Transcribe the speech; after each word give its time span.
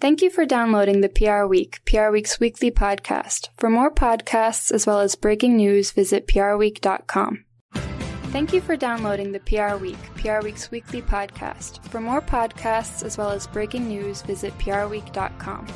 Thank 0.00 0.22
you 0.22 0.30
for 0.30 0.46
downloading 0.46 1.00
the 1.00 1.08
PR 1.08 1.46
Week, 1.46 1.80
PR 1.84 2.10
Week's 2.10 2.38
weekly 2.38 2.70
podcast. 2.70 3.48
For 3.56 3.68
more 3.68 3.90
podcasts 3.90 4.70
as 4.70 4.86
well 4.86 5.00
as 5.00 5.16
breaking 5.16 5.56
news, 5.56 5.90
visit 5.90 6.28
prweek.com. 6.28 7.44
Thank 8.30 8.52
you 8.52 8.60
for 8.60 8.76
downloading 8.76 9.32
the 9.32 9.40
PR 9.40 9.76
Week, 9.76 9.98
PR 10.14 10.40
Week's 10.44 10.70
weekly 10.70 11.02
podcast. 11.02 11.82
For 11.86 12.00
more 12.00 12.20
podcasts 12.20 13.02
as 13.02 13.18
well 13.18 13.30
as 13.30 13.48
breaking 13.48 13.88
news, 13.88 14.22
visit 14.22 14.56
prweek.com. 14.58 15.66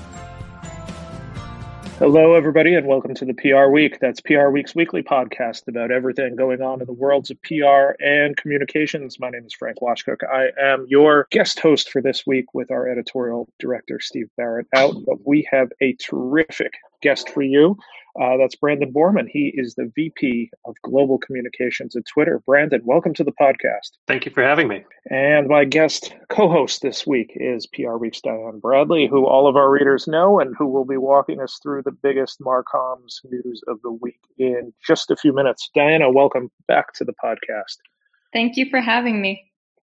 Hello, 2.03 2.35
everybody, 2.35 2.75
and 2.75 2.89
welcome 2.89 3.15
to 3.15 3.25
the 3.25 3.33
PR 3.33 3.71
Week. 3.71 4.01
That's 4.01 4.21
PR 4.21 4.49
Week's 4.49 4.75
weekly 4.75 5.05
podcast 5.05 5.69
about 5.69 5.93
everything 5.93 6.35
going 6.35 6.61
on 6.61 6.81
in 6.81 6.87
the 6.89 6.93
worlds 6.93 7.31
of 7.31 7.41
PR 7.43 7.95
and 8.05 8.37
communications. 8.37 9.21
My 9.21 9.31
name 9.31 9.47
is 9.47 9.55
Frank 9.55 9.79
Washkuch. 9.81 10.17
I 10.29 10.49
am 10.61 10.85
your 10.89 11.29
guest 11.31 11.61
host 11.61 11.91
for 11.91 12.03
this 12.03 12.27
week 12.27 12.55
with 12.55 12.73
our 12.73 12.89
editorial 12.89 13.49
director, 13.61 14.01
Steve 14.01 14.29
Barrett, 14.37 14.67
out. 14.75 14.97
But 15.07 15.25
we 15.25 15.47
have 15.53 15.69
a 15.81 15.93
terrific 15.93 16.73
guest 17.03 17.29
for 17.29 17.43
you. 17.43 17.77
Uh, 18.21 18.37
that's 18.37 18.57
Brandon 18.57 18.93
Borrman. 18.93 19.27
He 19.27 19.53
is 19.55 19.75
the 19.75 19.91
VP 19.95 20.51
of 20.67 20.75
Global 20.83 21.19
Communications 21.19 21.97
at 21.97 22.05
Twitter. 22.05 22.43
Brandon, 22.45 22.83
welcome 22.85 23.15
to 23.15 23.25
the 23.25 23.33
podcast. 23.33 23.93
Thank 24.07 24.27
you 24.27 24.33
for 24.33 24.43
having 24.43 24.69
me. 24.69 24.85
And 25.11 25.49
my 25.49 25.65
guest 25.65 26.15
co 26.29 26.49
host 26.49 26.83
this 26.83 27.07
week 27.07 27.33
is 27.37 27.67
PR 27.67 27.97
Week's 27.97 28.21
Diana 28.21 28.59
Bradley, 28.59 29.07
who 29.07 29.27
all 29.27 29.47
of 29.47 29.57
our 29.57 29.71
readers 29.71 30.07
know 30.07 30.41
and 30.41 30.55
who 30.59 30.67
will 30.67 30.85
be 30.85 30.99
walking 30.99 31.41
us 31.41 31.59
through 31.63 31.83
the 31.83 31.93
biggest 31.93 32.39
Marcoms 32.41 33.21
news 33.25 33.63
of 33.67 33.81
the 33.83 33.93
week 33.93 34.21
in 34.37 34.75
just 34.87 35.11
a 35.11 35.17
few 35.17 35.33
minutes. 35.33 35.71
Diana, 35.75 36.11
welcome 36.11 36.51
back 36.69 36.93
to 36.95 37.05
the 37.05 37.15
podcast. 37.15 37.79
Thank 38.35 38.57
you 38.57 38.69
for 38.69 38.81
having 38.81 39.23
me. 39.23 39.43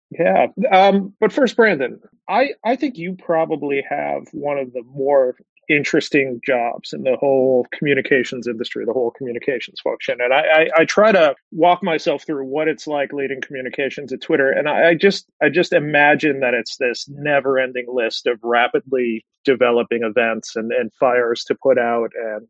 Yeah. 0.09 0.47
Um, 0.71 1.13
but 1.19 1.31
first, 1.31 1.55
Brandon, 1.55 1.99
I, 2.27 2.49
I 2.63 2.75
think 2.75 2.97
you 2.97 3.15
probably 3.15 3.83
have 3.87 4.23
one 4.31 4.57
of 4.57 4.73
the 4.73 4.83
more 4.83 5.35
interesting 5.69 6.39
jobs 6.45 6.93
in 6.93 7.03
the 7.03 7.15
whole 7.17 7.65
communications 7.71 8.47
industry, 8.47 8.85
the 8.85 8.93
whole 8.93 9.11
communications 9.11 9.79
function. 9.81 10.19
And 10.21 10.33
I, 10.33 10.39
I, 10.39 10.67
I, 10.77 10.85
try 10.85 11.11
to 11.11 11.35
walk 11.51 11.83
myself 11.83 12.25
through 12.25 12.45
what 12.45 12.67
it's 12.67 12.87
like 12.87 13.13
leading 13.13 13.41
communications 13.41 14.13
at 14.13 14.21
Twitter. 14.21 14.51
And 14.51 14.69
I, 14.69 14.89
I 14.89 14.95
just 14.95 15.27
I 15.41 15.49
just 15.49 15.73
imagine 15.73 16.39
that 16.41 16.53
it's 16.53 16.77
this 16.77 17.07
never 17.09 17.59
ending 17.59 17.87
list 17.87 18.27
of 18.27 18.39
rapidly 18.43 19.25
developing 19.43 20.03
events 20.03 20.55
and, 20.55 20.71
and 20.71 20.91
fires 20.93 21.43
to 21.45 21.55
put 21.55 21.77
out 21.77 22.11
and 22.15 22.47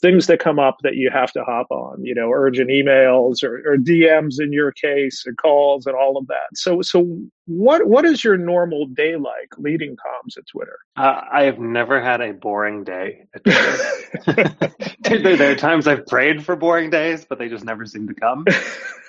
things 0.00 0.26
that 0.28 0.38
come 0.38 0.58
up 0.58 0.76
that 0.82 0.94
you 0.94 1.10
have 1.10 1.32
to 1.32 1.42
hop 1.42 1.66
on, 1.70 2.04
you 2.04 2.14
know, 2.14 2.30
urgent 2.32 2.70
emails 2.70 3.42
or, 3.42 3.62
or, 3.66 3.76
DMs 3.76 4.40
in 4.40 4.52
your 4.52 4.70
case 4.70 5.24
and 5.26 5.36
calls 5.36 5.86
and 5.86 5.96
all 5.96 6.16
of 6.16 6.26
that. 6.28 6.46
So, 6.54 6.82
so 6.82 7.18
what 7.48 7.88
what 7.88 8.04
is 8.04 8.22
your 8.22 8.36
normal 8.36 8.86
day 8.86 9.16
like 9.16 9.56
leading 9.56 9.96
comms 9.96 10.36
at 10.36 10.46
Twitter? 10.46 10.78
Uh, 10.96 11.22
I 11.32 11.44
have 11.44 11.58
never 11.58 12.00
had 12.00 12.20
a 12.20 12.32
boring 12.32 12.84
day 12.84 13.24
at 13.34 13.44
Twitter. 13.44 14.74
there, 15.00 15.36
there, 15.36 15.52
are 15.52 15.56
times 15.56 15.86
I've 15.86 16.06
prayed 16.06 16.44
for 16.44 16.56
boring 16.56 16.90
days, 16.90 17.24
but 17.28 17.38
they 17.38 17.48
just 17.48 17.64
never 17.64 17.86
seem 17.86 18.06
to 18.06 18.14
come. 18.14 18.44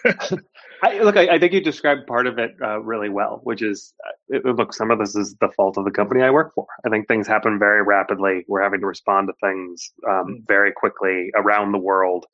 I, 0.81 0.99
look, 0.99 1.17
I, 1.17 1.35
I, 1.35 1.39
think 1.39 1.51
you 1.51 1.61
described 1.61 2.07
part 2.07 2.25
of 2.25 2.39
it 2.39 2.51
uh, 2.63 2.79
really 2.79 3.09
well, 3.09 3.41
which 3.43 3.61
is, 3.61 3.93
uh, 4.07 4.37
it, 4.37 4.45
look, 4.45 4.73
some 4.73 4.91
of 4.91 4.99
this 4.99 5.13
is 5.13 5.35
the 5.41 5.49
fault 5.49 5.77
of 5.77 5.83
the 5.83 5.91
company 5.91 6.21
I 6.21 6.29
work 6.29 6.53
for. 6.53 6.65
I 6.85 6.89
think 6.89 7.07
things 7.07 7.27
happen 7.27 7.59
very 7.59 7.83
rapidly. 7.83 8.45
We're 8.47 8.63
having 8.63 8.79
to 8.79 8.87
respond 8.87 9.27
to 9.27 9.33
things 9.45 9.91
um, 10.07 10.25
mm. 10.25 10.47
very 10.47 10.71
quickly 10.71 11.31
around 11.35 11.73
the 11.73 11.79
world, 11.79 12.25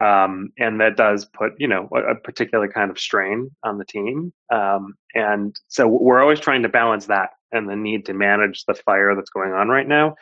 um, 0.00 0.50
and 0.58 0.80
that 0.80 0.96
does 0.96 1.24
put, 1.24 1.52
you 1.58 1.68
know, 1.68 1.88
a, 1.94 2.12
a, 2.12 2.14
particular 2.16 2.68
kind 2.68 2.90
of 2.90 2.98
strain 2.98 3.50
on 3.62 3.78
the 3.78 3.84
team. 3.84 4.32
Um, 4.52 4.94
and 5.14 5.54
so 5.68 5.86
we're 5.86 6.20
always 6.20 6.40
trying 6.40 6.62
to 6.62 6.68
balance 6.68 7.06
that 7.06 7.30
and 7.52 7.68
the 7.68 7.76
need 7.76 8.04
to 8.06 8.12
manage 8.12 8.64
the 8.64 8.74
fire 8.74 9.14
that's 9.14 9.30
going 9.30 9.52
on 9.52 9.68
right 9.68 9.86
now 9.86 10.16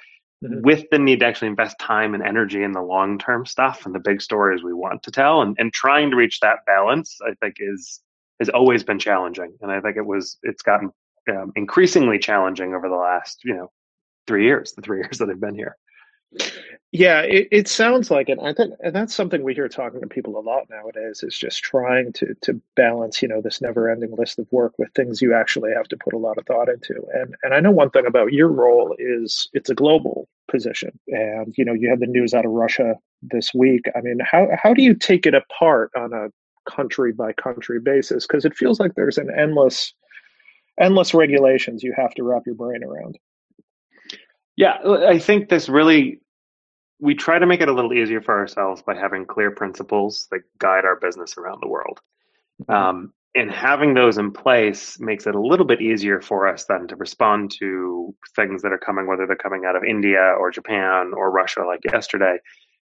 mm-hmm. 0.45 0.61
with 0.63 0.85
the 0.91 0.99
need 0.99 1.21
to 1.21 1.27
actually 1.27 1.49
invest 1.49 1.79
time 1.81 2.15
and 2.15 2.23
energy 2.23 2.63
in 2.63 2.73
the 2.73 2.83
long 2.83 3.19
term 3.19 3.47
stuff 3.47 3.87
and 3.87 3.95
the 3.95 4.01
big 4.01 4.21
stories 4.21 4.63
we 4.63 4.75
want 4.75 5.03
to 5.03 5.11
tell 5.11 5.43
and, 5.43 5.57
and 5.59 5.73
trying 5.73 6.11
to 6.11 6.17
reach 6.17 6.39
that 6.41 6.59
balance 6.67 7.17
i 7.27 7.33
think 7.41 7.57
is 7.59 8.01
has 8.39 8.49
always 8.51 8.85
been 8.85 8.99
challenging 8.99 9.53
and 9.63 9.73
i 9.73 9.81
think 9.81 9.97
it 9.97 10.07
was 10.07 10.39
it's 10.43 10.63
gotten 10.63 10.91
um, 11.31 11.53
increasingly 11.57 12.19
challenging 12.19 12.75
over 12.75 12.89
the 12.89 12.95
last 12.95 13.41
you 13.45 13.55
know 13.55 13.71
three 14.27 14.45
years 14.45 14.73
the 14.73 14.83
three 14.83 14.99
years 15.03 15.19
that 15.19 15.31
i've 15.31 15.41
been 15.41 15.55
here 15.55 15.77
yeah, 16.93 17.21
it, 17.21 17.49
it 17.51 17.69
sounds 17.69 18.11
like 18.11 18.29
it. 18.29 18.39
I 18.43 18.53
think, 18.53 18.75
and 18.81 18.95
that's 18.95 19.15
something 19.15 19.43
we 19.43 19.55
hear 19.55 19.69
talking 19.69 20.01
to 20.01 20.07
people 20.07 20.39
a 20.39 20.41
lot 20.41 20.69
nowadays. 20.69 21.23
Is 21.23 21.39
just 21.39 21.63
trying 21.63 22.13
to 22.15 22.35
to 22.43 22.61
balance, 22.77 23.23
you 23.23 23.29
know, 23.29 23.41
this 23.41 23.61
never-ending 23.61 24.15
list 24.17 24.39
of 24.39 24.47
work 24.51 24.75
with 24.79 24.93
things 24.95 25.23
you 25.23 25.35
actually 25.35 25.73
have 25.75 25.89
to 25.89 25.97
put 25.97 26.13
a 26.13 26.19
lot 26.19 26.37
of 26.39 26.47
thought 26.47 26.69
into. 26.69 27.03
And 27.15 27.35
and 27.43 27.55
I 27.55 27.61
know 27.61 27.71
one 27.71 27.91
thing 27.91 28.07
about 28.07 28.33
your 28.33 28.49
role 28.49 28.95
is 28.99 29.49
it's 29.55 29.71
a 29.71 29.75
global 29.75 30.29
position, 30.51 30.99
and 31.09 31.55
you 31.57 31.65
know, 31.65 31.73
you 31.73 31.89
had 31.89 32.01
the 32.01 32.07
news 32.07 32.35
out 32.35 32.45
of 32.45 32.53
Russia 32.53 32.97
this 33.23 33.55
week. 33.55 33.87
I 33.97 34.03
mean, 34.03 34.19
how 34.21 34.49
how 34.63 34.75
do 34.75 34.83
you 34.83 34.95
take 34.95 35.25
it 35.25 35.35
apart 35.35 35.91
on 35.97 36.13
a 36.13 36.29
country 36.71 37.13
by 37.13 37.33
country 37.33 37.81
basis? 37.81 38.27
Because 38.27 38.45
it 38.45 38.57
feels 38.57 38.79
like 38.79 38.95
there's 38.95 39.19
an 39.19 39.31
endless 39.37 39.95
endless 40.79 41.15
regulations 41.15 41.83
you 41.83 41.95
have 41.97 42.15
to 42.15 42.23
wrap 42.23 42.43
your 42.47 42.55
brain 42.55 42.83
around. 42.85 43.19
Yeah, 44.57 44.79
I 44.85 45.19
think 45.19 45.49
this 45.49 45.69
really 45.69 46.21
we 47.01 47.15
try 47.17 47.39
to 47.39 47.47
make 47.47 47.61
it 47.61 47.69
a 47.69 47.73
little 47.73 47.93
easier 47.93 48.21
for 48.21 48.39
ourselves 48.39 48.81
by 48.81 48.95
having 48.95 49.27
clear 49.27 49.51
principles 49.51 50.29
that 50.31 50.41
guide 50.59 50.85
our 50.85 50.97
business 50.97 51.37
around 51.37 51.59
the 51.61 51.69
world. 51.69 52.01
Mm-hmm. 52.63 52.73
Um, 52.73 53.13
and 53.35 53.51
having 53.51 53.95
those 53.95 54.19
in 54.19 54.31
place 54.31 55.01
makes 55.01 55.27
it 55.27 55.35
a 55.35 55.41
little 55.41 55.65
bit 55.67 55.81
easier 55.81 56.21
for 56.21 56.47
us 56.47 56.67
then 56.67 56.87
to 56.89 56.97
respond 56.97 57.51
to 57.59 58.15
things 58.37 58.63
that 58.63 58.73
are 58.73 58.79
coming, 58.79 59.07
whether 59.07 59.27
they're 59.27 59.37
coming 59.37 59.65
out 59.67 59.75
of 59.75 59.83
India 59.85 60.35
or 60.39 60.51
Japan 60.51 61.13
or 61.17 61.31
Russia, 61.31 61.65
like 61.67 61.81
yesterday, 61.85 62.37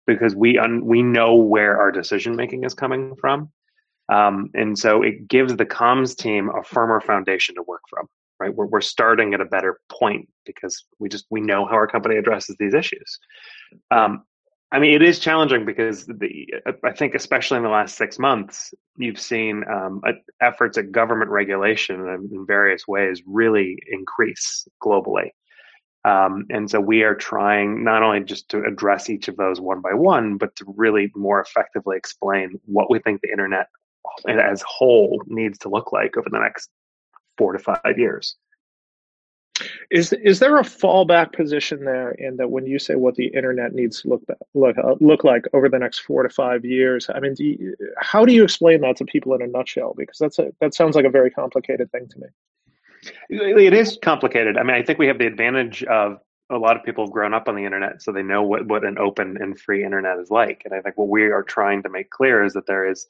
because 0.07 0.37
we 0.37 0.59
un- 0.59 0.85
we 0.85 1.03
know 1.03 1.35
where 1.35 1.81
our 1.81 1.91
decision 1.91 2.37
making 2.37 2.65
is 2.65 2.75
coming 2.75 3.15
from, 3.17 3.51
um, 4.13 4.51
and 4.53 4.79
so 4.79 5.03
it 5.03 5.27
gives 5.27 5.57
the 5.57 5.65
comms 5.65 6.15
team 6.15 6.51
a 6.51 6.63
firmer 6.63 7.01
foundation 7.01 7.55
to 7.55 7.63
work 7.63 7.83
from. 7.89 8.07
Right, 8.41 8.55
we're 8.55 8.67
we're 8.67 8.81
starting 8.81 9.33
at 9.33 9.41
a 9.41 9.45
better 9.45 9.79
point 9.89 10.29
because 10.45 10.85
we 10.99 11.09
just 11.09 11.27
we 11.31 11.41
know 11.41 11.67
how 11.67 11.75
our 11.75 11.87
company 11.87 12.17
addresses 12.17 12.57
these 12.59 12.75
issues. 12.75 13.19
Um, 13.91 14.25
I 14.73 14.81
mean, 14.81 14.93
it 14.93 15.03
is 15.03 15.21
challenging 15.21 15.65
because 15.65 16.05
the, 16.07 16.53
I 16.83 16.91
think, 16.91 17.15
especially 17.15 17.59
in 17.59 17.63
the 17.63 17.69
last 17.69 17.97
six 17.97 18.19
months, 18.19 18.75
you've 18.97 19.21
seen 19.21 19.63
um, 19.71 20.03
efforts 20.41 20.77
at 20.77 20.91
government 20.91 21.31
regulation 21.31 22.01
in 22.33 22.45
various 22.45 22.89
ways 22.89 23.23
really 23.25 23.79
increase 23.89 24.67
globally. 24.83 25.31
Um, 26.05 26.47
and 26.51 26.69
so 26.69 26.81
we 26.81 27.03
are 27.03 27.15
trying 27.15 27.85
not 27.85 28.03
only 28.03 28.25
just 28.25 28.49
to 28.51 28.65
address 28.65 29.09
each 29.09 29.29
of 29.29 29.37
those 29.37 29.61
one 29.61 29.81
by 29.81 29.95
one, 29.95 30.39
but 30.39 30.57
to 30.57 30.75
really 30.77 31.11
more 31.15 31.41
effectively 31.41 31.97
explain 31.97 32.61
what 32.65 32.91
we 32.91 32.99
think 32.99 33.21
the 33.21 33.31
internet 33.31 33.69
as 34.29 34.63
whole 34.67 35.23
needs 35.29 35.57
to 35.59 35.69
look 35.69 35.93
like 35.93 36.17
over 36.17 36.29
the 36.31 36.39
next 36.39 36.69
four 37.37 37.53
to 37.53 37.59
five 37.59 37.99
years. 37.99 38.37
Is 39.91 40.13
is 40.13 40.41
there 40.41 40.59
a 40.59 40.63
fallback 40.63 41.33
position 41.33 41.85
there 41.85 42.11
in 42.13 42.37
that 42.39 42.51
when 42.51 42.67
you 42.67 42.79
say 42.81 42.97
what 42.97 43.15
the 43.15 43.27
internet 43.27 43.73
needs 43.73 44.03
to 44.03 44.09
look 44.09 44.23
look 44.55 44.77
uh, 44.79 44.95
look 45.01 45.23
like 45.23 45.45
over 45.53 45.69
the 45.69 45.79
next 45.79 46.01
four 46.01 46.25
to 46.25 46.29
five 46.29 46.65
years? 46.65 47.09
I 47.15 47.21
mean, 47.21 47.35
do 47.35 47.45
you, 47.45 47.77
how 47.99 48.25
do 48.25 48.33
you 48.33 48.43
explain 48.43 48.81
that 48.81 48.97
to 48.97 49.05
people 49.05 49.33
in 49.35 49.43
a 49.43 49.47
nutshell? 49.47 49.95
Because 49.97 50.19
that's 50.19 50.41
a 50.41 50.53
that 50.61 50.75
sounds 50.75 50.97
like 50.97 51.05
a 51.05 51.11
very 51.11 51.31
complicated 51.31 51.93
thing 51.93 52.09
to 52.09 52.19
me. 52.19 52.27
It 53.29 53.75
is 53.75 53.99
complicated. 54.03 54.59
I 54.59 54.65
mean, 54.65 54.75
I 54.75 54.83
think 54.83 54.99
we 54.99 55.07
have 55.07 55.19
the 55.19 55.27
advantage 55.27 55.85
of 55.85 56.19
a 56.51 56.59
lot 56.59 56.77
of 56.77 56.83
people 56.83 57.05
have 57.05 57.13
grown 57.13 57.33
up 57.33 57.49
on 57.49 57.55
the 57.55 57.65
internet, 57.65 58.03
so 58.03 58.11
they 58.11 58.23
know 58.23 58.43
what 58.43 58.67
what 58.67 58.85
an 58.85 58.99
open 58.99 59.39
and 59.41 59.59
free 59.59 59.85
internet 59.85 60.19
is 60.19 60.31
like. 60.31 60.63
And 60.65 60.75
I 60.75 60.81
think 60.81 60.99
what 60.99 61.09
we 61.09 61.23
are 61.25 61.43
trying 61.45 61.83
to 61.85 61.89
make 61.89 62.11
clear 62.11 62.43
is 62.43 62.55
that 62.55 62.67
there 62.67 62.91
is 62.91 63.07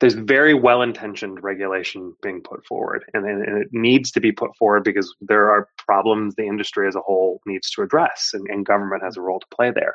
there's 0.00 0.14
very 0.14 0.54
well 0.54 0.82
intentioned 0.82 1.42
regulation 1.42 2.14
being 2.22 2.42
put 2.42 2.64
forward 2.66 3.04
and, 3.14 3.24
and, 3.26 3.62
it 3.62 3.68
needs 3.72 4.10
to 4.10 4.20
be 4.20 4.30
put 4.30 4.54
forward 4.56 4.84
because 4.84 5.14
there 5.20 5.50
are 5.50 5.68
problems 5.78 6.34
the 6.34 6.46
industry 6.46 6.86
as 6.86 6.96
a 6.96 7.00
whole 7.00 7.40
needs 7.46 7.70
to 7.70 7.82
address 7.82 8.30
and, 8.34 8.46
and 8.48 8.66
government 8.66 9.02
has 9.02 9.16
a 9.16 9.20
role 9.20 9.40
to 9.40 9.46
play 9.54 9.70
there. 9.70 9.94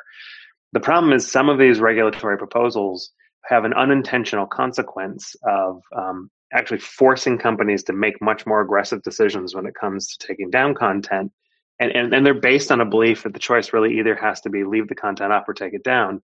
The 0.72 0.80
problem 0.80 1.12
is 1.12 1.30
some 1.30 1.48
of 1.48 1.58
these 1.58 1.80
regulatory 1.80 2.38
proposals 2.38 3.12
have 3.44 3.64
an 3.64 3.74
unintentional 3.74 4.46
consequence 4.46 5.34
of 5.44 5.80
um, 5.96 6.30
actually 6.52 6.78
forcing 6.78 7.38
companies 7.38 7.82
to 7.84 7.92
make 7.92 8.20
much 8.20 8.46
more 8.46 8.60
aggressive 8.60 9.02
decisions 9.02 9.54
when 9.54 9.66
it 9.66 9.74
comes 9.74 10.08
to 10.08 10.26
taking 10.26 10.50
down 10.50 10.74
content 10.74 11.32
and, 11.80 11.90
and, 11.96 12.14
and 12.14 12.24
they're 12.24 12.34
based 12.34 12.70
on 12.70 12.80
a 12.80 12.86
belief 12.86 13.24
that 13.24 13.32
the 13.32 13.40
choice 13.40 13.72
really 13.72 13.98
either 13.98 14.14
has 14.14 14.40
to 14.42 14.50
be 14.50 14.64
leave 14.64 14.88
the 14.88 14.94
content 14.94 15.32
up 15.32 15.48
or 15.48 15.54
take 15.54 15.74
it 15.74 15.82
down. 15.82 16.22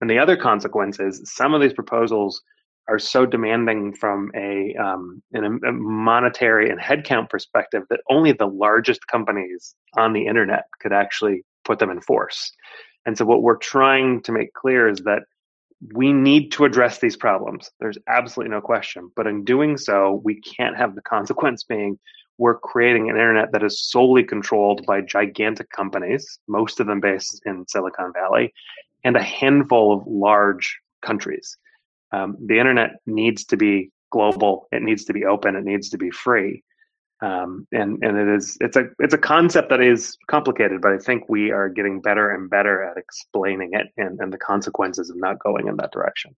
And 0.00 0.10
the 0.10 0.18
other 0.18 0.36
consequence 0.36 0.98
is 0.98 1.22
some 1.32 1.54
of 1.54 1.60
these 1.60 1.72
proposals 1.72 2.42
are 2.88 2.98
so 2.98 3.26
demanding 3.26 3.94
from 3.94 4.30
a, 4.34 4.74
um, 4.76 5.22
a 5.34 5.72
monetary 5.72 6.70
and 6.70 6.80
headcount 6.80 7.28
perspective 7.28 7.82
that 7.90 8.00
only 8.08 8.32
the 8.32 8.46
largest 8.46 9.06
companies 9.08 9.74
on 9.96 10.12
the 10.12 10.26
internet 10.26 10.64
could 10.80 10.92
actually 10.92 11.44
put 11.64 11.78
them 11.78 11.90
in 11.90 12.00
force. 12.00 12.52
And 13.04 13.16
so, 13.16 13.24
what 13.24 13.42
we're 13.42 13.56
trying 13.56 14.22
to 14.22 14.32
make 14.32 14.52
clear 14.52 14.88
is 14.88 15.00
that 15.00 15.22
we 15.94 16.12
need 16.12 16.52
to 16.52 16.64
address 16.64 16.98
these 16.98 17.16
problems. 17.16 17.70
There's 17.80 17.98
absolutely 18.08 18.50
no 18.50 18.60
question. 18.60 19.10
But 19.14 19.26
in 19.26 19.44
doing 19.44 19.76
so, 19.76 20.20
we 20.24 20.40
can't 20.40 20.76
have 20.76 20.94
the 20.94 21.02
consequence 21.02 21.62
being 21.64 21.98
we're 22.38 22.58
creating 22.58 23.08
an 23.08 23.16
internet 23.16 23.52
that 23.52 23.62
is 23.62 23.80
solely 23.80 24.22
controlled 24.22 24.84
by 24.86 25.00
gigantic 25.00 25.70
companies, 25.70 26.38
most 26.48 26.80
of 26.80 26.86
them 26.86 27.00
based 27.00 27.40
in 27.46 27.66
Silicon 27.66 28.12
Valley, 28.12 28.52
and 29.04 29.16
a 29.16 29.22
handful 29.22 29.94
of 29.94 30.06
large 30.06 30.78
countries. 31.00 31.56
Um, 32.16 32.36
the 32.44 32.58
internet 32.58 32.90
needs 33.06 33.44
to 33.46 33.56
be 33.56 33.90
global. 34.10 34.68
It 34.72 34.82
needs 34.82 35.04
to 35.06 35.12
be 35.12 35.24
open. 35.24 35.56
It 35.56 35.64
needs 35.64 35.90
to 35.90 35.98
be 35.98 36.10
free. 36.10 36.62
Um, 37.22 37.66
and 37.72 38.02
and 38.02 38.18
it 38.18 38.28
is 38.28 38.58
it's 38.60 38.76
a 38.76 38.84
it's 38.98 39.14
a 39.14 39.18
concept 39.18 39.70
that 39.70 39.80
is 39.80 40.18
complicated, 40.30 40.82
but 40.82 40.92
I 40.92 40.98
think 40.98 41.28
we 41.28 41.50
are 41.50 41.70
getting 41.70 42.02
better 42.02 42.30
and 42.30 42.50
better 42.50 42.82
at 42.82 42.98
explaining 42.98 43.70
it 43.72 43.86
and, 43.96 44.20
and 44.20 44.30
the 44.32 44.38
consequences 44.38 45.08
of 45.08 45.16
not 45.16 45.38
going 45.38 45.66
in 45.66 45.76
that 45.76 45.92
direction. 45.92 46.36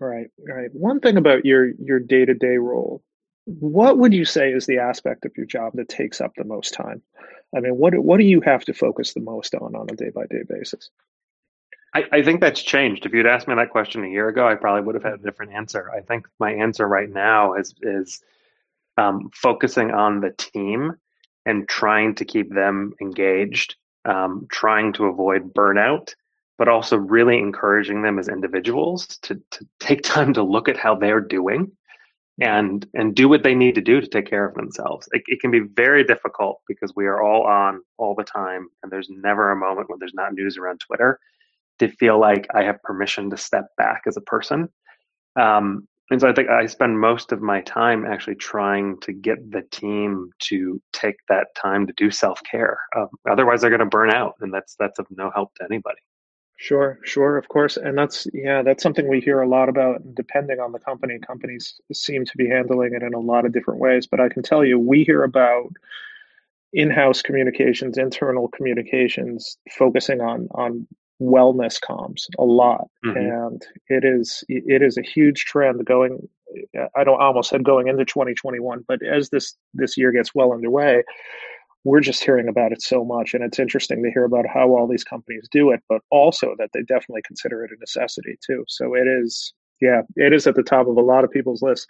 Right, 0.00 0.28
right. 0.38 0.70
One 0.72 1.00
thing 1.00 1.18
about 1.18 1.44
your 1.44 1.70
your 1.78 2.00
day 2.00 2.24
to 2.24 2.32
day 2.32 2.56
role, 2.56 3.02
what 3.44 3.98
would 3.98 4.14
you 4.14 4.24
say 4.24 4.52
is 4.52 4.64
the 4.64 4.78
aspect 4.78 5.26
of 5.26 5.32
your 5.36 5.46
job 5.46 5.74
that 5.74 5.90
takes 5.90 6.22
up 6.22 6.32
the 6.34 6.44
most 6.44 6.72
time? 6.72 7.02
I 7.54 7.60
mean, 7.60 7.76
what 7.76 7.92
what 7.98 8.18
do 8.18 8.24
you 8.24 8.40
have 8.40 8.64
to 8.64 8.74
focus 8.74 9.12
the 9.12 9.20
most 9.20 9.54
on 9.54 9.76
on 9.76 9.86
a 9.90 9.96
day 9.96 10.10
by 10.14 10.24
day 10.26 10.44
basis? 10.48 10.90
I, 11.96 12.04
I, 12.12 12.22
think 12.22 12.42
that's 12.42 12.62
changed. 12.62 13.06
If 13.06 13.14
you'd 13.14 13.26
asked 13.26 13.48
me 13.48 13.54
that 13.54 13.70
question 13.70 14.04
a 14.04 14.08
year 14.08 14.28
ago, 14.28 14.46
I 14.46 14.54
probably 14.54 14.82
would 14.82 14.96
have 14.96 15.04
had 15.04 15.14
a 15.14 15.22
different 15.22 15.52
answer. 15.54 15.90
I 15.90 16.02
think 16.02 16.28
my 16.38 16.52
answer 16.52 16.86
right 16.86 17.08
now 17.08 17.54
is 17.54 17.74
is 17.80 18.20
um, 18.98 19.30
focusing 19.34 19.92
on 19.92 20.20
the 20.20 20.30
team 20.36 20.92
and 21.46 21.66
trying 21.66 22.14
to 22.16 22.26
keep 22.26 22.52
them 22.52 22.92
engaged, 23.00 23.76
um, 24.04 24.46
trying 24.52 24.92
to 24.94 25.06
avoid 25.06 25.54
burnout, 25.54 26.14
but 26.58 26.68
also 26.68 26.98
really 26.98 27.38
encouraging 27.38 28.02
them 28.02 28.18
as 28.18 28.28
individuals 28.28 29.06
to 29.22 29.40
to 29.52 29.66
take 29.80 30.02
time 30.02 30.34
to 30.34 30.42
look 30.42 30.68
at 30.68 30.76
how 30.76 30.94
they're 30.96 31.22
doing 31.22 31.72
and 32.42 32.86
and 32.92 33.14
do 33.14 33.26
what 33.26 33.42
they 33.42 33.54
need 33.54 33.74
to 33.76 33.80
do 33.80 34.02
to 34.02 34.06
take 34.06 34.28
care 34.28 34.46
of 34.46 34.54
themselves. 34.54 35.08
It, 35.12 35.22
it, 35.28 35.40
can 35.40 35.50
be 35.50 35.60
very 35.60 36.04
difficult 36.04 36.60
because 36.68 36.92
we 36.94 37.06
are 37.06 37.22
all 37.22 37.44
on 37.46 37.80
all 37.96 38.14
the 38.14 38.22
time, 38.22 38.68
and 38.82 38.92
there's 38.92 39.08
never 39.08 39.50
a 39.50 39.56
moment 39.56 39.88
when 39.88 39.98
there's 39.98 40.12
not 40.12 40.34
news 40.34 40.58
around 40.58 40.80
Twitter 40.80 41.18
to 41.78 41.88
feel 41.88 42.18
like 42.20 42.46
I 42.54 42.64
have 42.64 42.82
permission 42.82 43.30
to 43.30 43.36
step 43.36 43.66
back 43.76 44.02
as 44.06 44.16
a 44.16 44.22
person. 44.22 44.68
Um, 45.36 45.86
and 46.10 46.20
so 46.20 46.28
I 46.28 46.32
think 46.32 46.48
I 46.48 46.66
spend 46.66 47.00
most 47.00 47.32
of 47.32 47.42
my 47.42 47.62
time 47.62 48.06
actually 48.06 48.36
trying 48.36 48.98
to 49.00 49.12
get 49.12 49.50
the 49.50 49.62
team 49.62 50.30
to 50.40 50.80
take 50.92 51.16
that 51.28 51.48
time 51.56 51.86
to 51.86 51.92
do 51.96 52.10
self 52.10 52.40
care. 52.48 52.78
Um, 52.96 53.08
otherwise, 53.28 53.60
they're 53.60 53.70
going 53.70 53.80
to 53.80 53.86
burn 53.86 54.12
out, 54.12 54.34
and 54.40 54.54
that's 54.54 54.76
that's 54.78 55.00
of 55.00 55.06
no 55.10 55.30
help 55.34 55.54
to 55.56 55.64
anybody. 55.64 55.98
Sure, 56.58 56.98
sure, 57.02 57.36
of 57.36 57.48
course, 57.48 57.76
and 57.76 57.98
that's 57.98 58.26
yeah, 58.32 58.62
that's 58.62 58.82
something 58.82 59.08
we 59.08 59.20
hear 59.20 59.40
a 59.40 59.48
lot 59.48 59.68
about. 59.68 60.14
Depending 60.14 60.60
on 60.60 60.72
the 60.72 60.78
company, 60.78 61.18
companies 61.18 61.80
seem 61.92 62.24
to 62.24 62.36
be 62.36 62.48
handling 62.48 62.94
it 62.94 63.02
in 63.02 63.12
a 63.12 63.20
lot 63.20 63.44
of 63.44 63.52
different 63.52 63.80
ways. 63.80 64.06
But 64.06 64.20
I 64.20 64.28
can 64.28 64.42
tell 64.42 64.64
you, 64.64 64.78
we 64.78 65.02
hear 65.02 65.24
about 65.24 65.72
in-house 66.72 67.20
communications, 67.20 67.98
internal 67.98 68.48
communications, 68.48 69.58
focusing 69.76 70.20
on 70.20 70.48
on 70.52 70.86
wellness 71.20 71.78
comms 71.80 72.26
a 72.38 72.44
lot. 72.44 72.88
Mm-hmm. 73.04 73.16
and 73.16 73.62
it 73.88 74.04
is 74.04 74.44
it 74.48 74.82
is 74.82 74.96
a 74.96 75.02
huge 75.02 75.44
trend 75.44 75.84
going 75.84 76.28
i 76.96 77.04
don't 77.04 77.20
almost 77.20 77.50
said 77.50 77.64
going 77.64 77.88
into 77.88 78.04
2021 78.04 78.84
but 78.86 79.00
as 79.04 79.30
this 79.30 79.56
this 79.74 79.96
year 79.96 80.12
gets 80.12 80.34
well 80.34 80.52
underway 80.52 81.02
we're 81.86 82.00
just 82.00 82.24
hearing 82.24 82.48
about 82.48 82.72
it 82.72 82.82
so 82.82 83.04
much. 83.04 83.32
And 83.32 83.44
it's 83.44 83.60
interesting 83.60 84.02
to 84.02 84.10
hear 84.10 84.24
about 84.24 84.44
how 84.44 84.70
all 84.70 84.88
these 84.88 85.04
companies 85.04 85.48
do 85.52 85.70
it 85.70 85.80
but 85.88 86.02
also 86.10 86.54
that 86.58 86.70
they 86.74 86.82
definitely 86.82 87.22
consider 87.24 87.64
it 87.64 87.70
a 87.70 87.78
necessity 87.78 88.36
too. 88.44 88.64
So 88.68 88.94
it 88.94 89.06
is 89.06 89.54
yeah 89.80 90.02
it 90.16 90.32
is 90.32 90.46
at 90.46 90.56
the 90.56 90.64
top 90.64 90.88
of 90.88 90.96
a 90.96 91.00
lot 91.00 91.22
of 91.22 91.30
people's 91.30 91.62
lists. 91.62 91.86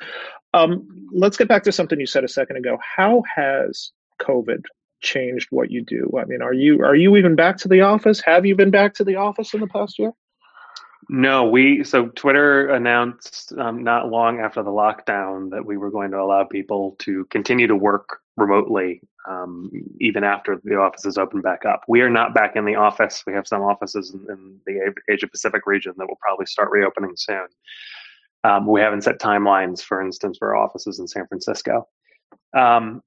Um, 0.53 0.87
let's 1.13 1.39
get 1.39 1.49
back 1.49 1.63
to 1.65 1.73
something 1.73 1.99
you 1.99 2.07
said 2.07 2.25
a 2.25 2.29
second 2.29 2.59
ago. 2.59 2.79
How 2.97 3.23
has 3.35 3.91
covid 4.21 4.65
changed 5.01 5.49
what 5.51 5.71
you 5.71 5.83
do? 5.83 6.11
I 6.19 6.25
mean, 6.25 6.43
are 6.43 6.53
you 6.53 6.83
are 6.83 6.95
you 6.95 7.17
even 7.17 7.37
back 7.37 7.57
to 7.59 7.69
the 7.69 7.83
office? 7.83 8.21
Have 8.21 8.47
you 8.47 8.55
been 8.55 8.71
back 8.71 8.95
to 8.95 9.05
the 9.05 9.17
office 9.17 9.55
in 9.55 9.61
the 9.61 9.67
past 9.67 9.99
year? 9.99 10.13
No, 11.09 11.45
we 11.49 11.85
so 11.85 12.09
Twitter 12.09 12.69
announced 12.69 13.53
um, 13.59 13.85
not 13.85 14.09
long 14.11 14.41
after 14.41 14.63
the 14.63 14.71
lockdown 14.71 15.51
that 15.51 15.65
we 15.65 15.77
were 15.77 15.91
going 15.91 16.11
to 16.11 16.21
allow 16.21 16.45
people 16.45 16.97
to 17.01 17.25
continue 17.27 17.67
to 17.69 17.77
work 17.77 18.21
remotely 18.37 19.01
um, 19.29 19.71
even 20.01 20.25
after 20.25 20.61
the 20.63 20.77
offices 20.77 21.19
open 21.19 21.41
back 21.41 21.65
up. 21.65 21.83
We 21.89 22.01
are 22.01 22.11
not 22.11 22.35
back 22.35 22.57
in 22.57 22.65
the 22.65 22.77
office. 22.77 23.23
We 23.27 23.33
have 23.35 23.47
some 23.47 23.63
offices 23.63 24.15
in, 24.15 24.27
in 24.31 24.61
the 24.67 24.95
Asia 25.09 25.27
Pacific 25.27 25.67
region 25.67 25.95
that 25.99 26.09
will 26.09 26.19
probably 26.21 26.47
start 26.47 26.71
reopening 26.71 27.15
soon. 27.17 27.47
Um, 28.45 28.67
we 28.67 28.81
haven't 28.81 29.03
set 29.03 29.19
timelines, 29.19 29.83
for 29.83 30.01
instance, 30.01 30.39
for 30.39 30.57
offices 30.57 31.01
in 31.01 31.09
San 31.09 31.27
Francisco. 31.27 31.89
Um, 32.57 33.03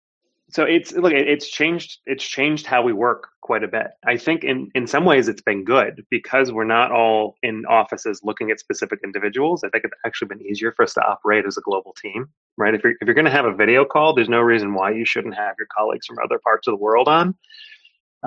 so 0.52 0.64
it's 0.64 0.92
look 0.94 1.14
it's 1.14 1.50
changed 1.50 2.00
it's 2.06 2.24
changed 2.24 2.66
how 2.66 2.82
we 2.82 2.94
work 2.94 3.28
quite 3.42 3.64
a 3.64 3.68
bit. 3.68 3.88
I 4.06 4.18
think 4.18 4.44
in 4.44 4.70
in 4.76 4.88
some 4.88 5.06
ways 5.06 5.28
it's 5.28 5.42
been 5.42 5.64
good 5.64 6.06
because 6.10 6.52
we're 6.52 6.64
not 6.64 6.92
all 6.92 7.36
in 7.44 7.66
offices 7.68 8.22
looking 8.24 8.52
at 8.52 8.60
specific 8.60 9.00
individuals. 9.04 9.64
I 9.64 9.70
think 9.70 9.86
it's 9.86 9.94
actually 10.06 10.30
been 10.30 10.42
easier 10.42 10.72
for 10.72 10.84
us 10.84 10.94
to 10.96 11.02
operate 11.02 11.46
as 11.46 11.58
a 11.58 11.62
global 11.62 11.94
team 12.02 12.28
right? 12.58 12.74
If 12.74 12.84
you're 12.84 12.94
if 12.94 13.06
you're 13.06 13.16
going 13.16 13.26
to 13.26 13.32
have 13.32 13.46
a 13.46 13.54
video 13.54 13.86
call 13.86 14.14
there's 14.14 14.30
no 14.30 14.42
reason 14.42 14.74
why 14.74 14.92
you 14.92 15.06
shouldn't 15.06 15.36
have 15.36 15.56
your 15.58 15.68
colleagues 15.76 16.06
from 16.06 16.18
other 16.24 16.40
parts 16.40 16.68
of 16.68 16.74
the 16.74 16.84
world 16.84 17.08
on. 17.08 17.36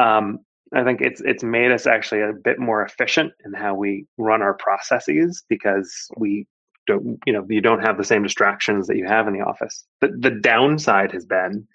Um, 0.00 0.38
i 0.74 0.82
think 0.82 1.02
it's 1.02 1.20
it's 1.20 1.44
made 1.44 1.70
us 1.70 1.86
actually 1.86 2.22
a 2.22 2.32
bit 2.32 2.58
more 2.58 2.82
efficient 2.82 3.30
in 3.44 3.52
how 3.52 3.74
we 3.74 4.06
run 4.16 4.40
our 4.40 4.54
processes 4.54 5.44
because 5.50 6.08
we 6.16 6.46
don't 6.86 7.18
you 7.26 7.32
know 7.32 7.46
you 7.48 7.60
don't 7.60 7.84
have 7.84 7.98
the 7.98 8.04
same 8.04 8.22
distractions 8.22 8.86
that 8.86 8.96
you 8.96 9.06
have 9.06 9.28
in 9.28 9.34
the 9.34 9.40
office. 9.40 9.84
The, 10.00 10.08
the 10.18 10.30
downside 10.30 11.12
has 11.12 11.26
been 11.26 11.66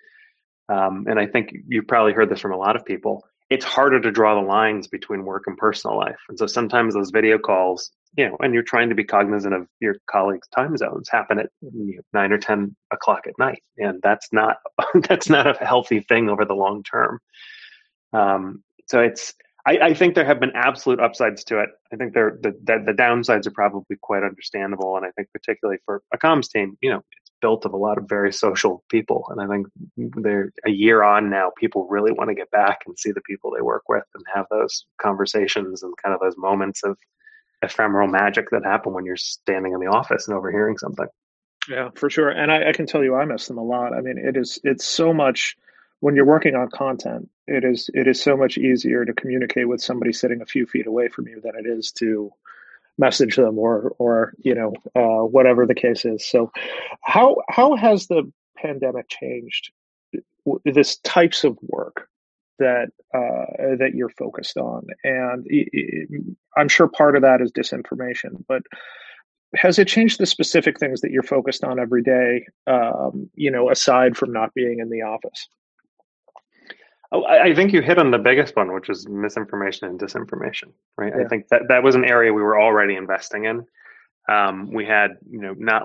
um, 0.69 1.05
and 1.07 1.19
I 1.19 1.25
think 1.25 1.53
you've 1.67 1.87
probably 1.87 2.13
heard 2.13 2.29
this 2.29 2.39
from 2.39 2.53
a 2.53 2.57
lot 2.57 2.75
of 2.75 2.85
people. 2.85 3.25
It's 3.49 3.63
harder 3.63 4.01
to 4.01 4.11
draw 4.11 4.35
the 4.35 4.45
lines 4.45 4.87
between 4.87 5.23
work 5.23 5.43
and 5.47 5.57
personal 5.57 5.97
life. 5.97 6.19
And 6.27 6.37
so 6.37 6.47
sometimes 6.47 6.93
those 6.93 7.11
video 7.11 7.37
calls, 7.37 7.91
you 8.17 8.27
know, 8.27 8.35
and 8.41 8.53
you're 8.53 8.63
trying 8.63 8.89
to 8.89 8.95
be 8.95 9.05
cognizant 9.05 9.53
of 9.53 9.67
your 9.79 9.95
colleagues' 10.09 10.49
time 10.49 10.75
zones 10.75 11.07
happen 11.09 11.39
at 11.39 11.49
you 11.61 11.95
know, 11.95 12.01
nine 12.13 12.33
or 12.33 12.37
10 12.37 12.75
o'clock 12.91 13.21
at 13.25 13.39
night. 13.39 13.63
And 13.77 14.01
that's 14.03 14.27
not, 14.33 14.57
that's 15.07 15.29
not 15.29 15.47
a 15.47 15.65
healthy 15.65 16.01
thing 16.01 16.29
over 16.29 16.43
the 16.43 16.55
long 16.55 16.83
term. 16.83 17.19
Um, 18.11 18.63
so 18.87 18.99
it's, 18.99 19.33
I, 19.65 19.77
I, 19.79 19.93
think 19.93 20.15
there 20.15 20.25
have 20.25 20.39
been 20.39 20.53
absolute 20.55 21.01
upsides 21.01 21.43
to 21.45 21.59
it. 21.59 21.69
I 21.91 21.97
think 21.97 22.13
there 22.13 22.37
the, 22.41 22.51
the, 22.63 22.83
the 22.85 22.93
downsides 22.93 23.47
are 23.47 23.51
probably 23.51 23.97
quite 24.01 24.23
understandable, 24.23 24.95
and 24.95 25.05
I 25.05 25.11
think 25.11 25.27
particularly 25.33 25.79
for 25.85 26.01
a 26.13 26.17
comms 26.17 26.49
team, 26.49 26.77
you 26.81 26.89
know, 26.89 27.03
built 27.41 27.65
of 27.65 27.73
a 27.73 27.77
lot 27.77 27.97
of 27.97 28.09
very 28.09 28.31
social 28.33 28.83
people. 28.89 29.25
And 29.29 29.41
I 29.41 29.47
think 29.47 29.67
they're 29.95 30.51
a 30.65 30.71
year 30.71 31.03
on 31.03 31.29
now, 31.29 31.51
people 31.57 31.87
really 31.87 32.11
want 32.11 32.29
to 32.29 32.35
get 32.35 32.51
back 32.51 32.81
and 32.85 32.97
see 32.97 33.11
the 33.11 33.21
people 33.21 33.51
they 33.51 33.61
work 33.61 33.83
with 33.87 34.03
and 34.15 34.23
have 34.33 34.45
those 34.49 34.85
conversations 35.01 35.83
and 35.83 35.93
kind 36.03 36.13
of 36.13 36.21
those 36.21 36.37
moments 36.37 36.83
of 36.83 36.97
ephemeral 37.61 38.07
magic 38.07 38.49
that 38.51 38.63
happen 38.63 38.93
when 38.93 39.05
you're 39.05 39.17
standing 39.17 39.73
in 39.73 39.79
the 39.79 39.87
office 39.87 40.27
and 40.27 40.37
overhearing 40.37 40.77
something. 40.77 41.07
Yeah, 41.69 41.89
for 41.95 42.09
sure. 42.09 42.29
And 42.29 42.51
I, 42.51 42.69
I 42.69 42.71
can 42.73 42.85
tell 42.85 43.03
you 43.03 43.15
I 43.15 43.25
miss 43.25 43.47
them 43.47 43.57
a 43.57 43.63
lot. 43.63 43.93
I 43.93 44.01
mean, 44.01 44.17
it 44.17 44.37
is 44.37 44.59
it's 44.63 44.85
so 44.85 45.13
much 45.13 45.57
when 45.99 46.15
you're 46.15 46.25
working 46.25 46.55
on 46.55 46.69
content, 46.69 47.29
it 47.47 47.63
is 47.63 47.89
it 47.93 48.07
is 48.07 48.21
so 48.21 48.37
much 48.37 48.57
easier 48.57 49.03
to 49.03 49.13
communicate 49.13 49.67
with 49.67 49.81
somebody 49.81 50.13
sitting 50.13 50.41
a 50.41 50.45
few 50.45 50.65
feet 50.65 50.87
away 50.87 51.07
from 51.09 51.27
you 51.27 51.41
than 51.41 51.53
it 51.57 51.65
is 51.67 51.91
to 51.93 52.31
message 52.97 53.35
them 53.35 53.57
or 53.57 53.93
or 53.99 54.33
you 54.39 54.55
know 54.55 54.73
uh, 54.95 55.25
whatever 55.25 55.65
the 55.65 55.75
case 55.75 56.05
is. 56.05 56.25
So, 56.25 56.51
how 57.03 57.37
how 57.49 57.75
has 57.75 58.07
the 58.07 58.31
pandemic 58.57 59.07
changed 59.09 59.71
this 60.65 60.97
types 60.99 61.43
of 61.43 61.57
work 61.61 62.07
that 62.59 62.89
uh, 63.13 63.75
that 63.77 63.91
you're 63.93 64.09
focused 64.09 64.57
on? 64.57 64.87
And 65.03 65.47
I'm 66.57 66.69
sure 66.69 66.87
part 66.87 67.15
of 67.15 67.21
that 67.21 67.41
is 67.41 67.51
disinformation, 67.51 68.43
but 68.47 68.63
has 69.55 69.79
it 69.79 69.87
changed 69.87 70.19
the 70.19 70.25
specific 70.25 70.79
things 70.79 71.01
that 71.01 71.11
you're 71.11 71.23
focused 71.23 71.63
on 71.63 71.79
every 71.79 72.03
day? 72.03 72.45
Um, 72.67 73.29
you 73.35 73.51
know, 73.51 73.69
aside 73.69 74.17
from 74.17 74.33
not 74.33 74.53
being 74.53 74.79
in 74.79 74.89
the 74.89 75.03
office. 75.03 75.47
Oh, 77.11 77.23
I 77.25 77.53
think 77.55 77.71
you 77.71 77.81
hit 77.81 77.97
on 77.97 78.11
the 78.11 78.17
biggest 78.17 78.55
one, 78.55 78.73
which 78.73 78.89
is 78.89 79.07
misinformation 79.07 79.87
and 79.87 79.99
disinformation, 79.99 80.73
right? 80.97 81.13
Yeah. 81.15 81.23
I 81.23 81.27
think 81.27 81.47
that 81.49 81.63
that 81.69 81.81
was 81.81 81.95
an 81.95 82.03
area 82.03 82.33
we 82.33 82.41
were 82.41 82.59
already 82.59 82.95
investing 82.95 83.45
in. 83.45 83.65
Um, 84.29 84.73
we 84.73 84.85
had, 84.85 85.11
you 85.29 85.39
know, 85.39 85.55
not 85.57 85.83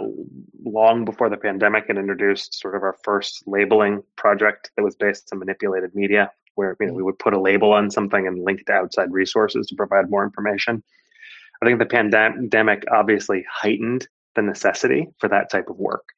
long 0.64 1.04
before 1.04 1.30
the 1.30 1.36
pandemic, 1.36 1.88
and 1.88 1.96
introduced 1.96 2.58
sort 2.58 2.74
of 2.74 2.82
our 2.82 2.96
first 3.04 3.44
labeling 3.46 4.02
project 4.16 4.72
that 4.76 4.82
was 4.82 4.96
based 4.96 5.28
on 5.32 5.38
manipulated 5.38 5.94
media, 5.94 6.32
where 6.56 6.76
you 6.80 6.88
know 6.88 6.92
we 6.92 7.04
would 7.04 7.20
put 7.20 7.34
a 7.34 7.40
label 7.40 7.72
on 7.72 7.88
something 7.88 8.26
and 8.26 8.42
link 8.42 8.66
to 8.66 8.72
outside 8.72 9.12
resources 9.12 9.68
to 9.68 9.76
provide 9.76 10.10
more 10.10 10.24
information. 10.24 10.82
I 11.62 11.66
think 11.66 11.78
the 11.78 11.86
pandemic 11.86 12.82
obviously 12.90 13.44
heightened 13.48 14.08
the 14.34 14.42
necessity 14.42 15.06
for 15.18 15.28
that 15.28 15.50
type 15.50 15.68
of 15.68 15.78
work. 15.78 16.08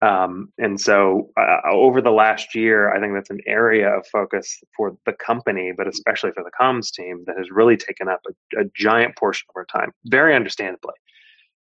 Um, 0.00 0.52
and 0.58 0.80
so, 0.80 1.30
uh, 1.36 1.58
over 1.72 2.00
the 2.00 2.12
last 2.12 2.54
year, 2.54 2.94
I 2.94 3.00
think 3.00 3.14
that's 3.14 3.30
an 3.30 3.40
area 3.46 3.88
of 3.88 4.06
focus 4.06 4.60
for 4.76 4.96
the 5.06 5.12
company, 5.12 5.72
but 5.76 5.88
especially 5.88 6.30
for 6.30 6.44
the 6.44 6.52
comms 6.58 6.92
team, 6.92 7.24
that 7.26 7.36
has 7.36 7.50
really 7.50 7.76
taken 7.76 8.08
up 8.08 8.20
a, 8.28 8.60
a 8.60 8.64
giant 8.76 9.16
portion 9.16 9.46
of 9.48 9.56
our 9.56 9.64
time, 9.64 9.90
very 10.04 10.36
understandably. 10.36 10.94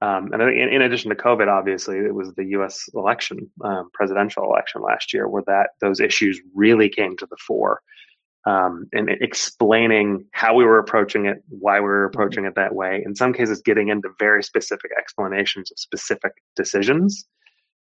Um, 0.01 0.31
and 0.31 0.41
in, 0.43 0.69
in, 0.69 0.81
addition 0.81 1.09
to 1.09 1.15
COVID, 1.15 1.47
obviously, 1.47 1.97
it 1.97 2.13
was 2.13 2.33
the 2.35 2.45
U.S. 2.51 2.87
election, 2.93 3.49
um, 3.63 3.89
presidential 3.93 4.43
election 4.43 4.81
last 4.81 5.11
year, 5.11 5.27
where 5.27 5.43
that 5.47 5.71
those 5.81 5.99
issues 5.99 6.39
really 6.53 6.87
came 6.87 7.17
to 7.17 7.27
the 7.29 7.35
fore, 7.35 7.81
um, 8.45 8.87
and 8.93 9.09
explaining 9.09 10.23
how 10.33 10.53
we 10.53 10.63
were 10.63 10.77
approaching 10.77 11.25
it, 11.25 11.43
why 11.49 11.79
we 11.79 11.87
were 11.87 12.05
approaching 12.05 12.45
it 12.45 12.55
that 12.55 12.75
way. 12.75 13.01
In 13.03 13.15
some 13.15 13.33
cases, 13.33 13.61
getting 13.61 13.89
into 13.89 14.09
very 14.19 14.43
specific 14.43 14.91
explanations 14.97 15.71
of 15.71 15.79
specific 15.79 16.31
decisions 16.55 17.27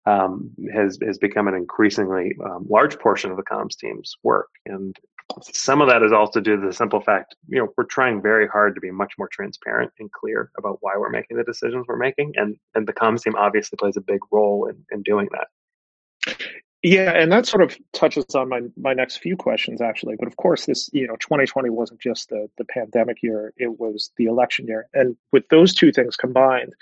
um, 0.07 0.51
has 0.73 0.99
has 1.05 1.19
become 1.19 1.49
an 1.49 1.55
increasingly 1.55 2.35
um, 2.45 2.67
large 2.69 2.99
portion 2.99 3.31
of 3.31 3.37
the 3.37 3.43
comms 3.43 3.77
team's 3.77 4.17
work. 4.23 4.49
And 4.67 4.97
some 5.43 5.81
of 5.81 5.89
that 5.89 6.03
is 6.03 6.13
also 6.13 6.41
due 6.41 6.57
to 6.57 6.67
the 6.67 6.73
simple 6.73 7.01
fact, 7.01 7.37
you 7.49 7.59
know, 7.59 7.69
we're 7.77 7.85
trying 7.85 8.21
very 8.21 8.49
hard 8.49 8.75
to 8.75 8.81
be 8.81 8.91
much 8.91 9.13
more 9.19 9.29
transparent 9.31 9.93
and 9.99 10.11
clear 10.11 10.51
about 10.59 10.79
why 10.81 10.93
we're 10.97 11.11
making 11.11 11.37
the 11.37 11.45
decisions 11.45 11.87
we're 11.87 11.97
making, 11.97 12.33
and 12.37 12.57
and 12.75 12.87
the 12.87 12.93
comms 12.93 13.23
team 13.23 13.35
obviously 13.37 13.77
plays 13.77 13.97
a 13.97 14.01
big 14.01 14.21
role 14.31 14.67
in, 14.67 14.85
in 14.91 15.03
doing 15.03 15.29
that. 15.33 16.37
Yeah, 16.83 17.11
and 17.11 17.31
that 17.31 17.45
sort 17.45 17.63
of 17.63 17.77
touches 17.93 18.35
on 18.35 18.49
my 18.49 18.63
my 18.77 18.95
next 18.95 19.19
few 19.19 19.37
questions 19.37 19.83
actually. 19.83 20.17
But 20.19 20.29
of 20.29 20.37
course, 20.37 20.65
this 20.65 20.89
you 20.95 21.07
know, 21.07 21.17
2020 21.17 21.69
wasn't 21.69 22.01
just 22.01 22.31
the 22.31 22.49
the 22.57 22.65
pandemic 22.65 23.23
year; 23.23 23.53
it 23.59 23.79
was 23.79 24.13
the 24.17 24.25
election 24.25 24.67
year, 24.67 24.87
and 24.95 25.17
with 25.31 25.47
those 25.51 25.75
two 25.75 25.93
things 25.93 26.17
combined, 26.17 26.73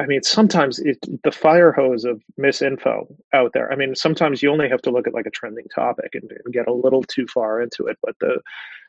I 0.00 0.06
mean, 0.06 0.22
sometimes 0.22 0.78
it, 0.78 0.98
the 1.24 1.32
fire 1.32 1.72
hose 1.72 2.04
of 2.04 2.22
misinfo 2.38 3.12
out 3.32 3.52
there. 3.52 3.72
I 3.72 3.76
mean, 3.76 3.96
sometimes 3.96 4.42
you 4.42 4.50
only 4.50 4.68
have 4.68 4.82
to 4.82 4.90
look 4.90 5.08
at 5.08 5.14
like 5.14 5.26
a 5.26 5.30
trending 5.30 5.66
topic 5.74 6.14
and, 6.14 6.30
and, 6.30 6.54
get 6.54 6.68
a 6.68 6.72
little 6.72 7.02
too 7.02 7.26
far 7.26 7.60
into 7.60 7.86
it, 7.86 7.98
but 8.02 8.14
the 8.20 8.40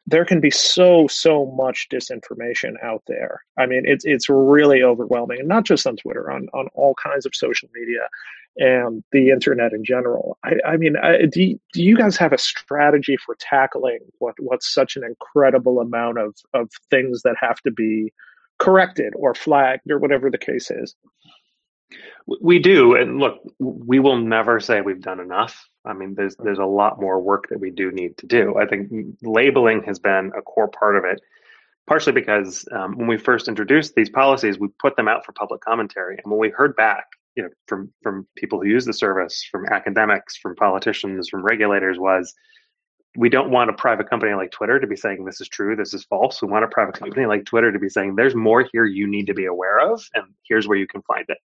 there 0.06 0.26
can 0.26 0.40
be 0.40 0.52
so 0.52 1.08
so 1.08 1.48
much 1.58 1.88
disinformation 1.92 2.74
out 2.84 3.04
there. 3.08 3.44
I 3.58 3.66
mean, 3.66 3.84
it's 3.86 4.06
it's 4.06 4.30
really 4.30 4.84
overwhelming, 4.84 5.40
and 5.40 5.48
not 5.48 5.66
just 5.66 5.88
on 5.88 5.98
Twitter, 5.98 6.32
on 6.32 6.48
on 6.54 6.68
all 6.74 6.96
kinds 7.04 7.26
of 7.26 7.36
social 7.36 7.70
media 7.74 8.08
and 8.58 9.04
the 9.12 9.30
internet 9.30 9.74
in 9.74 9.84
general. 9.84 10.38
I, 10.44 10.56
I 10.66 10.78
mean, 10.78 10.98
I, 10.98 11.26
do 11.26 11.44
you, 11.44 11.60
do 11.74 11.84
you 11.84 11.96
guys 11.96 12.18
have 12.18 12.34
a 12.34 12.38
strategy 12.38 13.18
for 13.18 13.36
tackling 13.40 14.00
what 14.20 14.36
what's 14.40 14.72
such 14.72 14.96
an 14.96 15.04
incredible 15.04 15.80
amount 15.80 16.20
of 16.20 16.36
of 16.54 16.70
things 16.90 17.22
that 17.24 17.36
have 17.40 17.60
to 17.62 17.72
be 17.72 18.12
corrected 18.60 19.14
or 19.16 19.34
flagged 19.34 19.90
or 19.90 19.98
whatever 19.98 20.30
the 20.30 20.38
case 20.38 20.70
is. 20.70 20.96
We 22.42 22.60
do, 22.60 22.96
and 22.96 23.18
look, 23.18 23.40
we 23.58 24.00
will 24.00 24.18
never 24.18 24.60
say 24.60 24.82
we've 24.82 25.02
done 25.02 25.20
enough. 25.20 25.68
I 25.84 25.94
mean, 25.94 26.14
there's 26.14 26.36
there's 26.36 26.60
a 26.60 26.66
lot 26.66 27.02
more 27.02 27.20
work 27.20 27.50
that 27.50 27.60
we 27.60 27.72
do 27.72 27.92
need 27.92 28.18
to 28.20 28.28
do. 28.28 28.56
I 28.58 28.68
think 28.68 28.92
labeling 29.24 29.82
has 29.88 29.98
been 29.98 30.32
a 30.38 30.42
core 30.44 30.68
part 30.68 30.96
of 30.96 31.06
it, 31.06 31.20
partially 31.88 32.14
because 32.14 32.68
um, 32.72 32.98
when 32.98 33.08
we 33.08 33.18
first 33.18 33.48
introduced 33.48 33.96
these 33.96 34.12
policies, 34.12 34.60
we 34.60 34.68
put 34.80 34.96
them 34.96 35.08
out 35.08 35.26
for 35.26 35.32
public 35.32 35.62
commentary, 35.62 36.20
and 36.24 36.32
when 36.32 36.40
we 36.40 36.52
heard 36.52 36.76
back, 36.76 37.06
you 37.36 37.42
know, 37.42 37.50
from 37.66 37.92
from 38.04 38.28
people 38.36 38.60
who 38.60 38.68
use 38.68 38.86
the 38.86 38.94
service, 38.94 39.44
from 39.50 39.66
academics, 39.66 40.38
from 40.38 40.56
politicians, 40.56 41.30
from 41.30 41.44
regulators, 41.44 41.98
was 41.98 42.36
we 43.20 43.28
don't 43.28 43.52
want 43.52 43.70
a 43.70 43.74
private 43.74 44.10
company 44.10 44.34
like 44.34 44.50
Twitter 44.50 44.80
to 44.80 44.88
be 44.88 44.96
saying 44.96 45.26
this 45.26 45.42
is 45.42 45.50
true, 45.50 45.76
this 45.76 45.94
is 45.94 46.06
false. 46.06 46.42
We 46.42 46.48
want 46.48 46.64
a 46.64 46.70
private 46.70 46.98
company 46.98 47.26
like 47.26 47.44
Twitter 47.44 47.70
to 47.70 47.78
be 47.78 47.90
saying 47.90 48.16
there's 48.16 48.34
more 48.34 48.66
here 48.72 48.86
you 48.86 49.08
need 49.08 49.28
to 49.28 49.34
be 49.34 49.44
aware 49.44 49.78
of, 49.78 50.02
and 50.14 50.24
here's 50.48 50.70
where 50.70 50.78
you 50.78 50.88
can 50.88 51.02
find 51.02 51.26
it. 51.28 51.38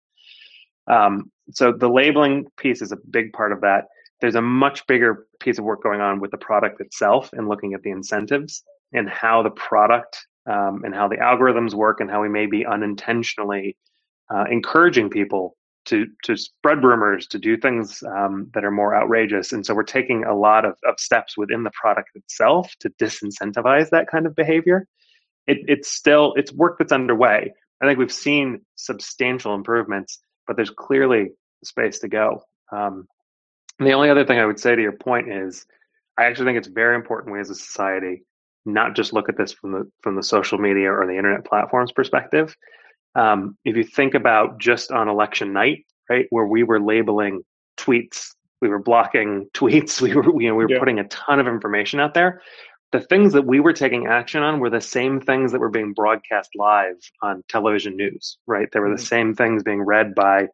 Um, 0.87 1.33
so 1.51 1.73
the 1.73 1.89
labeling 1.89 2.45
piece 2.59 2.83
is 2.83 2.93
a 2.93 2.99
big 3.09 3.33
part 3.33 3.53
of 3.53 3.63
that. 3.63 3.87
There's 4.21 4.35
a 4.35 4.43
much 4.43 4.87
bigger 4.87 5.27
piece 5.41 5.59
of 5.59 5.65
work 5.65 5.83
going 5.83 6.03
on 6.03 6.21
with 6.21 6.31
the 6.31 6.37
product 6.37 6.83
itself 6.83 7.31
and 7.33 7.49
looking 7.49 7.73
at 7.73 7.81
the 7.81 7.91
incentives 7.91 8.65
and 8.93 9.09
how 9.09 9.43
the 9.43 9.51
product 9.53 10.27
um, 10.47 10.83
and 10.85 10.95
how 10.95 11.09
the 11.09 11.17
algorithms 11.17 11.73
work 11.73 12.01
and 12.01 12.11
how 12.11 12.21
we 12.21 12.29
may 12.29 12.45
be 12.45 12.67
unintentionally 12.67 13.79
uh, 14.29 14.45
encouraging 14.51 15.09
people 15.09 15.57
to 15.87 16.07
to 16.25 16.37
spread 16.37 16.85
rumors, 16.85 17.27
to 17.29 17.39
do 17.39 17.57
things 17.57 18.03
um, 18.05 18.51
that 18.55 18.65
are 18.65 18.71
more 18.71 18.95
outrageous. 18.95 19.53
And 19.53 19.65
so 19.65 19.75
we're 19.75 19.83
taking 19.83 20.25
a 20.25 20.35
lot 20.35 20.65
of, 20.65 20.75
of 20.85 20.99
steps 20.99 21.37
within 21.37 21.65
the 21.65 21.73
product 21.81 22.11
itself 22.15 22.73
to 22.81 22.91
disincentivize 22.91 23.91
that 23.91 24.09
kind 24.11 24.27
of 24.27 24.35
behavior. 24.35 24.87
It, 25.47 25.59
it's 25.67 25.93
still 25.93 26.35
it's 26.37 26.53
work 26.53 26.79
that's 26.79 26.93
underway. 26.93 27.53
I 27.81 27.87
think 27.87 27.99
we've 27.99 28.13
seen 28.13 28.61
substantial 28.77 29.55
improvements, 29.55 30.21
but 30.47 30.57
there's 30.57 30.71
clearly 30.71 31.31
space 31.65 31.99
to 32.01 32.09
go. 32.09 32.43
Um, 32.71 33.07
the 33.79 33.93
only 33.93 34.11
other 34.11 34.25
thing 34.25 34.39
I 34.39 34.47
would 34.47 34.61
say 34.61 34.77
to 34.77 34.83
your 34.83 34.93
point 34.93 35.31
is, 35.31 35.67
I 36.17 36.25
actually 36.25 36.47
think 36.47 36.59
it's 36.59 36.69
very 36.69 36.95
important 36.95 37.33
we 37.33 37.41
as 37.41 37.51
a 37.51 37.55
society 37.55 38.23
not 38.65 38.95
just 38.95 39.13
look 39.13 39.29
at 39.29 39.37
this 39.37 39.53
from 39.53 39.73
the 39.73 39.91
from 40.03 40.15
the 40.15 40.23
social 40.23 40.59
media 40.59 40.93
or 40.93 41.07
the 41.07 41.17
internet 41.17 41.45
platforms 41.45 41.91
perspective, 41.93 42.57
um, 43.15 43.57
if 43.65 43.77
you 43.77 43.85
think 43.85 44.15
about 44.15 44.59
just 44.59 44.91
on 44.91 45.09
election 45.09 45.53
night, 45.53 45.85
right, 46.09 46.27
where 46.31 46.47
we 46.47 46.63
were 46.63 46.81
labeling 46.81 47.43
tweets, 47.79 48.35
we 48.61 48.69
were 48.69 48.79
blocking 48.79 49.49
tweets, 49.55 50.01
we 50.01 50.15
were 50.15 50.25
you 50.41 50.49
know 50.49 50.55
we 50.55 50.65
were 50.65 50.71
yeah. 50.71 50.79
putting 50.79 50.99
a 50.99 51.09
ton 51.09 51.41
of 51.41 51.47
information 51.47 52.01
out 52.01 52.15
there. 52.15 52.43
The 52.93 53.01
things 53.01 53.33
that 53.33 53.47
we 53.47 53.59
were 53.59 53.73
taking 53.73 54.07
action 54.07 54.43
on 54.43 54.61
were 54.61 54.69
the 54.69 54.81
same 54.81 55.19
things 55.19 55.53
that 55.53 55.61
were 55.61 55.71
being 55.71 55.95
broadcast 55.95 56.51
live 56.55 56.97
on 57.23 57.43
television 57.49 57.97
news, 57.97 58.37
right? 58.47 58.71
They 58.71 58.81
were 58.81 58.89
mm-hmm. 58.89 58.97
the 58.97 59.03
same 59.03 59.35
things 59.35 59.63
being 59.63 59.81
read 59.81 60.15
by 60.15 60.49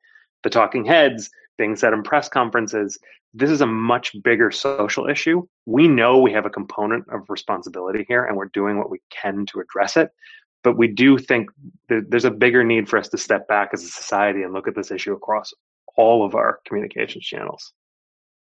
the 0.44 0.50
talking 0.50 0.84
heads, 0.84 1.30
being 1.56 1.74
said 1.74 1.92
in 1.92 2.04
press 2.04 2.28
conferences. 2.28 2.96
This 3.34 3.50
is 3.50 3.60
a 3.60 3.66
much 3.66 4.14
bigger 4.22 4.52
social 4.52 5.08
issue. 5.08 5.46
We 5.66 5.88
know 5.88 6.18
we 6.18 6.32
have 6.32 6.46
a 6.46 6.50
component 6.50 7.06
of 7.08 7.28
responsibility 7.28 8.06
here, 8.08 8.24
and 8.24 8.36
we're 8.36 8.46
doing 8.54 8.78
what 8.78 8.88
we 8.88 9.00
can 9.10 9.44
to 9.46 9.60
address 9.60 9.96
it 9.96 10.10
but 10.62 10.76
we 10.76 10.88
do 10.88 11.18
think 11.18 11.50
there's 11.88 12.24
a 12.24 12.30
bigger 12.30 12.64
need 12.64 12.88
for 12.88 12.98
us 12.98 13.08
to 13.08 13.18
step 13.18 13.48
back 13.48 13.70
as 13.72 13.82
a 13.82 13.88
society 13.88 14.42
and 14.42 14.52
look 14.52 14.68
at 14.68 14.74
this 14.74 14.90
issue 14.90 15.12
across 15.12 15.52
all 15.96 16.24
of 16.24 16.34
our 16.34 16.60
communications 16.66 17.24
channels. 17.24 17.72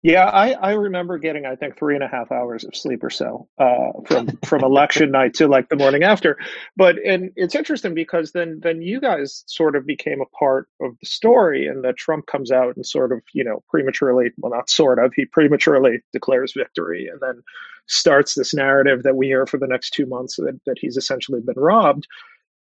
Yeah, 0.04 0.26
I, 0.26 0.52
I 0.52 0.72
remember 0.74 1.18
getting 1.18 1.46
I 1.46 1.56
think 1.56 1.78
three 1.78 1.96
and 1.96 2.04
a 2.04 2.08
half 2.08 2.32
hours 2.32 2.64
of 2.64 2.76
sleep 2.76 3.04
or 3.04 3.10
so 3.10 3.48
uh, 3.58 3.92
from 4.06 4.28
from 4.46 4.64
election 4.64 5.10
night 5.10 5.34
to 5.36 5.48
like 5.48 5.70
the 5.70 5.76
morning 5.76 6.04
after. 6.04 6.38
But 6.76 6.98
and 7.04 7.32
it's 7.36 7.56
interesting 7.56 7.96
because 7.96 8.32
then 8.32 8.60
then 8.62 8.82
you 8.82 9.02
guys 9.02 9.44
sort 9.48 9.76
of 9.76 9.88
became 9.88 10.22
a 10.22 10.38
part 10.38 10.70
of 10.80 10.96
the 11.02 11.08
story, 11.08 11.66
and 11.66 11.84
that 11.84 11.98
Trump 11.98 12.28
comes 12.28 12.52
out 12.52 12.76
and 12.76 12.86
sort 12.86 13.12
of 13.12 13.22
you 13.34 13.44
know 13.44 13.64
prematurely 13.70 14.30
well 14.38 14.52
not 14.52 14.70
sort 14.70 15.00
of 15.00 15.14
he 15.16 15.26
prematurely 15.26 16.00
declares 16.14 16.54
victory, 16.56 17.08
and 17.12 17.20
then 17.20 17.42
starts 17.88 18.36
this 18.36 18.54
narrative 18.54 19.04
that 19.04 19.16
we 19.16 19.28
hear 19.28 19.46
for 19.46 19.58
the 19.58 19.68
next 19.68 19.92
two 19.92 20.06
months 20.06 20.36
that, 20.36 20.60
that 20.66 20.78
he's 20.80 20.98
essentially 20.98 21.42
been 21.42 21.60
robbed. 21.60 22.08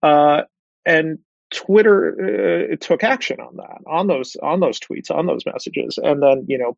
Uh, 0.03 0.41
and 0.85 1.19
Twitter 1.51 2.71
uh, 2.71 2.75
took 2.79 3.03
action 3.03 3.39
on 3.39 3.57
that, 3.57 3.81
on 3.85 4.07
those 4.07 4.35
on 4.41 4.61
those 4.61 4.79
tweets, 4.79 5.11
on 5.11 5.25
those 5.25 5.45
messages, 5.45 5.99
and 6.01 6.23
then 6.23 6.45
you 6.47 6.57
know 6.57 6.77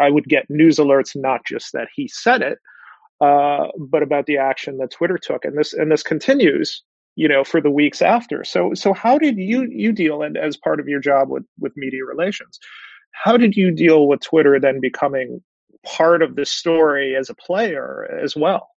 I 0.00 0.10
would 0.10 0.26
get 0.26 0.48
news 0.48 0.76
alerts 0.76 1.16
not 1.16 1.44
just 1.44 1.72
that 1.72 1.88
he 1.94 2.08
said 2.08 2.40
it, 2.40 2.58
uh, 3.20 3.66
but 3.78 4.02
about 4.02 4.26
the 4.26 4.38
action 4.38 4.78
that 4.78 4.92
Twitter 4.92 5.18
took, 5.18 5.44
and 5.44 5.58
this 5.58 5.72
and 5.72 5.90
this 5.90 6.04
continues, 6.04 6.82
you 7.16 7.26
know, 7.26 7.42
for 7.42 7.60
the 7.60 7.70
weeks 7.70 8.00
after. 8.00 8.44
So 8.44 8.74
so 8.74 8.92
how 8.92 9.18
did 9.18 9.38
you 9.38 9.66
you 9.68 9.92
deal 9.92 10.22
and 10.22 10.36
as 10.36 10.56
part 10.56 10.78
of 10.78 10.88
your 10.88 11.00
job 11.00 11.28
with 11.28 11.44
with 11.58 11.72
media 11.76 12.04
relations? 12.04 12.60
How 13.12 13.36
did 13.36 13.56
you 13.56 13.72
deal 13.72 14.06
with 14.06 14.20
Twitter 14.20 14.58
then 14.58 14.80
becoming 14.80 15.42
part 15.84 16.22
of 16.22 16.36
the 16.36 16.46
story 16.46 17.16
as 17.16 17.30
a 17.30 17.34
player 17.34 18.18
as 18.22 18.36
well. 18.36 18.68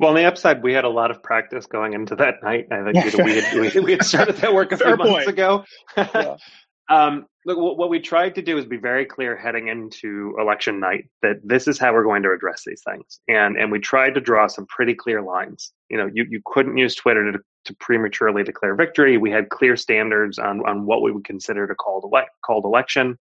Well, 0.00 0.10
on 0.10 0.16
the 0.16 0.24
upside, 0.24 0.62
we 0.62 0.72
had 0.72 0.84
a 0.84 0.88
lot 0.88 1.10
of 1.10 1.22
practice 1.22 1.66
going 1.66 1.92
into 1.92 2.16
that 2.16 2.42
night. 2.42 2.66
I 2.70 2.82
think 2.92 3.16
we, 3.24 3.40
had, 3.40 3.74
we, 3.74 3.80
we, 3.80 3.92
had 3.92 4.02
started 4.02 4.36
that 4.36 4.52
work 4.52 4.72
a 4.72 4.76
few 4.78 4.96
months 4.96 5.28
ago. 5.28 5.64
yeah. 5.96 6.36
um, 6.90 7.26
look, 7.46 7.78
what 7.78 7.88
we 7.88 8.00
tried 8.00 8.34
to 8.34 8.42
do 8.42 8.58
is 8.58 8.64
be 8.64 8.76
very 8.76 9.04
clear 9.04 9.36
heading 9.36 9.68
into 9.68 10.34
election 10.38 10.80
night 10.80 11.04
that 11.22 11.36
this 11.44 11.68
is 11.68 11.78
how 11.78 11.92
we're 11.92 12.02
going 12.02 12.22
to 12.24 12.32
address 12.32 12.64
these 12.66 12.82
things, 12.84 13.20
and 13.28 13.56
and 13.56 13.70
we 13.70 13.78
tried 13.78 14.14
to 14.14 14.20
draw 14.20 14.46
some 14.46 14.66
pretty 14.66 14.94
clear 14.94 15.22
lines. 15.22 15.72
You 15.88 15.98
know, 15.98 16.10
you, 16.12 16.26
you 16.28 16.40
couldn't 16.46 16.76
use 16.76 16.94
Twitter 16.96 17.30
to, 17.30 17.38
to 17.66 17.76
prematurely 17.76 18.42
declare 18.42 18.74
victory. 18.74 19.16
We 19.16 19.30
had 19.30 19.50
clear 19.50 19.76
standards 19.76 20.38
on 20.38 20.60
on 20.66 20.86
what 20.86 21.02
we 21.02 21.12
would 21.12 21.24
consider 21.24 21.66
to 21.66 21.74
called 21.74 22.04
elect 22.04 22.30
called 22.44 22.64
election. 22.64 23.18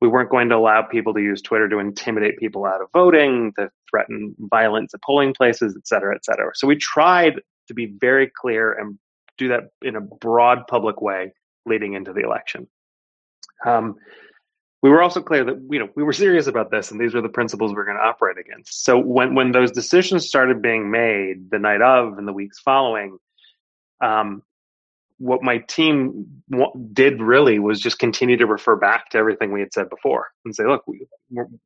We 0.00 0.08
weren't 0.08 0.30
going 0.30 0.48
to 0.50 0.56
allow 0.56 0.82
people 0.82 1.14
to 1.14 1.20
use 1.20 1.42
Twitter 1.42 1.68
to 1.68 1.78
intimidate 1.78 2.38
people 2.38 2.64
out 2.64 2.80
of 2.80 2.88
voting, 2.92 3.52
to 3.58 3.70
threaten 3.90 4.34
violence 4.38 4.94
at 4.94 5.02
polling 5.02 5.34
places, 5.34 5.76
et 5.76 5.86
cetera, 5.86 6.14
et 6.14 6.24
cetera. 6.24 6.52
So 6.54 6.66
we 6.66 6.76
tried 6.76 7.40
to 7.68 7.74
be 7.74 7.86
very 8.00 8.30
clear 8.34 8.72
and 8.72 8.98
do 9.36 9.48
that 9.48 9.70
in 9.82 9.96
a 9.96 10.00
broad 10.00 10.66
public 10.66 11.00
way 11.00 11.32
leading 11.66 11.94
into 11.94 12.12
the 12.12 12.20
election. 12.20 12.66
Um, 13.64 13.96
we 14.82 14.90
were 14.90 15.02
also 15.02 15.20
clear 15.20 15.44
that 15.44 15.60
you 15.70 15.78
know 15.78 15.88
we 15.96 16.04
were 16.04 16.12
serious 16.12 16.46
about 16.46 16.70
this, 16.70 16.90
and 16.90 17.00
these 17.00 17.14
were 17.14 17.20
the 17.20 17.28
principles 17.28 17.72
we're 17.74 17.84
going 17.84 17.96
to 17.96 18.02
operate 18.02 18.38
against. 18.38 18.84
So 18.84 18.98
when 18.98 19.34
when 19.34 19.50
those 19.50 19.72
decisions 19.72 20.28
started 20.28 20.62
being 20.62 20.90
made 20.90 21.50
the 21.50 21.58
night 21.58 21.82
of 21.82 22.16
and 22.18 22.28
the 22.28 22.32
weeks 22.32 22.60
following, 22.60 23.18
um, 24.00 24.42
what 25.18 25.42
my 25.42 25.58
team 25.58 26.26
did 26.92 27.20
really 27.20 27.58
was 27.58 27.80
just 27.80 27.98
continue 27.98 28.36
to 28.36 28.46
refer 28.46 28.76
back 28.76 29.10
to 29.10 29.18
everything 29.18 29.52
we 29.52 29.60
had 29.60 29.72
said 29.72 29.90
before 29.90 30.28
and 30.44 30.54
say, 30.54 30.64
look, 30.64 30.86
we, 30.86 31.06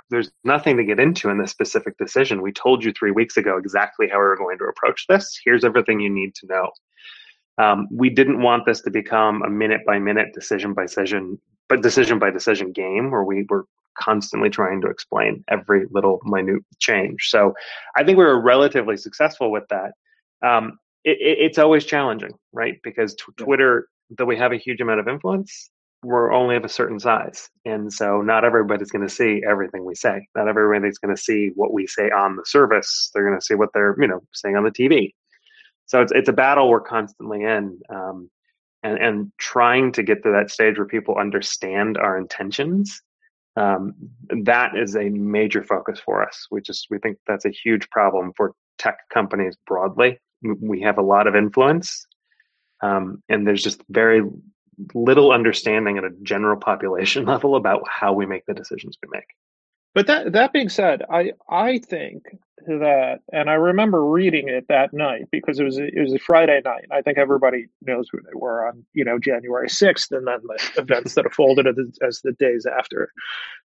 there's 0.08 0.30
nothing 0.42 0.78
to 0.78 0.84
get 0.84 0.98
into 0.98 1.28
in 1.28 1.38
this 1.38 1.50
specific 1.50 1.96
decision. 1.98 2.40
We 2.40 2.52
told 2.52 2.82
you 2.82 2.92
three 2.92 3.10
weeks 3.10 3.36
ago 3.36 3.58
exactly 3.58 4.08
how 4.08 4.16
we 4.18 4.24
were 4.24 4.36
going 4.36 4.58
to 4.58 4.64
approach 4.64 5.06
this. 5.06 5.38
Here's 5.44 5.64
everything 5.64 6.00
you 6.00 6.08
need 6.08 6.34
to 6.36 6.46
know. 6.46 6.70
Um, 7.58 7.88
we 7.90 8.08
didn't 8.08 8.40
want 8.40 8.64
this 8.64 8.80
to 8.82 8.90
become 8.90 9.42
a 9.42 9.50
minute 9.50 9.82
by 9.86 9.98
minute, 9.98 10.32
decision 10.32 10.72
by 10.72 10.82
decision, 10.82 11.38
but 11.68 11.82
decision 11.82 12.18
by 12.18 12.30
decision 12.30 12.72
game 12.72 13.10
where 13.10 13.24
we 13.24 13.44
were 13.50 13.66
constantly 13.98 14.48
trying 14.48 14.80
to 14.80 14.88
explain 14.88 15.44
every 15.48 15.84
little 15.90 16.20
minute 16.24 16.62
change. 16.78 17.28
So 17.28 17.52
I 17.94 18.04
think 18.04 18.16
we 18.16 18.24
were 18.24 18.40
relatively 18.40 18.96
successful 18.96 19.52
with 19.52 19.64
that. 19.68 19.92
Um, 20.42 20.78
it, 21.04 21.18
it, 21.20 21.38
it's 21.40 21.58
always 21.58 21.84
challenging, 21.84 22.34
right? 22.52 22.78
Because 22.82 23.14
t- 23.14 23.24
Twitter, 23.36 23.88
though 24.10 24.24
we 24.24 24.36
have 24.36 24.52
a 24.52 24.56
huge 24.56 24.80
amount 24.80 25.00
of 25.00 25.08
influence, 25.08 25.70
we're 26.04 26.32
only 26.32 26.56
of 26.56 26.64
a 26.64 26.68
certain 26.68 26.98
size. 26.98 27.48
And 27.64 27.92
so 27.92 28.22
not 28.22 28.44
everybody's 28.44 28.90
going 28.90 29.06
to 29.06 29.12
see 29.12 29.42
everything 29.48 29.84
we 29.84 29.94
say. 29.94 30.26
Not 30.34 30.48
everybody's 30.48 30.98
going 30.98 31.14
to 31.14 31.20
see 31.20 31.50
what 31.54 31.72
we 31.72 31.86
say 31.86 32.10
on 32.10 32.36
the 32.36 32.44
service. 32.44 33.10
They're 33.14 33.26
going 33.26 33.38
to 33.38 33.44
see 33.44 33.54
what 33.54 33.70
they're, 33.72 33.96
you 34.00 34.08
know, 34.08 34.20
saying 34.32 34.56
on 34.56 34.64
the 34.64 34.70
TV. 34.70 35.14
So 35.86 36.00
it's, 36.00 36.12
it's 36.12 36.28
a 36.28 36.32
battle 36.32 36.68
we're 36.68 36.80
constantly 36.80 37.44
in. 37.44 37.78
Um, 37.88 38.30
and, 38.82 38.98
and 38.98 39.32
trying 39.38 39.92
to 39.92 40.02
get 40.02 40.24
to 40.24 40.32
that 40.32 40.50
stage 40.50 40.76
where 40.76 40.88
people 40.88 41.16
understand 41.16 41.96
our 41.96 42.18
intentions 42.18 43.00
um, 43.56 43.94
that 44.44 44.76
is 44.76 44.96
a 44.96 45.08
major 45.10 45.62
focus 45.62 46.00
for 46.00 46.26
us. 46.26 46.46
We 46.50 46.60
just 46.62 46.86
we 46.90 46.98
think 46.98 47.18
that's 47.26 47.44
a 47.44 47.50
huge 47.50 47.88
problem 47.90 48.32
for 48.36 48.54
tech 48.78 48.98
companies 49.12 49.56
broadly. 49.66 50.18
We 50.42 50.80
have 50.82 50.98
a 50.98 51.02
lot 51.02 51.26
of 51.26 51.36
influence, 51.36 52.06
um, 52.82 53.22
and 53.28 53.46
there's 53.46 53.62
just 53.62 53.82
very 53.88 54.22
little 54.94 55.32
understanding 55.32 55.98
at 55.98 56.04
a 56.04 56.10
general 56.22 56.58
population 56.58 57.24
level 57.26 57.56
about 57.56 57.82
how 57.88 58.12
we 58.12 58.26
make 58.26 58.46
the 58.46 58.54
decisions 58.54 58.96
we 59.02 59.08
make. 59.12 59.26
But 59.94 60.06
that 60.06 60.32
that 60.32 60.52
being 60.52 60.68
said, 60.68 61.02
I 61.10 61.32
I 61.50 61.78
think 61.78 62.24
that, 62.66 63.18
and 63.32 63.50
I 63.50 63.54
remember 63.54 64.04
reading 64.06 64.48
it 64.48 64.66
that 64.68 64.94
night 64.94 65.26
because 65.30 65.58
it 65.58 65.64
was 65.64 65.78
a, 65.78 65.84
it 65.84 66.00
was 66.00 66.14
a 66.14 66.18
Friday 66.18 66.60
night. 66.64 66.86
I 66.90 67.02
think 67.02 67.18
everybody 67.18 67.66
knows 67.82 68.08
who 68.10 68.18
they 68.22 68.34
were 68.34 68.66
on 68.66 68.84
you 68.94 69.04
know 69.04 69.18
January 69.18 69.68
sixth, 69.68 70.10
and 70.12 70.26
then 70.26 70.40
the 70.44 70.58
events 70.80 71.14
that 71.14 71.26
unfolded 71.26 71.66
as, 71.66 71.76
as 72.02 72.20
the 72.22 72.32
days 72.32 72.66
after. 72.66 73.12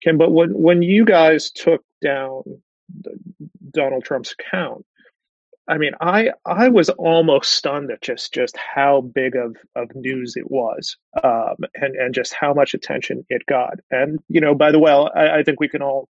Kim, 0.01 0.17
but 0.17 0.32
when 0.32 0.50
when 0.51 0.82
you 0.82 1.05
guys 1.05 1.51
took 1.51 1.84
down 2.01 2.44
Donald 3.72 4.03
Trump's 4.03 4.34
account, 4.34 4.84
I 5.67 5.77
mean, 5.77 5.93
I 6.00 6.31
I 6.45 6.67
was 6.67 6.89
almost 6.89 7.53
stunned 7.53 7.91
at 7.91 8.01
just 8.01 8.34
just 8.34 8.55
how 8.57 9.01
big 9.01 9.36
of, 9.36 9.55
of 9.75 9.89
news 9.95 10.36
it 10.36 10.50
was, 10.51 10.95
um, 11.24 11.55
and 11.75 11.95
and 11.95 12.13
just 12.13 12.34
how 12.34 12.53
much 12.53 12.74
attention 12.74 13.25
it 13.29 13.45
got. 13.48 13.79
And 13.89 14.19
you 14.29 14.39
know, 14.39 14.53
by 14.53 14.72
the 14.72 14.79
way, 14.79 14.91
I, 14.91 15.39
I 15.39 15.43
think 15.43 15.60
we 15.60 15.67
can 15.69 15.81
all 15.81 16.07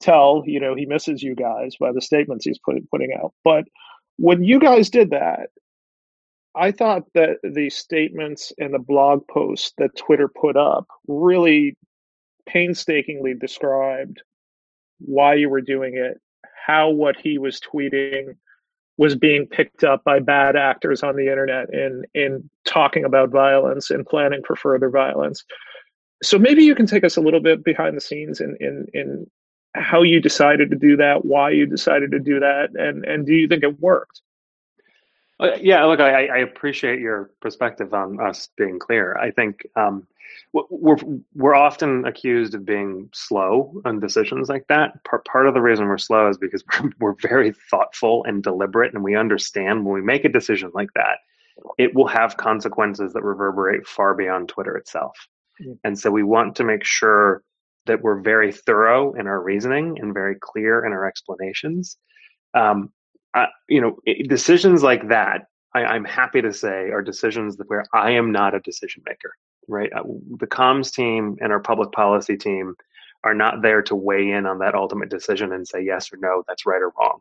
tell, 0.00 0.42
you 0.46 0.58
know, 0.58 0.74
he 0.74 0.86
misses 0.86 1.22
you 1.22 1.34
guys 1.34 1.76
by 1.78 1.92
the 1.92 2.00
statements 2.00 2.44
he's 2.44 2.58
put, 2.58 2.76
putting 2.90 3.12
out. 3.12 3.32
But 3.44 3.64
when 4.16 4.42
you 4.42 4.58
guys 4.58 4.90
did 4.90 5.10
that, 5.10 5.50
I 6.56 6.72
thought 6.72 7.04
that 7.14 7.36
the 7.42 7.70
statements 7.70 8.52
and 8.58 8.74
the 8.74 8.78
blog 8.78 9.26
posts 9.28 9.72
that 9.78 9.96
Twitter 9.96 10.28
put 10.28 10.56
up 10.56 10.86
really 11.06 11.76
painstakingly 12.48 13.34
described 13.34 14.22
why 14.98 15.34
you 15.34 15.48
were 15.48 15.60
doing 15.60 15.96
it, 15.96 16.18
how 16.66 16.90
what 16.90 17.16
he 17.16 17.38
was 17.38 17.60
tweeting 17.60 18.34
was 19.00 19.16
being 19.16 19.46
picked 19.46 19.82
up 19.82 20.04
by 20.04 20.18
bad 20.18 20.56
actors 20.56 21.02
on 21.02 21.16
the 21.16 21.26
internet 21.26 21.72
in 21.72 22.04
in 22.12 22.50
talking 22.66 23.02
about 23.02 23.30
violence 23.30 23.90
and 23.90 24.04
planning 24.04 24.42
for 24.46 24.54
further 24.54 24.90
violence. 24.90 25.42
So 26.22 26.38
maybe 26.38 26.64
you 26.64 26.74
can 26.74 26.84
take 26.84 27.02
us 27.02 27.16
a 27.16 27.22
little 27.22 27.40
bit 27.40 27.64
behind 27.64 27.96
the 27.96 28.02
scenes 28.02 28.42
in 28.42 28.58
in 28.60 28.84
in 28.92 29.26
how 29.74 30.02
you 30.02 30.20
decided 30.20 30.68
to 30.68 30.76
do 30.76 30.98
that, 30.98 31.24
why 31.24 31.48
you 31.48 31.64
decided 31.64 32.10
to 32.10 32.18
do 32.18 32.40
that, 32.40 32.72
and 32.74 33.02
and 33.06 33.26
do 33.26 33.32
you 33.32 33.48
think 33.48 33.62
it 33.64 33.80
worked? 33.80 34.20
Uh, 35.40 35.56
yeah, 35.60 35.84
look, 35.84 36.00
I, 36.00 36.26
I, 36.26 36.38
appreciate 36.38 37.00
your 37.00 37.30
perspective 37.40 37.94
on 37.94 38.20
us 38.20 38.50
being 38.58 38.78
clear. 38.78 39.16
I 39.16 39.30
think 39.30 39.66
um, 39.74 40.06
we're 40.52 40.98
we're 41.34 41.54
often 41.54 42.04
accused 42.04 42.54
of 42.54 42.66
being 42.66 43.08
slow 43.14 43.80
on 43.86 44.00
decisions 44.00 44.50
like 44.50 44.66
that. 44.68 45.02
Part 45.04 45.24
part 45.24 45.46
of 45.46 45.54
the 45.54 45.62
reason 45.62 45.86
we're 45.86 45.96
slow 45.96 46.28
is 46.28 46.36
because 46.36 46.62
we're, 46.72 46.90
we're 47.00 47.16
very 47.22 47.54
thoughtful 47.70 48.22
and 48.24 48.42
deliberate, 48.42 48.92
and 48.92 49.02
we 49.02 49.16
understand 49.16 49.86
when 49.86 49.94
we 49.94 50.02
make 50.02 50.26
a 50.26 50.28
decision 50.28 50.72
like 50.74 50.92
that, 50.94 51.18
it 51.78 51.94
will 51.94 52.08
have 52.08 52.36
consequences 52.36 53.14
that 53.14 53.22
reverberate 53.22 53.86
far 53.86 54.14
beyond 54.14 54.50
Twitter 54.50 54.76
itself. 54.76 55.16
Mm-hmm. 55.60 55.72
And 55.84 55.98
so 55.98 56.10
we 56.10 56.22
want 56.22 56.56
to 56.56 56.64
make 56.64 56.84
sure 56.84 57.42
that 57.86 58.02
we're 58.02 58.20
very 58.20 58.52
thorough 58.52 59.14
in 59.14 59.26
our 59.26 59.42
reasoning 59.42 59.98
and 60.00 60.12
very 60.12 60.36
clear 60.38 60.84
in 60.84 60.92
our 60.92 61.06
explanations. 61.06 61.96
Um, 62.52 62.92
I, 63.34 63.46
you 63.68 63.80
know, 63.80 63.96
decisions 64.26 64.82
like 64.82 65.08
that, 65.08 65.46
I, 65.74 65.94
am 65.94 66.04
happy 66.04 66.42
to 66.42 66.52
say, 66.52 66.90
are 66.90 67.02
decisions 67.02 67.56
that 67.56 67.68
where 67.68 67.84
I 67.94 68.12
am 68.12 68.32
not 68.32 68.54
a 68.54 68.60
decision 68.60 69.02
maker. 69.06 69.34
Right, 69.68 69.92
uh, 69.92 70.02
the 70.38 70.48
comms 70.48 70.92
team 70.92 71.36
and 71.40 71.52
our 71.52 71.60
public 71.60 71.92
policy 71.92 72.36
team 72.36 72.74
are 73.22 73.34
not 73.34 73.62
there 73.62 73.82
to 73.82 73.94
weigh 73.94 74.30
in 74.30 74.46
on 74.46 74.58
that 74.60 74.74
ultimate 74.74 75.10
decision 75.10 75.52
and 75.52 75.68
say 75.68 75.82
yes 75.82 76.12
or 76.12 76.16
no, 76.16 76.42
that's 76.48 76.66
right 76.66 76.80
or 76.80 76.92
wrong. 76.98 77.20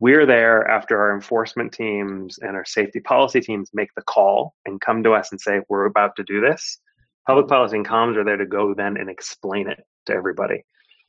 We're 0.00 0.26
there 0.26 0.68
after 0.68 1.00
our 1.00 1.14
enforcement 1.14 1.72
teams 1.72 2.38
and 2.38 2.56
our 2.56 2.64
safety 2.64 3.00
policy 3.00 3.40
teams 3.40 3.70
make 3.72 3.94
the 3.94 4.02
call 4.02 4.54
and 4.66 4.80
come 4.80 5.02
to 5.04 5.12
us 5.12 5.30
and 5.30 5.40
say, 5.40 5.60
we're 5.68 5.86
about 5.86 6.14
to 6.16 6.24
do 6.24 6.40
this. 6.40 6.78
Public 7.26 7.48
policy 7.48 7.76
and 7.76 7.86
comms 7.86 8.16
are 8.16 8.24
there 8.24 8.36
to 8.36 8.46
go 8.46 8.74
then 8.74 8.96
and 8.96 9.08
explain 9.08 9.68
it 9.68 9.84
to 10.06 10.12
everybody. 10.12 10.64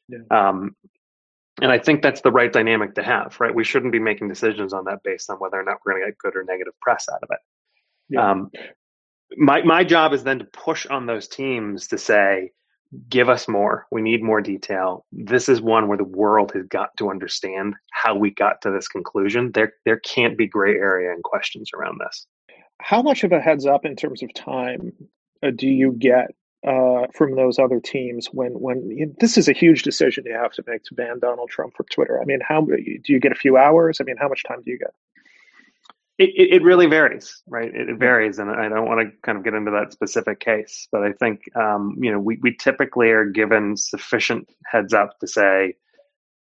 Yeah. 0.07 0.19
Um, 0.31 0.75
and 1.61 1.71
I 1.71 1.79
think 1.79 2.01
that's 2.01 2.21
the 2.21 2.31
right 2.31 2.51
dynamic 2.51 2.95
to 2.95 3.03
have, 3.03 3.37
right? 3.39 3.53
We 3.53 3.63
shouldn't 3.63 3.91
be 3.91 3.99
making 3.99 4.27
decisions 4.27 4.73
on 4.73 4.85
that 4.85 5.03
based 5.03 5.29
on 5.29 5.37
whether 5.37 5.59
or 5.59 5.63
not 5.63 5.77
we're 5.85 5.93
going 5.93 6.03
to 6.03 6.11
get 6.11 6.17
good 6.17 6.35
or 6.35 6.43
negative 6.43 6.73
press 6.81 7.07
out 7.11 7.23
of 7.23 7.29
it. 7.31 7.39
Yeah. 8.09 8.31
Um, 8.31 8.51
my 9.37 9.61
my 9.61 9.83
job 9.83 10.13
is 10.13 10.23
then 10.23 10.39
to 10.39 10.45
push 10.45 10.85
on 10.87 11.05
those 11.05 11.27
teams 11.27 11.87
to 11.89 11.97
say, 11.97 12.51
give 13.07 13.29
us 13.29 13.47
more. 13.47 13.85
We 13.91 14.01
need 14.01 14.23
more 14.23 14.41
detail. 14.41 15.05
This 15.11 15.49
is 15.49 15.61
one 15.61 15.87
where 15.87 15.97
the 15.97 16.03
world 16.03 16.51
has 16.55 16.65
got 16.65 16.95
to 16.97 17.09
understand 17.09 17.75
how 17.91 18.15
we 18.15 18.31
got 18.31 18.61
to 18.63 18.71
this 18.71 18.87
conclusion. 18.87 19.51
There 19.53 19.73
there 19.85 19.99
can't 19.99 20.37
be 20.37 20.47
gray 20.47 20.73
area 20.73 21.11
and 21.11 21.23
questions 21.23 21.69
around 21.73 21.99
this. 21.99 22.25
How 22.81 23.01
much 23.01 23.23
of 23.23 23.31
a 23.31 23.39
heads 23.39 23.65
up 23.65 23.85
in 23.85 23.95
terms 23.95 24.23
of 24.23 24.33
time 24.33 24.93
uh, 25.43 25.51
do 25.51 25.67
you 25.67 25.91
get 25.91 26.31
uh, 26.67 27.07
from 27.13 27.35
those 27.35 27.57
other 27.57 27.79
teams 27.79 28.27
when 28.27 28.51
when 28.51 28.89
you 28.89 29.15
this 29.19 29.37
is 29.37 29.47
a 29.47 29.53
huge 29.53 29.83
decision 29.83 30.25
you 30.25 30.33
have 30.33 30.51
to 30.51 30.63
make 30.67 30.83
to 30.83 30.93
ban 30.93 31.19
Donald 31.19 31.49
Trump 31.49 31.73
from 31.75 31.85
Twitter. 31.91 32.21
I 32.21 32.25
mean, 32.25 32.39
how 32.45 32.61
do 32.61 32.77
you 33.05 33.19
get 33.19 33.31
a 33.31 33.35
few 33.35 33.55
hours? 33.55 33.99
I 34.01 34.03
mean, 34.03 34.17
how 34.17 34.27
much 34.27 34.43
time 34.43 34.61
do 34.63 34.71
you 34.71 34.77
get? 34.77 34.93
It, 36.17 36.31
it, 36.35 36.63
really 36.63 36.85
varies, 36.85 37.41
right? 37.47 37.73
It, 37.73 37.89
it, 37.91 37.97
varies, 37.97 38.39
and 38.39 38.51
I 38.51 38.67
don't 38.67 38.85
want 38.85 38.99
to 38.99 39.15
kind 39.23 39.37
of 39.37 39.45
get 39.45 39.53
into 39.53 39.71
that 39.71 39.93
specific 39.93 40.41
case, 40.41 40.89
but 40.91 41.01
I 41.01 41.13
think 41.13 41.43
um, 41.55 41.95
you 41.97 42.11
know 42.11 42.19
we 42.19 42.37
we 42.41 42.53
typically 42.53 43.11
are 43.11 43.23
given 43.23 43.77
sufficient 43.77 44.51
heads 44.65 44.93
up 44.93 45.17
to 45.19 45.27
say, 45.27 45.75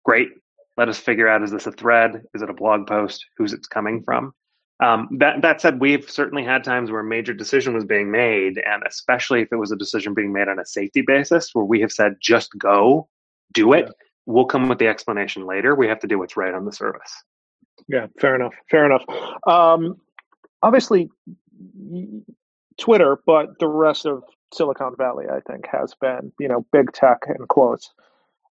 "Great, 0.02 0.30
let 0.78 0.88
us 0.88 0.98
figure 0.98 1.28
out 1.28 1.42
is 1.42 1.50
this 1.50 1.66
a 1.66 1.72
thread? 1.72 2.22
Is 2.32 2.40
it 2.40 2.48
a 2.48 2.54
blog 2.54 2.86
post? 2.86 3.26
Who's 3.36 3.52
it's 3.52 3.68
coming 3.68 4.02
from?" 4.02 4.32
Um, 4.80 5.08
that 5.18 5.40
that 5.42 5.60
said, 5.60 5.80
we've 5.80 6.08
certainly 6.10 6.44
had 6.44 6.62
times 6.62 6.90
where 6.90 7.00
a 7.00 7.04
major 7.04 7.32
decision 7.32 7.72
was 7.74 7.84
being 7.84 8.10
made, 8.10 8.58
and 8.58 8.82
especially 8.86 9.40
if 9.40 9.48
it 9.50 9.56
was 9.56 9.72
a 9.72 9.76
decision 9.76 10.12
being 10.12 10.32
made 10.32 10.48
on 10.48 10.58
a 10.58 10.66
safety 10.66 11.00
basis, 11.00 11.54
where 11.54 11.64
we 11.64 11.80
have 11.80 11.92
said, 11.92 12.16
"Just 12.20 12.56
go, 12.58 13.08
do 13.52 13.72
it." 13.72 13.86
Yeah. 13.86 13.92
We'll 14.26 14.44
come 14.44 14.68
with 14.68 14.78
the 14.78 14.88
explanation 14.88 15.46
later. 15.46 15.74
We 15.74 15.86
have 15.86 16.00
to 16.00 16.06
do 16.06 16.18
what's 16.18 16.36
right 16.36 16.52
on 16.52 16.64
the 16.64 16.72
service. 16.72 17.22
Yeah, 17.88 18.08
fair 18.20 18.34
enough. 18.34 18.54
Fair 18.70 18.84
enough. 18.84 19.04
Um, 19.46 20.00
obviously, 20.62 21.08
Twitter, 22.78 23.18
but 23.24 23.58
the 23.60 23.68
rest 23.68 24.04
of 24.04 24.24
Silicon 24.52 24.94
Valley, 24.96 25.26
I 25.30 25.40
think, 25.50 25.66
has 25.70 25.94
been, 25.94 26.32
you 26.38 26.48
know, 26.48 26.66
big 26.72 26.92
tech 26.92 27.18
in 27.28 27.46
quotes, 27.46 27.92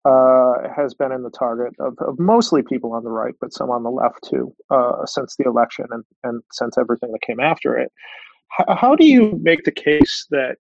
uh, 0.05 0.55
has 0.75 0.95
been 0.95 1.12
in 1.12 1.23
the 1.23 1.31
target 1.31 1.75
of, 1.79 1.97
of, 2.01 2.19
mostly 2.19 2.62
people 2.62 2.93
on 2.93 3.05
the 3.05 3.11
right, 3.11 3.35
but 3.41 3.53
some 3.53 3.71
on 3.71 3.83
the 3.83 3.91
left 3.91 4.19
too, 4.29 4.53
uh, 4.71 5.07
since 5.07 5.37
the 5.37 5.45
election 5.45 5.87
and, 5.91 6.05
and 6.25 6.43
since 6.51 6.77
everything 6.77 7.12
that 7.12 7.23
came 7.23 7.38
after 7.38 7.79
it. 7.79 7.93
H- 8.61 8.77
how 8.77 8.97
do 8.97 9.07
you 9.07 9.38
make 9.43 9.65
the 9.65 9.71
case 9.71 10.27
that, 10.31 10.57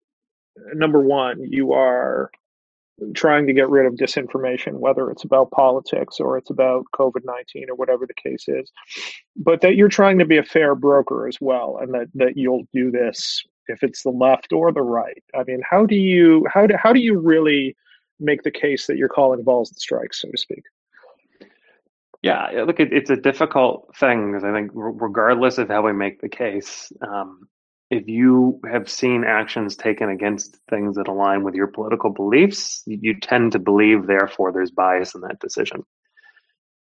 number 0.74 1.00
one, 1.00 1.38
you 1.42 1.72
are 1.72 2.30
trying 3.14 3.46
to 3.46 3.52
get 3.52 3.68
rid 3.68 3.86
of 3.86 3.94
disinformation, 3.94 4.74
whether 4.74 5.10
it's 5.10 5.24
about 5.24 5.50
politics 5.50 6.20
or 6.20 6.38
it's 6.38 6.50
about 6.50 6.84
COVID 6.94 7.22
19 7.24 7.68
or 7.68 7.74
whatever 7.74 8.06
the 8.06 8.14
case 8.14 8.44
is, 8.46 8.70
but 9.36 9.60
that 9.62 9.74
you're 9.74 9.88
trying 9.88 10.18
to 10.18 10.24
be 10.24 10.36
a 10.36 10.44
fair 10.44 10.74
broker 10.74 11.26
as 11.26 11.38
well, 11.40 11.78
and 11.80 11.92
that, 11.94 12.06
that 12.14 12.36
you'll 12.36 12.66
do 12.72 12.90
this 12.90 13.42
if 13.68 13.82
it's 13.82 14.02
the 14.02 14.10
left 14.10 14.52
or 14.52 14.72
the 14.72 14.82
right. 14.82 15.22
I 15.34 15.44
mean, 15.44 15.62
how 15.68 15.86
do 15.86 15.96
you 15.96 16.46
how 16.52 16.66
do 16.66 16.74
how 16.76 16.92
do 16.92 17.00
you 17.00 17.18
really 17.18 17.76
make 18.22 18.42
the 18.42 18.50
case 18.50 18.86
that 18.86 18.96
you're 18.96 19.08
calling 19.08 19.42
balls 19.42 19.70
and 19.70 19.78
strikes, 19.78 20.20
so 20.20 20.30
to 20.30 20.38
speak. 20.38 20.62
Yeah, 22.22 22.62
look, 22.66 22.78
it, 22.78 22.92
it's 22.92 23.10
a 23.10 23.16
difficult 23.16 23.96
thing 23.96 24.30
because 24.30 24.44
I 24.44 24.52
think, 24.52 24.70
regardless 24.74 25.58
of 25.58 25.68
how 25.68 25.82
we 25.82 25.92
make 25.92 26.20
the 26.20 26.28
case, 26.28 26.92
um, 27.00 27.48
if 27.90 28.08
you 28.08 28.60
have 28.70 28.88
seen 28.88 29.24
actions 29.24 29.76
taken 29.76 30.08
against 30.08 30.58
things 30.70 30.96
that 30.96 31.08
align 31.08 31.42
with 31.42 31.54
your 31.54 31.66
political 31.66 32.10
beliefs, 32.10 32.82
you 32.86 33.18
tend 33.20 33.52
to 33.52 33.58
believe, 33.58 34.06
therefore, 34.06 34.52
there's 34.52 34.70
bias 34.70 35.14
in 35.14 35.20
that 35.22 35.40
decision. 35.40 35.84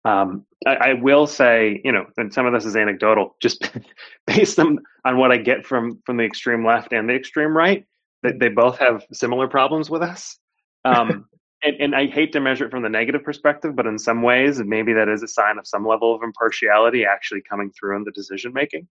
Um, 0.06 0.46
I, 0.66 0.74
I, 0.74 0.92
will 0.94 1.26
say, 1.26 1.80
you 1.84 1.92
know, 1.92 2.06
and 2.16 2.32
some 2.32 2.46
of 2.46 2.52
this 2.52 2.64
is 2.64 2.76
anecdotal, 2.76 3.36
just 3.42 3.70
based 4.26 4.58
on, 4.58 4.78
on 5.04 5.18
what 5.18 5.32
I 5.32 5.36
get 5.36 5.66
from 5.66 6.00
from 6.06 6.16
the 6.16 6.24
extreme 6.24 6.64
left 6.64 6.92
and 6.92 7.08
the 7.08 7.14
extreme 7.14 7.56
right, 7.56 7.84
that 8.22 8.38
they 8.38 8.48
both 8.48 8.78
have 8.78 9.04
similar 9.12 9.48
problems 9.48 9.90
with 9.90 10.02
us. 10.02 10.38
Um, 10.86 11.28
and, 11.62 11.76
and 11.80 11.94
I 11.94 12.06
hate 12.06 12.32
to 12.32 12.40
measure 12.40 12.66
it 12.66 12.70
from 12.70 12.82
the 12.82 12.88
negative 12.88 13.24
perspective, 13.24 13.74
but 13.74 13.86
in 13.86 13.98
some 13.98 14.22
ways, 14.22 14.60
maybe 14.60 14.92
that 14.92 15.08
is 15.08 15.22
a 15.22 15.28
sign 15.28 15.58
of 15.58 15.66
some 15.66 15.86
level 15.86 16.14
of 16.14 16.22
impartiality 16.22 17.04
actually 17.04 17.42
coming 17.48 17.70
through 17.70 17.96
in 17.96 18.04
the 18.04 18.12
decision 18.12 18.52
making. 18.52 18.86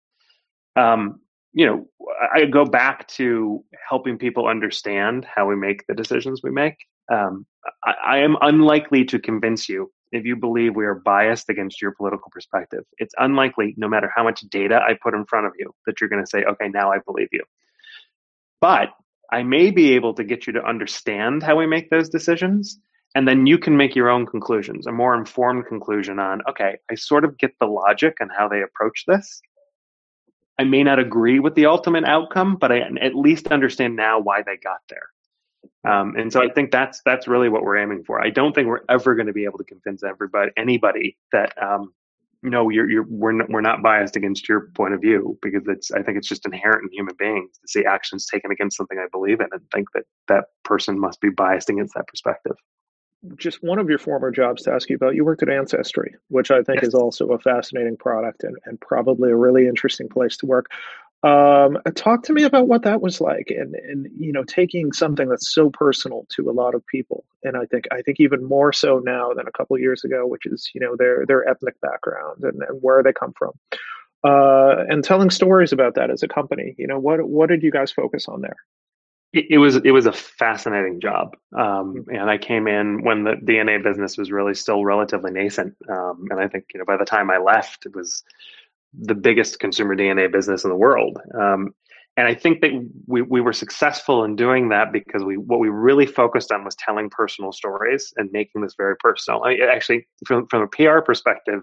Um, 0.76 1.22
you 1.54 1.66
know, 1.66 1.88
I 2.34 2.46
go 2.46 2.66
back 2.66 3.08
to 3.10 3.64
helping 3.88 4.18
people 4.18 4.48
understand 4.48 5.26
how 5.26 5.48
we 5.48 5.56
make 5.56 5.88
the 5.88 5.94
decisions 5.94 6.42
we 6.44 6.52
make. 6.52 6.76
Um, 7.10 7.46
I, 7.84 7.94
I, 8.06 8.18
am 8.18 8.36
unlikely 8.42 9.06
to 9.06 9.20
convince 9.20 9.70
you 9.70 9.90
if 10.12 10.26
you 10.26 10.36
believe 10.36 10.76
we 10.76 10.86
are 10.86 10.96
biased 10.96 11.50
against 11.50 11.82
your 11.82 11.92
political 11.92 12.30
perspective. 12.30 12.84
It's 12.98 13.14
unlikely, 13.20 13.74
no 13.78 13.88
matter 13.88 14.12
how 14.14 14.24
much 14.24 14.42
data 14.50 14.82
I 14.86 14.98
put 15.02 15.14
in 15.14 15.26
front 15.26 15.46
of 15.46 15.54
you, 15.58 15.74
that 15.86 16.02
you're 16.02 16.10
going 16.10 16.24
to 16.24 16.30
say, 16.30 16.44
okay, 16.44 16.68
now 16.68 16.92
I 16.92 16.98
believe 17.06 17.30
you. 17.32 17.44
But 18.60 18.90
I 19.32 19.44
may 19.44 19.72
be 19.72 19.94
able 19.94 20.14
to 20.16 20.24
get 20.24 20.48
you 20.48 20.54
to 20.54 20.66
understand 20.66 21.44
how 21.44 21.58
we 21.58 21.66
make 21.66 21.90
those 21.90 22.10
decisions. 22.10 22.80
And 23.16 23.26
then 23.26 23.46
you 23.48 23.58
can 23.58 23.78
make 23.78 23.96
your 23.96 24.10
own 24.10 24.26
conclusions, 24.26 24.88
a 24.88 24.92
more 24.92 25.16
informed 25.16 25.68
conclusion 25.68 26.20
on, 26.20 26.42
okay, 26.50 26.78
I 26.92 26.96
sort 26.96 27.24
of 27.24 27.38
get 27.38 27.58
the 27.60 27.66
logic 27.66 28.18
and 28.20 28.30
how 28.30 28.50
they 28.50 28.62
approach 28.62 29.06
this. 29.08 29.42
I 30.60 30.66
may 30.66 30.84
not 30.84 31.00
agree 31.00 31.40
with 31.40 31.56
the 31.56 31.66
ultimate 31.66 32.04
outcome, 32.04 32.58
but 32.58 32.72
I 32.72 32.82
at 33.02 33.16
least 33.16 33.48
understand 33.48 33.96
now 33.96 34.20
why 34.20 34.42
they 34.42 34.58
got 34.58 34.80
there. 34.90 35.10
Um, 35.90 36.16
and 36.16 36.32
so 36.32 36.42
I 36.42 36.50
think 36.50 36.72
that's 36.72 37.02
that's 37.06 37.28
really 37.28 37.48
what 37.50 37.64
we're 37.64 37.78
aiming 37.78 38.04
for. 38.04 38.22
I 38.22 38.32
don't 38.32 38.54
think 38.54 38.68
we're 38.68 38.86
ever 38.90 39.16
going 39.16 39.28
to 39.28 39.34
be 39.34 39.46
able 39.46 39.60
to 39.60 39.64
convince 39.64 40.04
everybody, 40.04 40.52
anybody, 40.58 41.18
that 41.32 41.62
um, 41.62 41.94
no, 42.46 42.70
you're, 42.70 42.90
you're 42.90 43.06
we're 43.10 43.32
not, 43.32 43.50
we're 43.50 43.62
not 43.62 43.82
biased 43.82 44.16
against 44.16 44.48
your 44.48 44.70
point 44.76 44.94
of 44.94 45.02
view 45.02 45.38
because 45.42 45.64
it's 45.68 45.92
I 45.92 46.02
think 46.02 46.18
it's 46.18 46.28
just 46.28 46.46
inherent 46.46 46.84
in 46.84 46.90
human 46.92 47.16
beings 47.18 47.58
to 47.62 47.68
see 47.68 47.86
actions 47.86 48.26
taken 48.26 48.52
against 48.52 48.78
something 48.78 48.98
I 48.98 49.08
believe 49.12 49.42
in 49.42 49.48
and 49.52 49.62
think 49.74 49.90
that 49.94 50.04
that 50.28 50.46
person 50.64 51.00
must 51.00 51.20
be 51.22 51.30
biased 51.30 51.70
against 51.70 51.94
that 51.96 52.08
perspective. 52.08 52.56
Just 53.38 53.64
one 53.64 53.80
of 53.80 53.90
your 53.90 53.98
former 53.98 54.30
jobs 54.30 54.62
to 54.64 54.72
ask 54.72 54.90
you 54.90 54.96
about. 54.96 55.16
You 55.16 55.26
worked 55.26 55.42
at 55.42 55.50
Ancestry, 55.50 56.14
which 56.28 56.52
I 56.52 56.62
think 56.62 56.82
yes. 56.82 56.90
is 56.90 56.94
also 56.94 57.30
a 57.30 57.40
fascinating 57.40 57.98
product 57.98 58.44
and, 58.44 58.56
and 58.66 58.80
probably 58.80 59.32
a 59.32 59.36
really 59.36 59.68
interesting 59.68 60.08
place 60.08 60.38
to 60.38 60.46
work. 60.46 60.68
Um, 61.26 61.80
talk 61.96 62.22
to 62.24 62.34
me 62.34 62.44
about 62.44 62.68
what 62.68 62.84
that 62.84 63.02
was 63.02 63.20
like, 63.20 63.50
and 63.50 63.74
and 63.74 64.08
you 64.16 64.32
know, 64.32 64.44
taking 64.44 64.94
something 64.94 65.28
that's 65.28 65.52
so 65.52 65.72
personal 65.72 66.28
to 66.36 66.48
a 66.48 66.54
lot 66.54 66.76
of 66.76 66.86
people, 66.86 67.26
and 67.44 67.58
I 67.58 67.66
think 67.66 67.86
I 67.92 68.04
think 68.04 68.20
even 68.20 68.44
more 68.44 68.72
so 68.72 69.00
now 69.00 69.34
than 69.34 69.48
a 69.48 69.52
couple 69.52 69.76
of 69.76 69.82
years 69.82 70.04
ago, 70.04 70.28
which 70.28 70.46
is 70.46 70.70
you 70.76 70.82
know 70.82 70.96
their 70.96 71.26
their 71.26 71.50
ethnic 71.50 71.82
background 71.82 72.44
and, 72.44 72.62
and 72.62 72.80
where 72.80 73.02
they 73.02 73.12
come 73.12 73.34
from, 73.36 73.54
uh, 74.24 74.86
and 74.88 75.04
telling 75.04 75.32
stories 75.32 75.72
about 75.72 75.96
that 75.96 76.12
as 76.12 76.22
a 76.22 76.28
company. 76.28 76.76
You 76.78 76.86
know, 76.86 77.00
what 77.00 77.28
what 77.28 77.50
did 77.50 77.64
you 77.64 77.72
guys 77.72 77.92
focus 77.92 78.28
on 78.28 78.42
there? 78.42 78.58
It, 79.34 79.48
it 79.50 79.58
was 79.58 79.78
it 79.78 79.92
was 79.92 80.06
a 80.06 80.14
fascinating 80.14 81.00
job, 81.00 81.36
um, 81.58 81.96
mm-hmm. 81.96 82.16
and 82.16 82.30
I 82.30 82.38
came 82.38 82.68
in 82.68 83.04
when 83.04 83.24
the 83.24 83.32
DNA 83.32 83.82
business 83.82 84.16
was 84.16 84.32
really 84.32 84.54
still 84.54 84.86
relatively 84.86 85.32
nascent, 85.32 85.76
um, 85.90 86.28
and 86.30 86.40
I 86.40 86.48
think 86.50 86.66
you 86.72 86.78
know 86.78 86.86
by 86.86 86.98
the 86.98 87.06
time 87.06 87.32
I 87.32 87.40
left, 87.40 87.88
it 87.88 87.96
was 87.96 88.24
the 89.00 89.16
biggest 89.16 89.60
consumer 89.60 89.96
DNA 89.96 90.32
business 90.32 90.64
in 90.64 90.70
the 90.70 90.76
world. 90.76 91.20
Um, 91.40 91.74
and 92.18 92.28
I 92.28 92.34
think 92.34 92.62
that 92.62 92.72
we, 93.08 93.22
we 93.22 93.42
were 93.42 93.52
successful 93.52 94.24
in 94.24 94.36
doing 94.36 94.70
that 94.70 94.94
because 94.94 95.24
we 95.24 95.36
what 95.36 95.60
we 95.60 95.68
really 95.68 96.06
focused 96.06 96.52
on 96.52 96.64
was 96.64 96.76
telling 96.76 97.10
personal 97.10 97.52
stories 97.52 98.14
and 98.16 98.32
making 98.32 98.62
this 98.62 98.74
very 98.78 98.96
personal. 98.98 99.44
I, 99.44 99.56
actually, 99.56 100.08
from, 100.26 100.48
from 100.48 100.62
a 100.62 100.68
PR 100.68 101.00
perspective, 101.02 101.62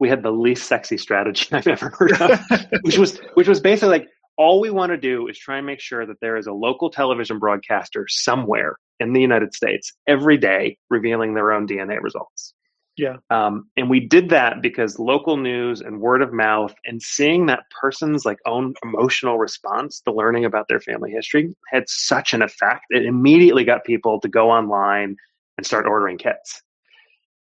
we 0.00 0.08
had 0.08 0.22
the 0.24 0.32
least 0.32 0.66
sexy 0.66 0.98
strategy 0.98 1.46
I've 1.52 1.68
ever 1.68 1.90
heard 1.90 2.20
of, 2.20 2.40
which 2.82 2.98
was 2.98 3.18
which 3.34 3.46
was 3.46 3.60
basically 3.60 3.90
like 3.90 4.08
all 4.36 4.60
we 4.60 4.70
want 4.70 4.90
to 4.90 4.96
do 4.96 5.28
is 5.28 5.38
try 5.38 5.58
and 5.58 5.66
make 5.66 5.80
sure 5.80 6.04
that 6.04 6.20
there 6.20 6.36
is 6.36 6.46
a 6.46 6.52
local 6.52 6.90
television 6.90 7.38
broadcaster 7.38 8.06
somewhere 8.08 8.76
in 8.98 9.12
the 9.12 9.20
United 9.20 9.54
States 9.54 9.92
every 10.08 10.36
day 10.36 10.76
revealing 10.90 11.34
their 11.34 11.52
own 11.52 11.66
DNA 11.66 12.00
results. 12.02 12.53
Yeah. 12.96 13.16
Um, 13.30 13.68
and 13.76 13.90
we 13.90 13.98
did 14.00 14.28
that 14.30 14.62
because 14.62 14.98
local 15.00 15.36
news 15.36 15.80
and 15.80 16.00
word 16.00 16.22
of 16.22 16.32
mouth 16.32 16.72
and 16.84 17.02
seeing 17.02 17.46
that 17.46 17.64
person's 17.80 18.24
like 18.24 18.38
own 18.46 18.74
emotional 18.84 19.36
response 19.36 20.00
to 20.02 20.12
learning 20.12 20.44
about 20.44 20.68
their 20.68 20.80
family 20.80 21.10
history 21.10 21.54
had 21.72 21.88
such 21.88 22.32
an 22.34 22.42
effect. 22.42 22.84
It 22.90 23.04
immediately 23.04 23.64
got 23.64 23.84
people 23.84 24.20
to 24.20 24.28
go 24.28 24.50
online 24.50 25.16
and 25.58 25.66
start 25.66 25.86
ordering 25.86 26.18
kits. 26.18 26.62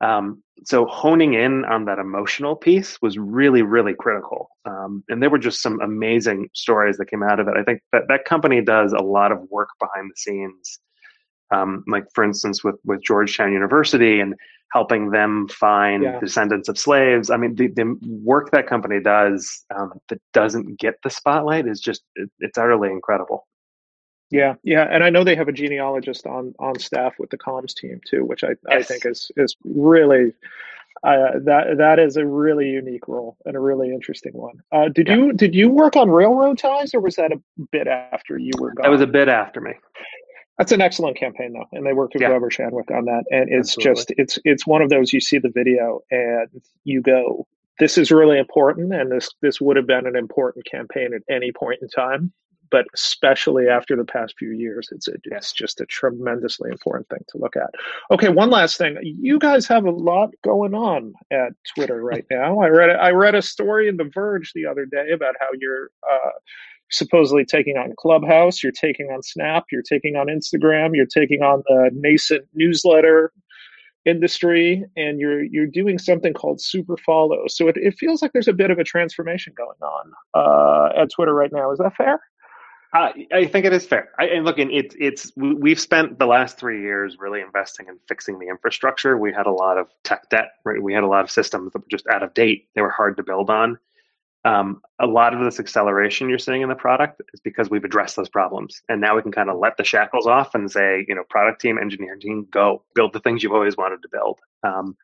Um, 0.02 0.44
so 0.66 0.86
honing 0.88 1.34
in 1.36 1.66
on 1.66 1.86
that 1.86 2.00
emotional 2.00 2.56
piece 2.56 3.02
was 3.02 3.18
really, 3.18 3.62
really 3.62 3.94
critical. 3.94 4.50
Um, 4.66 5.04
and 5.08 5.22
there 5.22 5.30
were 5.30 5.38
just 5.38 5.62
some 5.62 5.80
amazing 5.82 6.50
stories 6.54 6.98
that 6.98 7.10
came 7.10 7.24
out 7.24 7.39
of 7.39 7.48
it. 7.48 7.56
I 7.58 7.63
think 7.63 7.82
that 7.92 8.04
that 8.10 8.26
company 8.26 8.62
does 8.62 8.92
a 8.92 9.04
lot 9.04 9.32
of 9.32 9.39
work 9.50 9.70
behind 9.80 10.10
the 10.10 10.16
scenes. 10.18 10.80
Um, 11.54 11.84
like 11.88 12.06
for 12.13 12.24
instance, 12.24 12.63
with 12.63 12.76
with 12.84 13.04
Georgetown 13.04 13.54
University 13.54 14.20
and 14.20 14.36
helping 14.74 15.12
them 15.12 15.48
find 15.50 16.02
yeah. 16.02 16.20
descendants 16.20 16.68
of 16.68 16.80
slaves. 16.80 17.30
I 17.30 17.38
mean, 17.38 17.54
the, 17.54 17.68
the 17.68 17.96
work 18.24 18.50
that 18.52 18.66
company 18.66 19.00
does 19.00 19.63
um, 19.76 19.94
that 20.10 20.20
doesn't 20.34 20.80
get 20.80 20.96
the 21.04 21.12
spotlight 21.12 21.68
is 21.68 21.80
just 21.80 22.02
it, 22.16 22.30
it's 22.39 22.58
utterly 22.58 22.89
incredible. 22.89 23.48
Yeah, 24.32 24.56
yeah, 24.63 24.88
and 24.89 25.04
I 25.04 25.12
know 25.12 25.24
they 25.24 25.36
have 25.36 25.48
a 25.48 25.54
genealogist 25.54 26.26
on 26.26 26.56
on 26.58 26.80
staff 26.80 27.13
with 27.20 27.30
the 27.30 27.38
comms 27.38 27.76
team 27.76 28.02
too, 28.10 28.26
which 28.26 28.44
I, 28.44 28.56
yes. 28.68 28.80
I 28.80 28.82
think 28.82 29.06
is 29.06 29.30
is 29.38 29.56
really 29.63 30.34
uh, 31.04 31.38
that 31.44 31.78
that 31.78 32.00
is 32.00 32.18
a 32.18 32.26
really 32.26 32.70
unique 32.70 33.08
role 33.08 33.38
and 33.46 33.56
a 33.56 33.60
really 33.60 33.89
interesting 33.89 34.34
one. 34.34 34.56
Uh, 34.72 34.89
did 34.89 35.08
yeah. 35.08 35.16
you 35.16 35.34
did 35.34 35.54
you 35.54 35.70
work 35.70 35.96
on 35.96 36.10
railroad 36.10 36.58
ties, 36.58 36.96
or 36.96 37.00
was 37.00 37.16
that 37.18 37.32
a 37.32 37.39
bit 37.72 37.88
after 37.88 38.39
you 38.39 38.52
were 38.58 38.74
gone? 38.74 38.84
That 38.84 38.89
was 38.89 39.02
a 39.02 39.08
bit 39.08 39.28
after 39.28 39.62
me. 39.62 39.74
That's 40.58 40.72
an 40.72 40.82
excellent 40.82 41.18
campaign, 41.18 41.54
though, 41.54 41.66
and 41.72 41.86
they 41.86 41.94
worked 41.94 42.13
with 42.13 42.22
yeah. 42.22 42.30
Weber 42.30 42.50
Shandwick 42.50 42.96
on 42.96 43.06
that. 43.06 43.24
And 43.32 43.50
it's 43.50 43.78
Absolutely. 43.78 43.94
just 43.94 44.13
it's 44.18 44.39
it's 44.44 44.68
one 44.68 44.82
of 44.82 44.89
those 44.89 45.12
you 45.12 45.20
see 45.20 45.39
the 45.39 45.50
video 45.50 46.02
and 46.12 46.50
you 46.84 47.02
go, 47.02 47.48
"This 47.80 47.98
is 47.98 48.12
really 48.12 48.38
important," 48.38 48.94
and 48.94 49.12
this 49.12 49.30
this 49.42 49.60
would 49.60 49.78
have 49.78 49.88
been 49.88 50.06
an 50.06 50.16
important 50.16 50.66
campaign 50.66 51.10
at 51.13 51.22
any 51.34 51.52
point 51.52 51.80
in 51.82 51.89
time, 51.89 52.32
but 52.74 52.86
especially 52.96 53.68
after 53.68 53.96
the 53.96 54.04
past 54.04 54.34
few 54.38 54.50
years, 54.50 54.89
it's 54.92 55.08
a, 55.08 55.13
it's 55.26 55.54
just 55.54 55.80
a 55.80 55.86
tremendously 55.86 56.72
important 56.72 57.08
thing 57.08 57.24
to 57.30 57.38
look 57.38 57.56
at. 57.56 57.70
Okay, 58.10 58.30
one 58.30 58.50
last 58.50 58.80
thing, 58.80 58.98
you 59.02 59.38
guys 59.38 59.68
have 59.68 59.86
a 59.86 59.92
lot 59.92 60.30
going 60.44 60.74
on 60.74 61.13
at 61.32 61.54
Twitter 61.76 62.04
right 62.04 62.26
now. 62.32 62.60
I 62.60 62.70
read 62.70 62.89
I 62.89 63.10
read 63.12 63.36
a 63.36 63.44
story 63.44 63.88
in 63.88 63.98
The 63.98 64.10
Verge 64.12 64.54
the 64.54 64.66
other 64.66 64.86
day 64.86 65.12
about 65.13 65.36
how 65.39 65.50
you're. 65.60 65.89
Uh, 66.08 66.30
supposedly 66.93 67.43
taking 67.43 67.77
on 67.77 67.93
Clubhouse, 67.97 68.63
you're 68.63 68.71
taking 68.71 69.08
on 69.08 69.21
Snap, 69.23 69.65
you're 69.71 69.82
taking 69.82 70.15
on 70.15 70.27
Instagram, 70.27 70.95
you're 70.95 71.06
taking 71.06 71.41
on 71.41 71.63
the 71.67 71.89
nascent 71.93 72.45
newsletter 72.53 73.34
industry, 74.06 74.84
and 74.95 75.19
you're 75.19 75.43
you're 75.43 75.67
doing 75.67 75.97
something 75.97 76.34
called 76.34 76.62
super 76.62 76.97
follow. 76.97 77.45
So 77.47 77.67
it, 77.67 77.77
it 77.77 77.95
feels 77.97 78.21
like 78.21 78.32
there's 78.34 78.47
a 78.47 78.53
bit 78.53 78.71
of 78.71 78.79
a 78.79 78.84
transformation 78.84 79.53
going 79.58 79.77
on 79.82 80.12
uh, 80.34 81.01
at 81.01 81.12
Twitter 81.12 81.34
right 81.34 81.51
now. 81.51 81.71
Is 81.71 81.79
that 81.79 81.95
fair? 81.95 82.21
Uh, 82.93 83.12
I 83.34 83.47
think 83.47 83.65
it 83.65 83.73
is 83.73 83.88
fair. 83.88 84.10
I, 84.19 84.25
and 84.25 84.45
look, 84.45 84.60
it's 84.60 84.95
it's 84.99 85.32
we've 85.36 85.79
spent 85.79 86.19
the 86.19 86.27
last 86.27 86.60
three 86.60 86.82
years 86.82 87.17
really 87.19 87.41
investing 87.41 87.88
in 87.88 87.97
fixing 88.08 88.38
the 88.38 88.47
infrastructure. 88.47 89.17
We 89.17 89.34
had 89.34 89.47
a 89.47 89.51
lot 89.51 89.79
of 89.79 89.88
tech 90.03 90.29
debt. 90.29 90.51
Right? 90.63 90.82
We 90.82 90.93
had 90.93 91.03
a 91.03 91.08
lot 91.08 91.23
of 91.23 91.32
systems 91.32 91.73
that 91.73 91.79
were 91.79 91.88
just 91.89 92.06
out 92.08 92.21
of 92.21 92.36
date. 92.36 92.67
They 92.75 92.82
were 92.82 92.91
hard 92.91 93.17
to 93.17 93.23
build 93.23 93.49
on 93.49 93.79
a 94.45 95.08
lot 95.08 95.34
of 95.34 95.43
this 95.43 95.60
acceleration 95.60 96.29
you're 96.29 96.38
seeing 96.38 96.62
in 96.62 96.69
the 96.69 96.75
product 96.75 97.21
is 97.34 97.39
because 97.39 97.69
we've 97.69 97.84
addressed 97.84 98.15
those 98.15 98.29
problems. 98.29 98.82
And 98.89 98.99
now 98.99 99.15
we 99.15 99.21
can 99.21 99.32
kind 99.32 99.49
of 99.49 99.58
let 99.58 99.77
the 99.77 99.84
shackles 99.84 100.27
off 100.27 100.53
and 100.53 100.69
say 100.69 101.06
you 101.08 101.15
know 101.15 101.23
product 101.29 101.62
team 101.62 101.77
engineering 101.77 102.19
team 102.19 102.47
go 102.51 102.84
build 102.95 103.13
the 103.13 103.19
things 103.19 103.43
you've 103.43 103.53
always 103.53 103.77
wanted 103.77 104.01
to 104.01 104.10
build. 104.12 104.39
Um, 104.63 104.97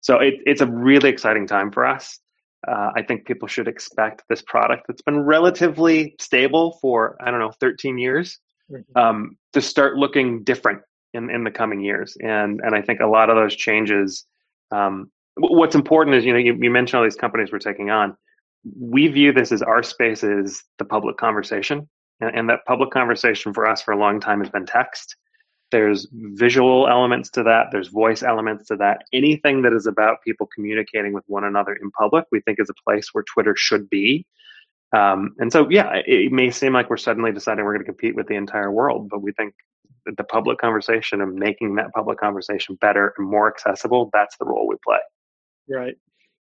so 0.00 0.16
it, 0.18 0.34
it's 0.46 0.62
a 0.62 0.66
really 0.66 1.10
exciting 1.10 1.46
time 1.46 1.70
for 1.70 1.86
us. 1.86 2.18
Uh, 2.68 2.90
i 2.94 3.00
think 3.00 3.24
people 3.24 3.48
should 3.48 3.66
expect 3.66 4.22
this 4.28 4.42
product 4.42 4.84
that's 4.86 5.00
been 5.00 5.18
relatively 5.18 6.14
stable 6.20 6.78
for 6.82 7.16
i 7.22 7.30
don't 7.30 7.40
know 7.40 7.52
13 7.58 7.96
years 7.96 8.38
mm-hmm. 8.70 8.98
um, 8.98 9.38
to 9.54 9.62
start 9.62 9.96
looking 9.96 10.44
different 10.44 10.82
in, 11.14 11.30
in 11.30 11.44
the 11.44 11.50
coming 11.50 11.80
years. 11.80 12.16
And 12.20 12.60
and 12.62 12.74
i 12.74 12.82
think 12.82 13.00
a 13.00 13.06
lot 13.06 13.30
of 13.30 13.36
those 13.36 13.56
changes 13.56 14.26
um, 14.72 15.10
what's 15.36 15.74
important 15.74 16.16
is 16.16 16.24
you 16.24 16.32
know 16.32 16.38
you, 16.38 16.56
you 16.60 16.70
mentioned 16.70 16.98
all 16.98 17.04
these 17.04 17.16
companies 17.16 17.50
we're 17.50 17.58
taking 17.58 17.90
on 17.90 18.16
we 18.78 19.08
view 19.08 19.32
this 19.32 19.52
as 19.52 19.62
our 19.62 19.82
space 19.82 20.22
is 20.22 20.62
the 20.78 20.84
public 20.84 21.16
conversation. 21.16 21.88
And, 22.20 22.34
and 22.36 22.50
that 22.50 22.64
public 22.66 22.90
conversation 22.90 23.54
for 23.54 23.66
us 23.66 23.82
for 23.82 23.92
a 23.92 23.98
long 23.98 24.20
time 24.20 24.40
has 24.40 24.50
been 24.50 24.66
text. 24.66 25.16
There's 25.70 26.08
visual 26.12 26.88
elements 26.88 27.30
to 27.30 27.42
that. 27.44 27.66
There's 27.70 27.88
voice 27.88 28.22
elements 28.22 28.66
to 28.66 28.76
that. 28.76 29.04
Anything 29.12 29.62
that 29.62 29.72
is 29.72 29.86
about 29.86 30.18
people 30.24 30.48
communicating 30.52 31.12
with 31.12 31.24
one 31.28 31.44
another 31.44 31.74
in 31.74 31.90
public, 31.92 32.24
we 32.32 32.40
think 32.40 32.58
is 32.58 32.70
a 32.70 32.82
place 32.84 33.10
where 33.12 33.24
Twitter 33.32 33.54
should 33.56 33.88
be. 33.88 34.26
Um, 34.96 35.34
and 35.38 35.52
so, 35.52 35.68
yeah, 35.70 35.94
it, 35.94 36.04
it 36.08 36.32
may 36.32 36.50
seem 36.50 36.72
like 36.72 36.90
we're 36.90 36.96
suddenly 36.96 37.30
deciding 37.30 37.64
we're 37.64 37.74
going 37.74 37.84
to 37.84 37.92
compete 37.92 38.16
with 38.16 38.26
the 38.26 38.34
entire 38.34 38.72
world, 38.72 39.08
but 39.08 39.22
we 39.22 39.32
think 39.32 39.54
that 40.06 40.16
the 40.16 40.24
public 40.24 40.58
conversation 40.58 41.20
and 41.20 41.34
making 41.34 41.76
that 41.76 41.92
public 41.92 42.18
conversation 42.18 42.76
better 42.80 43.14
and 43.16 43.28
more 43.28 43.48
accessible, 43.48 44.10
that's 44.12 44.36
the 44.38 44.44
role 44.44 44.66
we 44.66 44.76
play. 44.84 44.98
Right. 45.68 45.94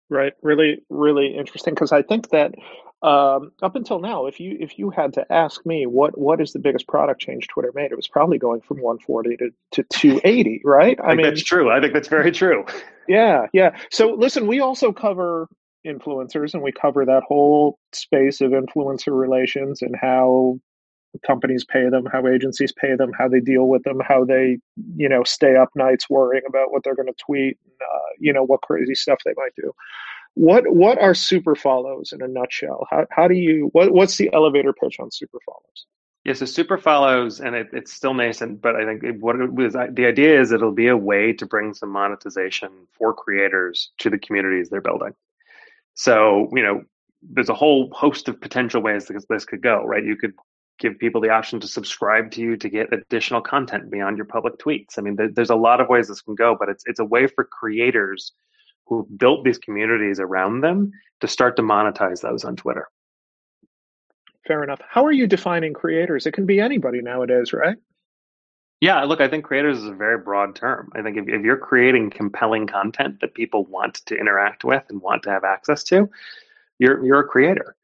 Right. 0.08 0.32
Really, 0.42 0.82
really 0.88 1.36
interesting 1.36 1.74
because 1.74 1.92
I 1.92 2.02
think 2.02 2.30
that 2.30 2.54
um, 3.02 3.52
up 3.62 3.76
until 3.76 4.00
now, 4.00 4.26
if 4.26 4.40
you 4.40 4.56
if 4.58 4.78
you 4.78 4.90
had 4.90 5.12
to 5.14 5.32
ask 5.32 5.64
me 5.66 5.86
what 5.86 6.18
what 6.18 6.40
is 6.40 6.52
the 6.52 6.58
biggest 6.58 6.88
product 6.88 7.20
change 7.20 7.46
Twitter 7.48 7.72
made, 7.74 7.92
it 7.92 7.96
was 7.96 8.08
probably 8.08 8.38
going 8.38 8.60
from 8.62 8.78
140 8.78 9.36
to, 9.36 9.50
to 9.72 9.82
280, 9.90 10.62
right? 10.64 10.98
I, 11.00 11.08
I 11.08 11.14
mean, 11.14 11.26
that's 11.26 11.42
true. 11.42 11.70
I 11.70 11.80
think 11.80 11.92
that's 11.92 12.08
very 12.08 12.32
true. 12.32 12.64
Yeah, 13.08 13.46
yeah. 13.52 13.76
So 13.90 14.14
listen, 14.14 14.46
we 14.46 14.60
also 14.60 14.92
cover 14.92 15.48
influencers 15.86 16.54
and 16.54 16.62
we 16.62 16.72
cover 16.72 17.04
that 17.04 17.22
whole 17.26 17.78
space 17.92 18.40
of 18.40 18.52
influencer 18.52 19.16
relations 19.16 19.82
and 19.82 19.94
how 19.94 20.58
companies 21.22 21.64
pay 21.64 21.88
them, 21.88 22.06
how 22.06 22.26
agencies 22.26 22.72
pay 22.72 22.94
them, 22.96 23.12
how 23.18 23.28
they 23.28 23.40
deal 23.40 23.66
with 23.68 23.82
them, 23.84 24.00
how 24.00 24.24
they, 24.24 24.58
you 24.96 25.08
know, 25.08 25.22
stay 25.24 25.56
up 25.56 25.70
nights 25.74 26.08
worrying 26.10 26.44
about 26.48 26.72
what 26.72 26.82
they're 26.84 26.94
going 26.94 27.08
to 27.08 27.24
tweet, 27.24 27.58
uh, 27.80 28.08
you 28.18 28.32
know, 28.32 28.44
what 28.44 28.62
crazy 28.62 28.94
stuff 28.94 29.18
they 29.24 29.34
might 29.36 29.54
do. 29.56 29.72
What 30.34 30.64
what 30.68 31.00
are 31.00 31.14
super 31.14 31.54
follows 31.54 32.12
in 32.12 32.20
a 32.20 32.28
nutshell? 32.28 32.86
How 32.90 33.06
how 33.10 33.26
do 33.26 33.34
you 33.34 33.70
what 33.72 33.92
what's 33.92 34.16
the 34.16 34.30
elevator 34.34 34.74
pitch 34.74 34.96
on 35.00 35.10
super 35.10 35.38
follows? 35.46 35.86
Yeah, 36.26 36.34
so 36.34 36.44
super 36.44 36.76
follows, 36.76 37.40
and 37.40 37.54
it, 37.54 37.68
it's 37.72 37.92
still 37.92 38.12
nascent, 38.12 38.60
but 38.60 38.74
I 38.74 38.84
think 38.84 39.04
it, 39.04 39.20
what 39.20 39.36
it 39.36 39.52
was 39.52 39.74
the 39.74 40.06
idea 40.06 40.40
is 40.40 40.50
it'll 40.50 40.72
be 40.72 40.88
a 40.88 40.96
way 40.96 41.32
to 41.34 41.46
bring 41.46 41.72
some 41.72 41.90
monetization 41.90 42.70
for 42.98 43.14
creators 43.14 43.92
to 43.98 44.10
the 44.10 44.18
communities 44.18 44.68
they're 44.68 44.80
building. 44.80 45.14
So 45.94 46.50
you 46.52 46.62
know, 46.62 46.82
there's 47.22 47.48
a 47.48 47.54
whole 47.54 47.90
host 47.92 48.28
of 48.28 48.40
potential 48.40 48.82
ways 48.82 49.06
this, 49.06 49.24
this 49.28 49.44
could 49.44 49.62
go, 49.62 49.84
right? 49.84 50.04
You 50.04 50.16
could 50.16 50.34
give 50.78 50.98
people 50.98 51.20
the 51.20 51.30
option 51.30 51.60
to 51.60 51.68
subscribe 51.68 52.30
to 52.32 52.40
you 52.40 52.56
to 52.56 52.68
get 52.68 52.92
additional 52.92 53.40
content 53.40 53.90
beyond 53.90 54.16
your 54.16 54.26
public 54.26 54.58
tweets. 54.58 54.98
I 54.98 55.02
mean, 55.02 55.16
there, 55.16 55.28
there's 55.28 55.50
a 55.50 55.56
lot 55.56 55.80
of 55.80 55.88
ways 55.88 56.08
this 56.08 56.20
can 56.20 56.34
go, 56.34 56.56
but 56.58 56.68
it's 56.68 56.84
it's 56.86 57.00
a 57.00 57.04
way 57.04 57.26
for 57.26 57.44
creators 57.44 58.32
who 58.86 59.06
built 59.16 59.44
these 59.44 59.58
communities 59.58 60.20
around 60.20 60.60
them 60.60 60.92
to 61.20 61.28
start 61.28 61.56
to 61.56 61.62
monetize 61.62 62.20
those 62.20 62.44
on 62.44 62.56
Twitter. 62.56 62.88
Fair 64.46 64.62
enough. 64.62 64.80
How 64.88 65.04
are 65.04 65.12
you 65.12 65.26
defining 65.26 65.72
creators? 65.72 66.26
It 66.26 66.32
can 66.32 66.46
be 66.46 66.60
anybody 66.60 67.02
nowadays, 67.02 67.52
right? 67.52 67.76
Yeah, 68.80 69.02
look, 69.04 69.20
I 69.20 69.28
think 69.28 69.44
creators 69.44 69.78
is 69.78 69.86
a 69.86 69.94
very 69.94 70.18
broad 70.18 70.54
term. 70.54 70.92
I 70.94 71.02
think 71.02 71.16
if, 71.16 71.28
if 71.28 71.42
you're 71.42 71.56
creating 71.56 72.10
compelling 72.10 72.66
content 72.66 73.20
that 73.20 73.34
people 73.34 73.64
want 73.64 73.94
to 74.06 74.16
interact 74.16 74.64
with 74.64 74.84
and 74.90 75.00
want 75.00 75.22
to 75.24 75.30
have 75.30 75.44
access 75.44 75.82
to, 75.84 76.10
you're 76.78 77.04
you're 77.04 77.20
a 77.20 77.26
creator. 77.26 77.74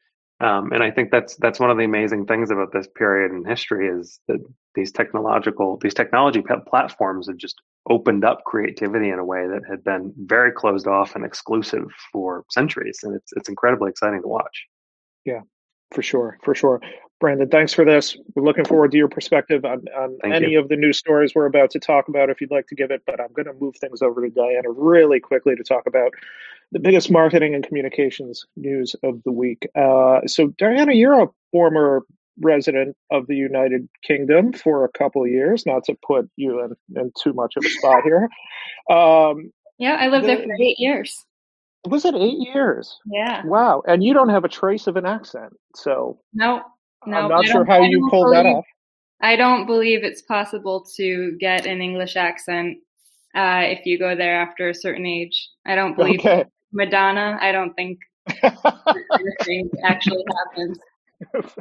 Um, 0.42 0.72
and 0.72 0.82
I 0.82 0.90
think 0.90 1.12
that's 1.12 1.36
that's 1.36 1.60
one 1.60 1.70
of 1.70 1.78
the 1.78 1.84
amazing 1.84 2.26
things 2.26 2.50
about 2.50 2.72
this 2.72 2.88
period 2.96 3.30
in 3.30 3.44
history 3.44 3.86
is 3.86 4.18
that 4.26 4.40
these 4.74 4.90
technological 4.90 5.78
these 5.80 5.94
technology 5.94 6.42
platforms 6.66 7.28
have 7.28 7.36
just 7.36 7.62
opened 7.88 8.24
up 8.24 8.42
creativity 8.44 9.10
in 9.10 9.20
a 9.20 9.24
way 9.24 9.46
that 9.46 9.62
had 9.68 9.84
been 9.84 10.12
very 10.16 10.50
closed 10.50 10.88
off 10.88 11.14
and 11.14 11.24
exclusive 11.24 11.84
for 12.12 12.44
centuries, 12.50 12.98
and 13.04 13.14
it's 13.14 13.32
it's 13.36 13.48
incredibly 13.48 13.90
exciting 13.90 14.20
to 14.20 14.28
watch. 14.28 14.66
Yeah, 15.24 15.42
for 15.92 16.02
sure, 16.02 16.38
for 16.42 16.56
sure. 16.56 16.80
Brandon, 17.22 17.48
thanks 17.48 17.72
for 17.72 17.84
this. 17.84 18.16
We're 18.34 18.42
looking 18.42 18.64
forward 18.64 18.90
to 18.90 18.96
your 18.96 19.06
perspective 19.06 19.64
on, 19.64 19.84
on 19.96 20.18
any 20.24 20.50
you. 20.50 20.60
of 20.60 20.68
the 20.68 20.74
news 20.74 20.98
stories 20.98 21.36
we're 21.36 21.46
about 21.46 21.70
to 21.70 21.78
talk 21.78 22.08
about 22.08 22.30
if 22.30 22.40
you'd 22.40 22.50
like 22.50 22.66
to 22.66 22.74
give 22.74 22.90
it. 22.90 23.02
But 23.06 23.20
I'm 23.20 23.32
going 23.32 23.46
to 23.46 23.52
move 23.52 23.76
things 23.76 24.02
over 24.02 24.22
to 24.22 24.28
Diana 24.28 24.68
really 24.68 25.20
quickly 25.20 25.54
to 25.54 25.62
talk 25.62 25.86
about 25.86 26.14
the 26.72 26.80
biggest 26.80 27.12
marketing 27.12 27.54
and 27.54 27.64
communications 27.64 28.44
news 28.56 28.96
of 29.04 29.22
the 29.22 29.30
week. 29.30 29.68
Uh, 29.76 30.26
so, 30.26 30.48
Diana, 30.58 30.94
you're 30.94 31.22
a 31.22 31.28
former 31.52 32.02
resident 32.40 32.96
of 33.12 33.28
the 33.28 33.36
United 33.36 33.88
Kingdom 34.04 34.52
for 34.52 34.84
a 34.84 34.88
couple 34.88 35.22
of 35.22 35.30
years, 35.30 35.64
not 35.64 35.84
to 35.84 35.96
put 36.04 36.28
you 36.34 36.60
in, 36.64 36.74
in 37.00 37.12
too 37.22 37.34
much 37.34 37.54
of 37.56 37.64
a 37.64 37.68
spot 37.68 38.02
here. 38.04 38.28
Um, 38.90 39.52
yeah, 39.78 39.94
I 39.94 40.08
lived 40.08 40.24
the, 40.24 40.34
there 40.34 40.42
for 40.42 40.54
eight 40.60 40.80
years. 40.80 41.24
Was 41.86 42.04
it 42.04 42.16
eight 42.16 42.38
years? 42.38 42.98
Yeah. 43.06 43.46
Wow. 43.46 43.84
And 43.86 44.02
you 44.02 44.12
don't 44.12 44.30
have 44.30 44.44
a 44.44 44.48
trace 44.48 44.88
of 44.88 44.96
an 44.96 45.06
accent. 45.06 45.52
So, 45.76 46.18
no, 46.34 46.62
no, 47.06 47.16
I'm 47.16 47.28
not 47.28 47.46
sure 47.46 47.64
how 47.64 47.82
you 47.82 48.08
pulled 48.10 48.34
that 48.34 48.46
off. 48.46 48.64
I 49.20 49.36
don't 49.36 49.66
believe 49.66 50.02
it's 50.02 50.22
possible 50.22 50.84
to 50.96 51.36
get 51.38 51.64
an 51.66 51.80
English 51.80 52.16
accent 52.16 52.78
uh, 53.34 53.62
if 53.64 53.86
you 53.86 53.98
go 53.98 54.16
there 54.16 54.40
after 54.40 54.68
a 54.68 54.74
certain 54.74 55.06
age. 55.06 55.48
I 55.64 55.74
don't 55.74 55.96
believe 55.96 56.20
okay. 56.20 56.44
Madonna. 56.72 57.38
I 57.40 57.52
don't 57.52 57.72
think 57.74 57.98
anything 58.42 59.70
actually 59.84 60.24
happens. 60.46 60.78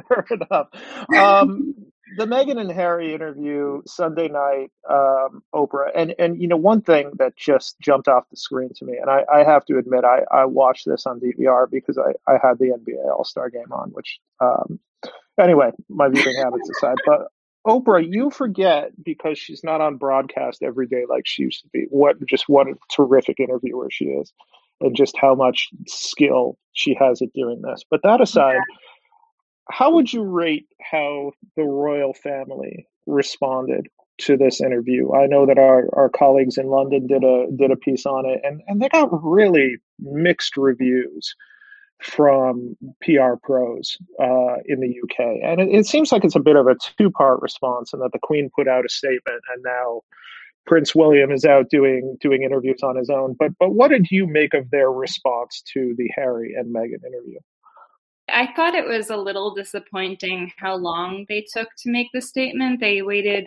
Fair 0.08 0.26
enough. 0.30 0.68
Um, 1.16 1.74
the 2.16 2.26
Meghan 2.26 2.60
and 2.60 2.70
Harry 2.70 3.14
interview 3.14 3.80
Sunday 3.86 4.28
night, 4.28 4.70
um, 4.90 5.42
Oprah, 5.54 5.90
and 5.94 6.14
and 6.18 6.40
you 6.40 6.48
know 6.48 6.56
one 6.56 6.82
thing 6.82 7.12
that 7.18 7.36
just 7.36 7.78
jumped 7.80 8.08
off 8.08 8.28
the 8.30 8.36
screen 8.36 8.70
to 8.76 8.84
me, 8.84 8.98
and 8.98 9.08
I, 9.08 9.24
I 9.32 9.44
have 9.44 9.64
to 9.66 9.78
admit 9.78 10.04
I, 10.04 10.22
I 10.30 10.44
watched 10.44 10.86
this 10.86 11.06
on 11.06 11.20
DVR 11.20 11.70
because 11.70 11.98
I, 11.98 12.12
I 12.30 12.38
had 12.42 12.58
the 12.58 12.76
NBA 12.76 13.06
All 13.06 13.24
Star 13.24 13.48
game 13.48 13.72
on, 13.72 13.90
which 13.90 14.18
um, 14.40 14.78
anyway, 15.40 15.70
my 15.88 16.08
viewing 16.08 16.36
habits 16.36 16.70
aside, 16.70 16.96
but 17.06 17.28
Oprah, 17.66 18.04
you 18.06 18.30
forget 18.30 18.90
because 19.02 19.38
she's 19.38 19.62
not 19.62 19.80
on 19.80 19.96
broadcast 19.96 20.62
every 20.62 20.86
day 20.86 21.04
like 21.08 21.22
she 21.26 21.42
used 21.42 21.62
to 21.62 21.68
be. 21.72 21.86
What 21.90 22.16
just 22.26 22.44
what 22.48 22.66
a 22.66 22.74
terrific 22.94 23.38
interviewer 23.38 23.88
she 23.90 24.06
is, 24.06 24.32
and 24.80 24.96
just 24.96 25.16
how 25.16 25.34
much 25.34 25.68
skill 25.86 26.58
she 26.72 26.96
has 26.98 27.22
at 27.22 27.32
doing 27.34 27.62
this. 27.62 27.84
But 27.88 28.00
that 28.02 28.20
aside, 28.20 28.54
yeah. 28.54 28.76
how 29.70 29.94
would 29.94 30.12
you 30.12 30.22
rate 30.22 30.66
how 30.80 31.32
the 31.56 31.62
royal 31.62 32.14
family 32.14 32.86
responded 33.06 33.86
to 34.22 34.36
this 34.36 34.60
interview? 34.60 35.12
I 35.14 35.26
know 35.26 35.46
that 35.46 35.58
our, 35.58 35.88
our 35.92 36.08
colleagues 36.08 36.58
in 36.58 36.66
London 36.66 37.06
did 37.06 37.22
a 37.22 37.46
did 37.56 37.70
a 37.70 37.76
piece 37.76 38.06
on 38.06 38.26
it, 38.26 38.40
and 38.42 38.60
and 38.66 38.82
they 38.82 38.88
got 38.88 39.08
really 39.22 39.76
mixed 40.00 40.56
reviews 40.56 41.36
from 42.02 42.76
PR 43.00 43.34
pros 43.42 43.96
uh, 44.20 44.56
in 44.66 44.80
the 44.80 44.94
UK. 45.02 45.40
And 45.42 45.60
it, 45.60 45.68
it, 45.70 45.86
seems 45.86 46.12
like 46.12 46.24
it's 46.24 46.36
a 46.36 46.40
bit 46.40 46.56
of 46.56 46.66
a 46.66 46.76
two 46.98 47.10
part 47.10 47.40
response, 47.42 47.92
and 47.92 48.02
that 48.02 48.12
the 48.12 48.18
Queen 48.18 48.50
put 48.54 48.68
out 48.68 48.84
a 48.84 48.88
statement, 48.88 49.42
and 49.54 49.62
now 49.64 50.02
Prince 50.66 50.94
William 50.94 51.30
is 51.30 51.44
out 51.44 51.70
doing 51.70 52.16
doing 52.20 52.42
interviews 52.42 52.82
on 52.82 52.96
his 52.96 53.10
own. 53.10 53.34
But 53.38 53.52
but 53.58 53.70
what 53.70 53.88
did 53.88 54.10
you 54.10 54.26
make 54.26 54.54
of 54.54 54.70
their 54.70 54.90
response 54.90 55.62
to 55.72 55.94
the 55.96 56.08
Harry 56.14 56.54
and 56.54 56.74
Meghan 56.74 57.04
interview? 57.06 57.38
I 58.28 58.52
thought 58.54 58.74
it 58.74 58.86
was 58.86 59.10
a 59.10 59.16
little 59.16 59.54
disappointing 59.54 60.52
how 60.56 60.76
long 60.76 61.26
they 61.28 61.44
took 61.52 61.68
to 61.78 61.90
make 61.90 62.08
the 62.12 62.20
statement. 62.20 62.80
They 62.80 63.02
waited 63.02 63.46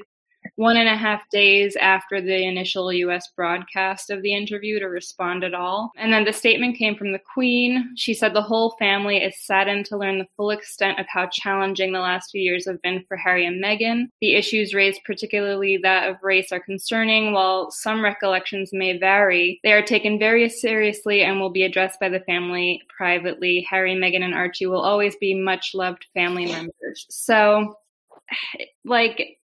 one 0.55 0.77
and 0.77 0.87
a 0.87 0.95
half 0.95 1.29
days 1.29 1.75
after 1.75 2.21
the 2.21 2.45
initial 2.45 2.91
US 2.93 3.27
broadcast 3.35 4.09
of 4.09 4.21
the 4.21 4.33
interview 4.33 4.79
to 4.79 4.85
respond 4.85 5.43
at 5.43 5.53
all. 5.53 5.91
And 5.97 6.11
then 6.11 6.25
the 6.25 6.33
statement 6.33 6.77
came 6.77 6.95
from 6.95 7.11
the 7.11 7.21
Queen. 7.33 7.93
She 7.95 8.13
said 8.13 8.33
the 8.33 8.41
whole 8.41 8.75
family 8.77 9.17
is 9.17 9.39
saddened 9.39 9.85
to 9.87 9.97
learn 9.97 10.19
the 10.19 10.27
full 10.37 10.51
extent 10.51 10.99
of 10.99 11.05
how 11.09 11.27
challenging 11.31 11.91
the 11.91 11.99
last 11.99 12.31
few 12.31 12.41
years 12.41 12.65
have 12.67 12.81
been 12.81 13.03
for 13.07 13.17
Harry 13.17 13.45
and 13.45 13.63
Meghan. 13.63 14.07
The 14.21 14.35
issues 14.35 14.73
raised, 14.73 15.01
particularly 15.05 15.77
that 15.77 16.09
of 16.09 16.17
race, 16.21 16.51
are 16.51 16.59
concerning. 16.59 17.33
While 17.33 17.71
some 17.71 18.03
recollections 18.03 18.71
may 18.73 18.97
vary, 18.97 19.59
they 19.63 19.73
are 19.73 19.81
taken 19.81 20.19
very 20.19 20.49
seriously 20.49 21.23
and 21.23 21.39
will 21.39 21.49
be 21.49 21.63
addressed 21.63 21.99
by 21.99 22.09
the 22.09 22.19
family 22.21 22.81
privately. 22.95 23.65
Harry, 23.69 23.95
Meghan, 23.95 24.23
and 24.23 24.33
Archie 24.33 24.65
will 24.65 24.81
always 24.81 25.15
be 25.17 25.33
much 25.33 25.71
loved 25.73 26.05
family 26.13 26.45
members. 26.45 27.05
So, 27.09 27.77
like, 28.83 29.37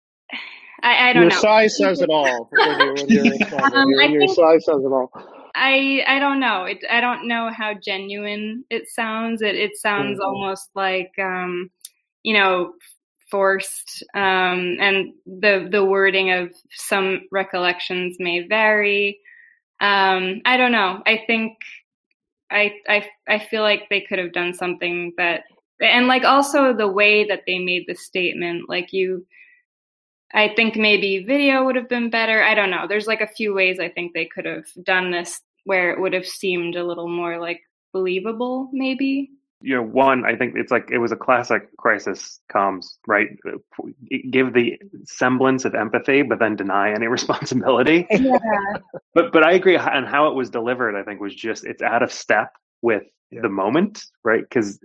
I, 0.83 1.09
I 1.09 1.13
don't 1.13 1.23
your 1.23 1.31
know. 1.31 1.39
size 1.39 1.77
says 1.77 2.01
it 2.01 2.09
all. 2.09 2.49
When 2.51 2.79
you're, 3.07 3.23
when 3.23 3.37
you're 3.37 3.63
um, 3.75 3.89
your, 3.89 4.03
your 4.03 4.27
size 4.27 4.65
says 4.65 4.83
it 4.83 4.91
all. 4.91 5.11
I 5.55 6.03
I 6.07 6.19
don't 6.19 6.39
know. 6.39 6.65
It 6.65 6.79
I 6.89 7.01
don't 7.01 7.27
know 7.27 7.49
how 7.51 7.73
genuine 7.73 8.63
it 8.69 8.87
sounds. 8.87 9.41
It 9.41 9.55
it 9.55 9.77
sounds 9.77 10.19
mm-hmm. 10.19 10.27
almost 10.27 10.69
like 10.75 11.11
um, 11.19 11.69
you 12.23 12.33
know 12.33 12.73
forced 13.29 14.03
um, 14.13 14.77
and 14.79 15.13
the 15.25 15.67
the 15.71 15.83
wording 15.83 16.31
of 16.31 16.51
some 16.71 17.21
recollections 17.31 18.17
may 18.19 18.47
vary. 18.47 19.19
Um, 19.79 20.41
I 20.45 20.57
don't 20.57 20.71
know. 20.71 21.01
I 21.05 21.23
think 21.27 21.57
I 22.49 22.73
I 22.87 23.09
I 23.27 23.39
feel 23.39 23.61
like 23.61 23.89
they 23.89 24.01
could 24.01 24.19
have 24.19 24.33
done 24.33 24.53
something 24.53 25.13
that 25.17 25.43
and 25.81 26.07
like 26.07 26.23
also 26.23 26.73
the 26.73 26.87
way 26.87 27.27
that 27.27 27.43
they 27.47 27.59
made 27.59 27.85
the 27.87 27.95
statement 27.95 28.69
like 28.69 28.93
you 28.93 29.25
I 30.33 30.49
think 30.55 30.75
maybe 30.75 31.23
video 31.23 31.65
would 31.65 31.75
have 31.75 31.89
been 31.89 32.09
better. 32.09 32.41
I 32.41 32.55
don't 32.55 32.71
know. 32.71 32.87
There's 32.87 33.07
like 33.07 33.21
a 33.21 33.27
few 33.27 33.53
ways 33.53 33.79
I 33.79 33.89
think 33.89 34.13
they 34.13 34.25
could 34.25 34.45
have 34.45 34.65
done 34.83 35.11
this 35.11 35.41
where 35.65 35.91
it 35.91 35.99
would 35.99 36.13
have 36.13 36.25
seemed 36.25 36.75
a 36.75 36.83
little 36.83 37.07
more 37.07 37.39
like 37.39 37.61
believable, 37.93 38.69
maybe. 38.71 39.31
You 39.63 39.75
know, 39.75 39.83
one, 39.83 40.25
I 40.25 40.35
think 40.35 40.55
it's 40.55 40.71
like 40.71 40.89
it 40.91 40.97
was 40.97 41.11
a 41.11 41.15
classic 41.15 41.75
crisis 41.77 42.39
comms, 42.51 42.85
right? 43.05 43.27
Give 44.31 44.53
the 44.53 44.79
semblance 45.05 45.65
of 45.65 45.75
empathy, 45.75 46.23
but 46.23 46.39
then 46.39 46.55
deny 46.55 46.91
any 46.91 47.07
responsibility. 47.07 48.07
Yeah. 48.09 48.39
but 49.13 49.31
but 49.31 49.43
I 49.43 49.51
agree 49.51 49.77
on 49.77 50.05
how 50.05 50.29
it 50.29 50.35
was 50.35 50.49
delivered. 50.49 50.95
I 50.95 51.03
think 51.03 51.19
was 51.19 51.35
just 51.35 51.63
it's 51.65 51.83
out 51.83 52.01
of 52.01 52.11
step 52.11 52.53
with 52.81 53.03
yeah. 53.31 53.41
the 53.41 53.49
moment, 53.49 54.03
right? 54.23 54.41
Because 54.41 54.79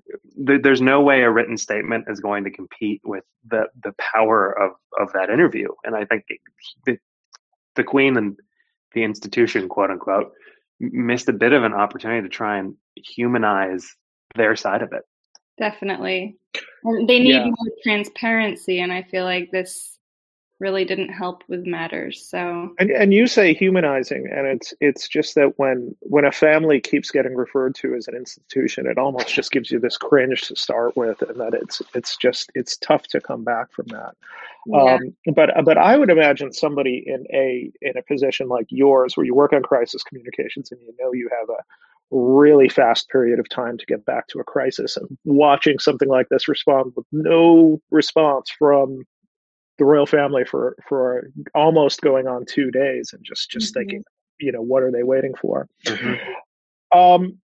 th- 0.46 0.62
there's 0.62 0.80
no 0.80 1.00
way 1.00 1.22
a 1.22 1.30
written 1.30 1.56
statement 1.56 2.04
is 2.08 2.20
going 2.20 2.44
to 2.44 2.50
compete 2.50 3.00
with 3.04 3.24
the 3.48 3.66
the 3.82 3.94
power 3.98 4.52
of 4.52 4.72
of 4.98 5.12
that 5.12 5.30
interview. 5.30 5.68
And 5.84 5.96
I 5.96 6.04
think 6.04 6.24
the 6.84 6.98
the 7.74 7.84
Queen 7.84 8.16
and 8.16 8.38
the 8.94 9.02
institution, 9.02 9.68
quote 9.68 9.90
unquote, 9.90 10.32
missed 10.80 11.28
a 11.28 11.32
bit 11.32 11.52
of 11.52 11.64
an 11.64 11.74
opportunity 11.74 12.22
to 12.22 12.28
try 12.28 12.58
and 12.58 12.74
humanize 12.96 13.94
their 14.34 14.56
side 14.56 14.82
of 14.82 14.92
it. 14.92 15.02
Definitely. 15.58 16.36
They 16.84 17.18
need 17.18 17.30
Yeah. 17.30 17.44
more 17.46 17.74
transparency, 17.82 18.80
and 18.80 18.92
I 18.92 19.02
feel 19.02 19.24
like 19.24 19.50
this 19.50 19.95
really 20.58 20.84
didn't 20.84 21.10
help 21.10 21.42
with 21.48 21.66
matters. 21.66 22.26
So 22.26 22.70
And 22.78 22.90
and 22.90 23.12
you 23.12 23.26
say 23.26 23.52
humanizing, 23.52 24.26
and 24.32 24.46
it's 24.46 24.72
it's 24.80 25.08
just 25.08 25.34
that 25.34 25.58
when 25.58 25.94
when 26.00 26.24
a 26.24 26.32
family 26.32 26.80
keeps 26.80 27.10
getting 27.10 27.34
referred 27.34 27.74
to 27.76 27.94
as 27.94 28.08
an 28.08 28.16
institution, 28.16 28.86
it 28.86 28.98
almost 28.98 29.28
just 29.28 29.50
gives 29.50 29.70
you 29.70 29.78
this 29.78 29.96
cringe 29.96 30.42
to 30.42 30.56
start 30.56 30.96
with, 30.96 31.20
and 31.22 31.38
that 31.40 31.54
it's 31.54 31.82
it's 31.94 32.16
just 32.16 32.50
it's 32.54 32.76
tough 32.78 33.02
to 33.08 33.20
come 33.20 33.44
back 33.44 33.72
from 33.72 33.86
that. 33.88 34.14
yeah, 34.66 34.94
Um, 34.94 35.14
but 35.34 35.50
but 35.64 35.78
I 35.78 35.96
would 35.98 36.10
imagine 36.10 36.52
somebody 36.52 37.04
in 37.06 37.26
a 37.32 37.70
in 37.82 37.96
a 37.96 38.02
position 38.02 38.48
like 38.48 38.66
yours, 38.70 39.16
where 39.16 39.26
you 39.26 39.34
work 39.34 39.52
on 39.52 39.62
crisis 39.62 40.02
communications 40.02 40.72
and 40.72 40.80
you 40.80 40.94
know 40.98 41.12
you 41.12 41.28
have 41.38 41.48
a 41.50 41.62
really 42.12 42.68
fast 42.68 43.08
period 43.08 43.40
of 43.40 43.48
time 43.48 43.76
to 43.76 43.84
get 43.86 44.04
back 44.06 44.28
to 44.28 44.38
a 44.38 44.44
crisis, 44.44 44.96
and 44.96 45.18
watching 45.24 45.78
something 45.78 46.08
like 46.08 46.28
this 46.30 46.48
respond 46.48 46.92
with 46.96 47.06
no 47.12 47.80
response 47.90 48.50
from 48.58 49.04
the 49.78 49.84
royal 49.84 50.06
family 50.06 50.44
for 50.44 50.76
for 50.88 51.30
almost 51.54 52.00
going 52.00 52.26
on 52.26 52.44
two 52.46 52.70
days, 52.70 53.12
and 53.12 53.22
just 53.24 53.50
just 53.50 53.72
Mhm. 53.74 53.78
thinking, 53.78 54.04
you 54.40 54.52
know, 54.52 54.62
what 54.62 54.82
are 54.82 54.90
they 54.90 55.02
waiting 55.02 55.34
for? 55.34 55.68
Mm-hmm. 55.86 56.98
Um, 56.98 57.38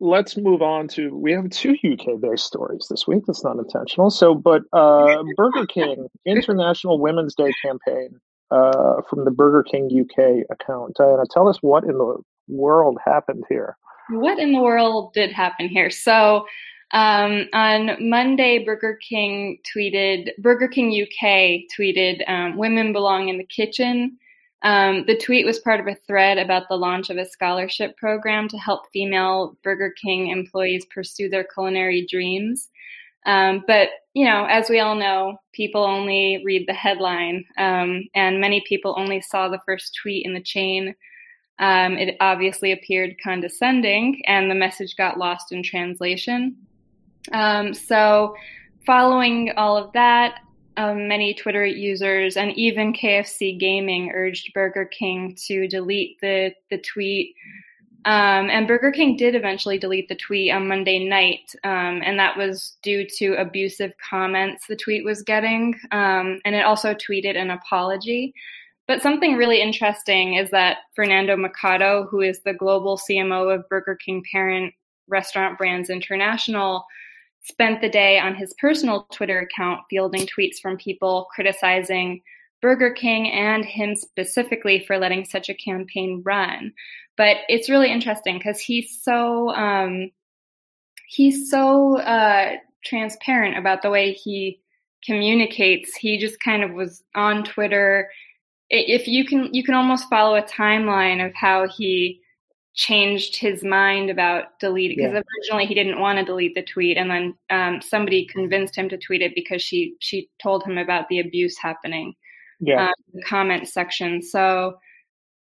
let's 0.00 0.36
move 0.36 0.62
on 0.62 0.88
to 0.88 1.14
we 1.16 1.32
have 1.32 1.48
two 1.50 1.74
UK 1.84 2.20
based 2.20 2.44
stories 2.44 2.86
this 2.90 3.06
week. 3.06 3.24
That's 3.26 3.44
not 3.44 3.58
intentional. 3.58 4.10
So, 4.10 4.34
but 4.34 4.62
uh, 4.72 5.22
Burger 5.36 5.66
King 5.66 6.08
International 6.24 6.98
Women's 6.98 7.34
Day 7.34 7.52
campaign 7.64 8.18
uh, 8.50 9.02
from 9.08 9.24
the 9.24 9.30
Burger 9.30 9.62
King 9.62 9.88
UK 10.00 10.44
account. 10.50 10.94
Diana, 10.96 11.24
tell 11.30 11.48
us 11.48 11.58
what 11.62 11.84
in 11.84 11.98
the 11.98 12.16
world 12.48 12.98
happened 13.04 13.44
here. 13.48 13.76
what 14.10 14.38
in 14.38 14.52
the 14.52 14.60
world 14.60 15.12
did 15.14 15.32
happen 15.32 15.68
here? 15.68 15.90
So 15.90 16.46
um, 16.92 17.48
on 17.52 17.96
Monday, 18.08 18.64
Burger 18.64 18.98
King 19.08 19.58
tweeted, 19.74 20.30
Burger 20.38 20.68
King 20.68 20.90
UK 20.90 21.66
tweeted, 21.76 22.28
um, 22.28 22.56
"Women 22.56 22.92
belong 22.92 23.28
in 23.28 23.38
the 23.38 23.44
kitchen." 23.44 24.18
Um, 24.62 25.04
the 25.06 25.16
tweet 25.16 25.44
was 25.46 25.58
part 25.58 25.80
of 25.80 25.86
a 25.86 25.94
thread 26.06 26.38
about 26.38 26.68
the 26.68 26.76
launch 26.76 27.10
of 27.10 27.18
a 27.18 27.26
scholarship 27.26 27.96
program 27.96 28.48
to 28.48 28.58
help 28.58 28.90
female 28.92 29.56
Burger 29.62 29.92
King 30.02 30.28
employees 30.28 30.86
pursue 30.86 31.28
their 31.28 31.44
culinary 31.44 32.06
dreams. 32.10 32.68
Um, 33.26 33.64
but 33.66 33.90
you 34.14 34.24
know, 34.24 34.46
as 34.46 34.70
we 34.70 34.80
all 34.80 34.94
know, 34.94 35.36
people 35.52 35.84
only 35.84 36.42
read 36.44 36.66
the 36.66 36.72
headline, 36.72 37.44
um, 37.58 38.04
and 38.14 38.40
many 38.40 38.64
people 38.66 38.94
only 38.96 39.20
saw 39.20 39.48
the 39.48 39.60
first 39.66 39.98
tweet 40.00 40.24
in 40.24 40.34
the 40.34 40.40
chain. 40.40 40.94
Um, 41.58 41.98
it 41.98 42.16
obviously 42.20 42.72
appeared 42.72 43.16
condescending, 43.22 44.22
and 44.26 44.50
the 44.50 44.54
message 44.54 44.96
got 44.96 45.18
lost 45.18 45.52
in 45.52 45.62
translation. 45.62 46.56
Um, 47.32 47.74
so, 47.74 48.34
following 48.84 49.52
all 49.56 49.76
of 49.76 49.92
that, 49.92 50.40
um, 50.76 51.08
many 51.08 51.34
Twitter 51.34 51.64
users 51.64 52.36
and 52.36 52.52
even 52.52 52.92
KFC 52.92 53.58
Gaming 53.58 54.10
urged 54.14 54.52
Burger 54.52 54.84
King 54.84 55.36
to 55.46 55.66
delete 55.68 56.20
the 56.20 56.52
the 56.70 56.78
tweet. 56.78 57.34
Um, 58.04 58.50
and 58.50 58.68
Burger 58.68 58.92
King 58.92 59.16
did 59.16 59.34
eventually 59.34 59.78
delete 59.78 60.08
the 60.08 60.14
tweet 60.14 60.52
on 60.52 60.68
Monday 60.68 61.04
night, 61.08 61.52
um, 61.64 62.02
and 62.04 62.16
that 62.20 62.36
was 62.36 62.76
due 62.82 63.04
to 63.18 63.34
abusive 63.34 63.94
comments 63.98 64.66
the 64.68 64.76
tweet 64.76 65.04
was 65.04 65.22
getting. 65.22 65.74
Um, 65.90 66.38
and 66.44 66.54
it 66.54 66.64
also 66.64 66.94
tweeted 66.94 67.36
an 67.36 67.50
apology. 67.50 68.32
But 68.86 69.02
something 69.02 69.34
really 69.34 69.60
interesting 69.60 70.34
is 70.34 70.50
that 70.50 70.78
Fernando 70.94 71.36
Mercado, 71.36 72.06
who 72.08 72.20
is 72.20 72.40
the 72.42 72.54
global 72.54 72.96
CMO 72.96 73.52
of 73.52 73.68
Burger 73.68 73.96
King 73.96 74.22
parent 74.30 74.72
Restaurant 75.08 75.58
Brands 75.58 75.90
International, 75.90 76.84
spent 77.46 77.80
the 77.80 77.88
day 77.88 78.18
on 78.18 78.34
his 78.34 78.54
personal 78.58 79.06
Twitter 79.12 79.40
account 79.40 79.82
fielding 79.88 80.26
tweets 80.26 80.58
from 80.60 80.76
people 80.76 81.28
criticizing 81.34 82.20
Burger 82.60 82.90
King 82.90 83.30
and 83.30 83.64
him 83.64 83.94
specifically 83.94 84.84
for 84.86 84.98
letting 84.98 85.24
such 85.24 85.48
a 85.48 85.54
campaign 85.54 86.22
run. 86.24 86.72
But 87.16 87.38
it's 87.48 87.70
really 87.70 87.90
interesting 87.90 88.38
because 88.38 88.60
he's 88.60 89.00
so 89.02 89.50
um, 89.50 90.10
he's 91.06 91.48
so 91.50 91.98
uh, 91.98 92.56
transparent 92.84 93.56
about 93.56 93.82
the 93.82 93.90
way 93.90 94.12
he 94.12 94.60
communicates. 95.04 95.94
He 95.94 96.18
just 96.18 96.40
kind 96.40 96.64
of 96.64 96.72
was 96.72 97.04
on 97.14 97.44
Twitter. 97.44 98.10
If 98.70 99.06
you 99.06 99.24
can, 99.24 99.50
you 99.52 99.62
can 99.62 99.74
almost 99.74 100.08
follow 100.10 100.34
a 100.34 100.42
timeline 100.42 101.24
of 101.24 101.32
how 101.34 101.68
he 101.68 102.20
changed 102.76 103.36
his 103.36 103.64
mind 103.64 104.10
about 104.10 104.58
deleting 104.60 104.98
because 104.98 105.12
Yeah. 105.14 105.22
originally 105.40 105.66
he 105.66 105.74
didn't 105.74 105.98
want 105.98 106.18
to 106.18 106.24
delete 106.24 106.54
the 106.54 106.62
tweet 106.62 106.98
and 106.98 107.10
then 107.10 107.34
um, 107.50 107.80
somebody 107.80 108.26
convinced 108.26 108.76
him 108.76 108.88
to 108.90 108.98
tweet 108.98 109.22
it 109.22 109.34
because 109.34 109.62
she 109.62 109.94
she 110.00 110.28
told 110.40 110.62
him 110.62 110.78
about 110.78 111.08
the 111.08 111.20
abuse 111.20 111.56
happening 111.58 112.14
Yeah, 112.60 112.88
um, 112.88 112.94
the 113.14 113.22
comment 113.22 113.66
section. 113.68 114.20
So 114.22 114.78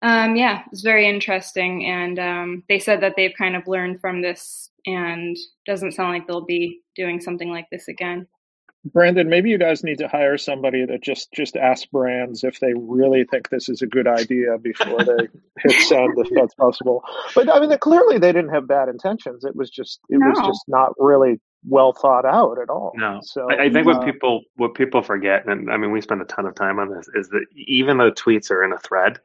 um, 0.01 0.35
yeah 0.35 0.63
it's 0.71 0.81
very 0.81 1.07
interesting 1.07 1.85
and 1.85 2.19
um, 2.19 2.63
they 2.67 2.77
said 2.79 2.99
that 3.01 3.13
they've 3.15 3.33
kind 3.37 3.55
of 3.55 3.67
learned 3.67 4.01
from 4.01 4.21
this 4.21 4.69
and 4.85 5.37
doesn't 5.65 5.93
sound 5.93 6.11
like 6.11 6.27
they'll 6.27 6.45
be 6.45 6.81
doing 6.95 7.21
something 7.21 7.49
like 7.49 7.69
this 7.71 7.87
again 7.87 8.27
Brandon, 8.85 9.29
maybe 9.29 9.49
you 9.49 9.57
guys 9.57 9.83
need 9.83 9.97
to 9.99 10.07
hire 10.07 10.37
somebody 10.37 10.85
that 10.85 11.01
just 11.01 11.31
just 11.31 11.55
asks 11.55 11.85
brands 11.85 12.43
if 12.43 12.59
they 12.59 12.73
really 12.75 13.23
think 13.23 13.49
this 13.49 13.69
is 13.69 13.81
a 13.81 13.87
good 13.87 14.07
idea 14.07 14.57
before 14.57 15.03
they 15.03 15.27
hit 15.59 15.87
send, 15.87 16.13
if 16.17 16.27
that's 16.35 16.53
possible. 16.55 17.01
But 17.33 17.53
I 17.53 17.59
mean, 17.59 17.77
clearly 17.77 18.17
they 18.17 18.33
didn't 18.33 18.51
have 18.51 18.67
bad 18.67 18.89
intentions. 18.89 19.45
It 19.45 19.55
was 19.55 19.69
just 19.69 19.99
it 20.09 20.17
was 20.17 20.37
just 20.45 20.63
not 20.67 20.91
really 20.97 21.39
well 21.65 21.93
thought 21.93 22.25
out 22.25 22.57
at 22.61 22.69
all. 22.69 22.91
No, 22.95 23.19
So 23.23 23.49
I, 23.49 23.65
I 23.65 23.69
think 23.69 23.85
what 23.87 23.97
uh, 23.97 24.05
people 24.05 24.41
what 24.55 24.73
people 24.73 25.01
forget, 25.01 25.47
and 25.47 25.71
I 25.71 25.77
mean 25.77 25.91
we 25.91 26.01
spend 26.01 26.21
a 26.21 26.25
ton 26.25 26.45
of 26.45 26.55
time 26.55 26.79
on 26.79 26.89
this, 26.89 27.07
is 27.15 27.29
that 27.29 27.45
even 27.55 27.97
though 27.97 28.11
tweets 28.11 28.51
are 28.51 28.65
in 28.65 28.73
a 28.73 28.79
thread, 28.79 29.19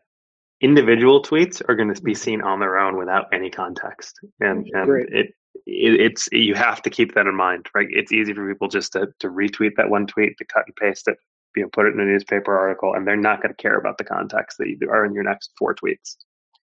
individual 0.60 1.22
tweets 1.22 1.62
are 1.68 1.74
going 1.74 1.92
to 1.92 2.00
be 2.00 2.14
seen 2.14 2.42
on 2.42 2.60
their 2.60 2.78
own 2.78 2.96
without 2.96 3.26
any 3.32 3.50
context, 3.50 4.20
and 4.40 4.68
and 4.72 5.12
it, 5.12 5.34
it 5.68 6.00
it's 6.00 6.28
you 6.32 6.54
have 6.54 6.82
to 6.82 6.90
keep 6.90 7.14
that 7.14 7.26
in 7.26 7.36
mind, 7.36 7.66
right? 7.74 7.88
It's 7.90 8.12
easy 8.12 8.32
for 8.32 8.48
people 8.48 8.68
just 8.68 8.92
to 8.92 9.08
to 9.20 9.28
retweet 9.28 9.72
that 9.76 9.90
one 9.90 10.06
tweet, 10.06 10.38
to 10.38 10.44
cut 10.44 10.64
and 10.66 10.74
paste 10.76 11.08
it, 11.08 11.18
you 11.54 11.62
know, 11.62 11.68
put 11.72 11.86
it 11.86 11.94
in 11.94 12.00
a 12.00 12.04
newspaper 12.04 12.56
article, 12.56 12.94
and 12.94 13.06
they're 13.06 13.16
not 13.16 13.42
going 13.42 13.54
to 13.54 13.62
care 13.62 13.78
about 13.78 13.98
the 13.98 14.04
context 14.04 14.58
that 14.58 14.68
you 14.68 14.90
are 14.90 15.04
in 15.04 15.12
your 15.12 15.24
next 15.24 15.52
four 15.58 15.74
tweets. 15.74 16.16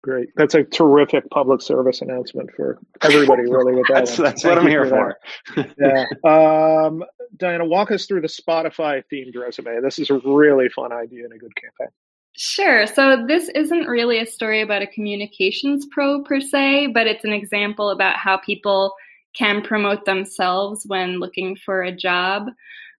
great. 0.04 0.30
That's 0.36 0.54
a 0.54 0.64
terrific 0.64 1.30
public 1.30 1.62
service 1.62 2.02
announcement 2.02 2.52
for 2.56 2.80
everybody, 3.02 3.44
really. 3.44 3.74
With 3.74 3.88
that 3.90 4.06
That's 4.06 4.18
that's 4.18 4.44
what 4.44 4.58
I'm 4.58 4.68
here 4.68 4.86
for. 4.86 5.18
yeah. 5.80 6.06
Um, 6.26 7.04
Diana, 7.38 7.66
walk 7.66 7.92
us 7.92 8.06
through 8.06 8.22
the 8.22 8.28
Spotify 8.28 9.04
themed 9.12 9.36
resume. 9.36 9.80
This 9.82 9.98
is 10.00 10.10
a 10.10 10.20
really 10.26 10.68
fun 10.70 10.92
idea 10.92 11.24
and 11.24 11.34
a 11.34 11.38
good 11.38 11.56
campaign. 11.56 11.94
Sure. 12.36 12.88
So 12.88 13.26
this 13.28 13.50
isn't 13.50 13.88
really 13.88 14.20
a 14.20 14.26
story 14.26 14.62
about 14.62 14.82
a 14.82 14.88
communications 14.88 15.86
pro 15.92 16.24
per 16.24 16.40
se, 16.40 16.88
but 16.88 17.06
it's 17.08 17.26
an 17.26 17.34
example 17.34 17.90
about 17.90 18.16
how 18.16 18.38
people 18.38 18.94
can 19.36 19.62
promote 19.62 20.06
themselves 20.06 20.86
when 20.88 21.20
looking 21.20 21.56
for 21.56 21.84
a 21.84 21.96
job. 21.96 22.48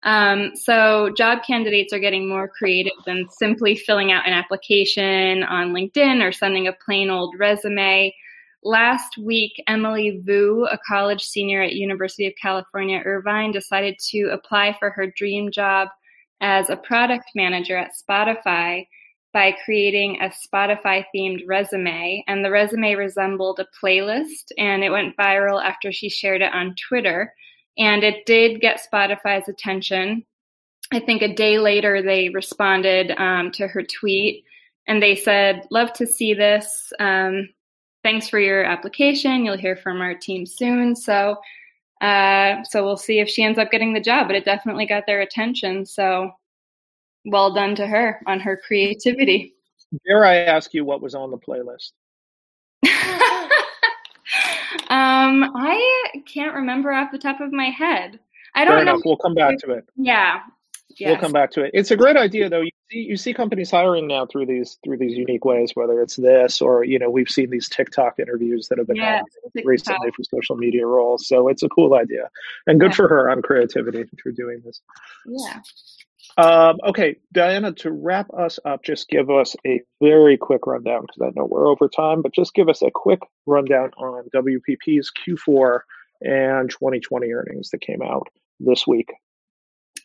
Um, 0.02 0.52
so 0.54 1.10
job 1.16 1.40
candidates 1.46 1.92
are 1.92 1.98
getting 1.98 2.28
more 2.28 2.48
creative 2.48 2.92
than 3.06 3.28
simply 3.30 3.76
filling 3.76 4.12
out 4.12 4.26
an 4.26 4.32
application 4.32 5.42
on 5.44 5.72
LinkedIn 5.72 6.22
or 6.26 6.32
sending 6.32 6.66
a 6.68 6.72
plain 6.72 7.10
old 7.10 7.34
resume. 7.38 8.14
Last 8.62 9.16
week, 9.18 9.52
Emily 9.66 10.20
Vu, 10.24 10.66
a 10.70 10.78
college 10.86 11.22
senior 11.22 11.62
at 11.62 11.72
University 11.72 12.26
of 12.26 12.34
California, 12.40 13.00
Irvine, 13.04 13.52
decided 13.52 13.98
to 14.10 14.28
apply 14.32 14.76
for 14.78 14.90
her 14.90 15.06
dream 15.16 15.50
job 15.50 15.88
as 16.40 16.68
a 16.68 16.76
product 16.76 17.30
manager 17.34 17.76
at 17.76 17.92
Spotify 17.94 18.86
by 19.32 19.54
creating 19.64 20.20
a 20.20 20.30
Spotify 20.30 21.04
themed 21.14 21.44
resume. 21.46 22.24
And 22.26 22.44
the 22.44 22.50
resume 22.50 22.94
resembled 22.94 23.60
a 23.60 23.66
playlist, 23.82 24.52
and 24.58 24.82
it 24.82 24.90
went 24.90 25.16
viral 25.16 25.62
after 25.62 25.92
she 25.92 26.08
shared 26.08 26.42
it 26.42 26.52
on 26.52 26.74
Twitter. 26.88 27.32
And 27.78 28.02
it 28.02 28.26
did 28.26 28.60
get 28.60 28.82
Spotify's 28.92 29.48
attention. 29.48 30.24
I 30.92 30.98
think 31.00 31.22
a 31.22 31.34
day 31.34 31.58
later, 31.58 32.02
they 32.02 32.30
responded 32.30 33.12
um, 33.16 33.52
to 33.52 33.68
her 33.68 33.82
tweet 33.82 34.44
and 34.86 35.02
they 35.02 35.14
said, 35.14 35.66
Love 35.70 35.92
to 35.94 36.06
see 36.06 36.34
this. 36.34 36.92
Um, 36.98 37.48
thanks 38.02 38.28
for 38.28 38.40
your 38.40 38.64
application. 38.64 39.44
You'll 39.44 39.56
hear 39.56 39.76
from 39.76 40.00
our 40.00 40.14
team 40.14 40.46
soon. 40.46 40.96
So, 40.96 41.36
uh, 42.00 42.64
so 42.64 42.84
we'll 42.84 42.96
see 42.96 43.20
if 43.20 43.28
she 43.28 43.44
ends 43.44 43.58
up 43.58 43.70
getting 43.70 43.92
the 43.92 44.00
job, 44.00 44.26
but 44.26 44.36
it 44.36 44.44
definitely 44.44 44.86
got 44.86 45.04
their 45.06 45.20
attention. 45.20 45.86
So, 45.86 46.32
well 47.24 47.52
done 47.52 47.74
to 47.76 47.86
her 47.86 48.20
on 48.26 48.40
her 48.40 48.60
creativity. 48.66 49.54
Dare 50.06 50.24
I 50.24 50.36
ask 50.36 50.72
you 50.72 50.84
what 50.84 51.02
was 51.02 51.14
on 51.14 51.30
the 51.30 51.38
playlist? 51.38 51.92
um, 54.88 55.52
I 55.56 56.22
can't 56.32 56.54
remember 56.54 56.92
off 56.92 57.10
the 57.12 57.18
top 57.18 57.40
of 57.40 57.52
my 57.52 57.70
head. 57.70 58.20
I 58.54 58.64
don't 58.64 58.76
know. 58.76 58.92
enough. 58.92 59.02
We'll 59.04 59.16
come 59.16 59.34
back 59.34 59.58
to 59.58 59.72
it. 59.72 59.84
Yeah, 59.96 60.40
We'll 61.00 61.16
come 61.16 61.32
back 61.32 61.50
to 61.52 61.62
it. 61.62 61.70
It's 61.72 61.90
a 61.90 61.96
great 61.96 62.16
idea, 62.16 62.48
though. 62.48 62.60
You 62.60 62.70
see, 62.90 62.98
you 62.98 63.16
see 63.16 63.32
companies 63.32 63.70
hiring 63.70 64.06
now 64.06 64.26
through 64.26 64.46
these 64.46 64.78
through 64.84 64.98
these 64.98 65.16
unique 65.16 65.44
ways, 65.44 65.70
whether 65.74 66.00
it's 66.02 66.16
this 66.16 66.60
or 66.60 66.84
you 66.84 66.98
know 66.98 67.10
we've 67.10 67.28
seen 67.28 67.50
these 67.50 67.68
TikTok 67.68 68.18
interviews 68.18 68.68
that 68.68 68.78
have 68.78 68.86
been 68.86 68.96
yeah, 68.96 69.22
recently 69.64 70.10
for 70.10 70.24
social 70.24 70.56
media 70.56 70.86
roles. 70.86 71.26
So 71.28 71.48
it's 71.48 71.62
a 71.62 71.68
cool 71.68 71.94
idea, 71.94 72.28
and 72.66 72.80
good 72.80 72.90
yeah. 72.90 72.96
for 72.96 73.08
her 73.08 73.30
on 73.30 73.42
creativity 73.42 74.04
for 74.22 74.32
doing 74.32 74.62
this. 74.64 74.80
Yeah. 75.26 75.60
Um, 76.36 76.78
okay, 76.86 77.16
Diana, 77.32 77.72
to 77.72 77.90
wrap 77.90 78.32
us 78.32 78.58
up, 78.64 78.82
just 78.84 79.08
give 79.08 79.30
us 79.30 79.56
a 79.66 79.80
very 80.00 80.36
quick 80.36 80.66
rundown 80.66 81.02
because 81.02 81.22
I 81.22 81.38
know 81.38 81.46
we're 81.46 81.68
over 81.68 81.88
time, 81.88 82.22
but 82.22 82.34
just 82.34 82.54
give 82.54 82.68
us 82.68 82.82
a 82.82 82.90
quick 82.90 83.20
rundown 83.46 83.90
on 83.98 84.28
WPP's 84.34 85.10
Q4 85.26 85.80
and 86.22 86.70
2020 86.70 87.32
earnings 87.32 87.70
that 87.70 87.80
came 87.80 88.02
out 88.02 88.28
this 88.58 88.86
week. 88.86 89.10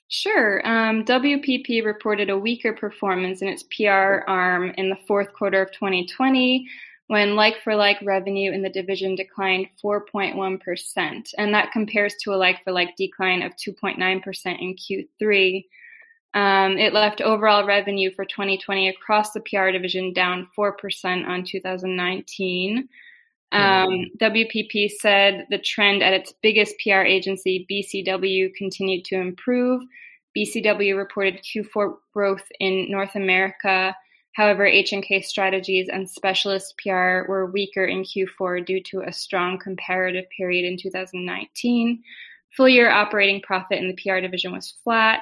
Sure. 0.08 0.66
Um, 0.68 1.04
WPP 1.04 1.84
reported 1.84 2.30
a 2.30 2.38
weaker 2.38 2.74
performance 2.74 3.42
in 3.42 3.48
its 3.48 3.64
PR 3.64 4.24
arm 4.28 4.72
in 4.78 4.90
the 4.90 4.98
fourth 5.08 5.34
quarter 5.34 5.62
of 5.62 5.72
2020 5.72 6.68
when 7.08 7.36
like 7.36 7.62
for 7.64 7.76
like 7.76 7.98
revenue 8.04 8.52
in 8.52 8.62
the 8.62 8.70
division 8.70 9.16
declined 9.16 9.68
4.1%. 9.84 11.30
And 11.38 11.54
that 11.54 11.72
compares 11.72 12.16
to 12.22 12.34
a 12.34 12.36
like 12.36 12.64
for 12.64 12.72
like 12.72 12.96
decline 12.98 13.42
of 13.42 13.54
2.9% 13.56 13.98
in 14.60 14.76
Q3. 14.76 15.66
Um, 16.36 16.78
it 16.78 16.94
left 16.94 17.22
overall 17.22 17.66
revenue 17.66 18.12
for 18.12 18.26
2020 18.26 18.90
across 18.90 19.32
the 19.32 19.40
PR 19.40 19.72
division 19.72 20.12
down 20.12 20.48
4% 20.56 21.26
on 21.26 21.46
2019. 21.46 22.90
Um. 23.54 24.06
WPP 24.20 24.92
said 25.00 25.48
the 25.50 25.58
trend 25.58 26.04
at 26.04 26.14
its 26.14 26.34
biggest 26.44 26.76
PR 26.84 27.02
agency, 27.02 27.66
BCW, 27.72 28.54
continued 28.54 29.06
to 29.06 29.16
improve. 29.16 29.82
BCW 30.38 30.98
reported 30.98 31.42
Q4 31.42 31.96
growth 32.14 32.44
in 32.60 32.92
North 32.92 33.16
America. 33.16 33.96
However, 34.34 34.66
H&K 34.66 35.22
strategies 35.22 35.88
and 35.88 36.10
specialist 36.10 36.78
PR 36.84 37.24
were 37.30 37.50
weaker 37.50 37.86
in 37.86 38.04
Q4 38.04 38.66
due 38.66 38.84
to 38.84 39.04
a 39.04 39.14
strong 39.14 39.58
comparative 39.58 40.26
period 40.36 40.66
in 40.66 40.78
2019. 40.78 42.04
Full 42.58 42.68
year 42.68 42.90
operating 42.90 43.42
profit 43.42 43.80
in 43.80 43.88
the 43.88 43.96
PR 43.96 44.20
division 44.20 44.52
was 44.52 44.74
flat. 44.84 45.22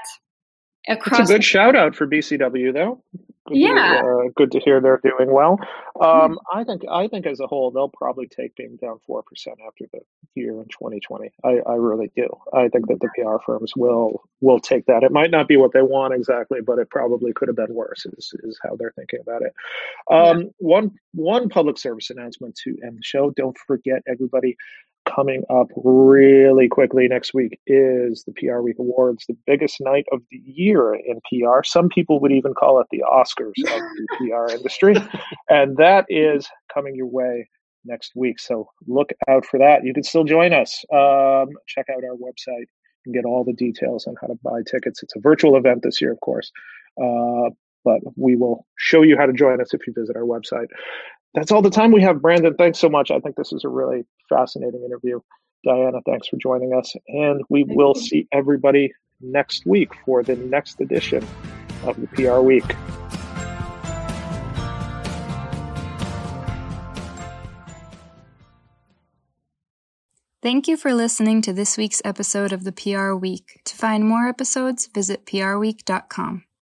Across 0.87 1.21
It's 1.21 1.29
a 1.29 1.33
good 1.33 1.43
shout 1.43 1.75
out 1.75 1.95
for 1.95 2.07
BCW, 2.07 2.73
though. 2.73 3.01
Good 3.45 3.57
yeah, 3.57 4.01
to, 4.01 4.07
uh, 4.07 4.29
good 4.37 4.51
to 4.53 4.59
hear 4.59 4.79
they're 4.79 5.01
doing 5.03 5.33
well. 5.33 5.59
Um, 5.99 6.39
I 6.53 6.63
think 6.63 6.83
I 6.89 7.09
think 7.09 7.25
as 7.25 7.41
a 7.41 7.47
whole 7.47 7.71
they'll 7.71 7.89
probably 7.89 8.25
take 8.25 8.55
being 8.55 8.77
down 8.77 8.99
four 9.05 9.21
percent 9.21 9.57
after 9.67 9.83
the 9.91 9.99
year 10.33 10.53
in 10.53 10.65
2020. 10.69 11.29
I, 11.43 11.57
I 11.67 11.73
really 11.73 12.09
do. 12.15 12.29
I 12.53 12.69
think 12.69 12.87
that 12.87 13.01
the 13.01 13.09
PR 13.15 13.43
firms 13.45 13.73
will 13.75 14.23
will 14.39 14.59
take 14.59 14.85
that. 14.85 15.03
It 15.03 15.11
might 15.11 15.29
not 15.29 15.49
be 15.49 15.57
what 15.57 15.73
they 15.73 15.81
want 15.81 16.13
exactly, 16.13 16.59
but 16.65 16.79
it 16.79 16.89
probably 16.89 17.33
could 17.33 17.49
have 17.49 17.57
been 17.57 17.73
worse. 17.73 18.05
Is 18.05 18.33
is 18.43 18.57
how 18.63 18.77
they're 18.77 18.93
thinking 18.95 19.19
about 19.21 19.41
it. 19.41 19.53
Um, 20.09 20.39
yeah. 20.39 20.47
One 20.59 20.91
one 21.13 21.49
public 21.49 21.77
service 21.77 22.11
announcement 22.11 22.55
to 22.63 22.77
end 22.81 22.97
the 22.97 23.03
show. 23.03 23.31
Don't 23.31 23.57
forget, 23.67 24.03
everybody 24.07 24.55
coming 25.05 25.43
up 25.49 25.67
really 25.75 26.67
quickly 26.67 27.07
next 27.07 27.33
week 27.33 27.59
is 27.67 28.23
the 28.25 28.33
PR 28.33 28.59
Week 28.59 28.77
Awards, 28.79 29.25
the 29.27 29.37
biggest 29.45 29.77
night 29.79 30.05
of 30.11 30.21
the 30.31 30.41
year 30.45 30.93
in 30.95 31.19
PR. 31.29 31.63
Some 31.63 31.89
people 31.89 32.19
would 32.19 32.31
even 32.31 32.53
call 32.53 32.79
it 32.79 32.87
the 32.91 33.03
Oscars 33.09 33.53
of 33.57 33.81
the 33.81 34.07
PR 34.17 34.55
industry. 34.55 34.95
And 35.49 35.77
that 35.77 36.05
is 36.09 36.47
coming 36.73 36.95
your 36.95 37.07
way 37.07 37.47
next 37.85 38.13
week. 38.15 38.39
So 38.39 38.69
look 38.87 39.11
out 39.27 39.45
for 39.45 39.59
that. 39.59 39.83
You 39.83 39.93
can 39.93 40.03
still 40.03 40.23
join 40.23 40.53
us. 40.53 40.83
Um, 40.93 41.49
check 41.67 41.87
out 41.89 42.03
our 42.03 42.15
website 42.15 42.65
and 43.05 43.13
get 43.13 43.25
all 43.25 43.43
the 43.43 43.53
details 43.53 44.07
on 44.07 44.15
how 44.21 44.27
to 44.27 44.35
buy 44.43 44.61
tickets. 44.69 45.03
It's 45.03 45.15
a 45.15 45.19
virtual 45.19 45.57
event 45.57 45.81
this 45.83 46.01
year, 46.01 46.11
of 46.11 46.19
course. 46.21 46.51
Uh, 47.01 47.49
but 47.83 47.99
we 48.15 48.35
will 48.35 48.65
show 48.77 49.01
you 49.01 49.17
how 49.17 49.25
to 49.25 49.33
join 49.33 49.59
us 49.59 49.73
if 49.73 49.85
you 49.85 49.93
visit 49.93 50.15
our 50.15 50.23
website 50.23 50.67
that's 51.33 51.51
all 51.51 51.61
the 51.61 51.69
time 51.69 51.91
we 51.91 52.01
have, 52.03 52.21
Brandon. 52.21 52.55
Thanks 52.55 52.79
so 52.79 52.89
much. 52.89 53.11
I 53.11 53.19
think 53.19 53.35
this 53.35 53.51
is 53.51 53.63
a 53.63 53.69
really 53.69 54.05
fascinating 54.29 54.83
interview. 54.83 55.19
Diana, 55.63 55.99
thanks 56.05 56.27
for 56.27 56.37
joining 56.37 56.73
us. 56.73 56.93
And 57.07 57.41
we 57.49 57.63
Thank 57.63 57.77
will 57.77 57.93
you. 57.95 58.01
see 58.01 58.27
everybody 58.31 58.91
next 59.21 59.65
week 59.65 59.91
for 60.05 60.23
the 60.23 60.35
next 60.35 60.81
edition 60.81 61.25
of 61.85 61.99
the 61.99 62.07
PR 62.07 62.39
Week. 62.39 62.75
Thank 70.41 70.67
you 70.67 70.75
for 70.75 70.93
listening 70.93 71.41
to 71.43 71.53
this 71.53 71.77
week's 71.77 72.01
episode 72.03 72.51
of 72.51 72.65
the 72.65 72.73
PR 72.73 73.13
Week. 73.13 73.61
To 73.63 73.77
find 73.77 74.05
more 74.05 74.27
episodes, 74.27 74.87
visit 74.87 75.25
prweek.com. 75.25 76.43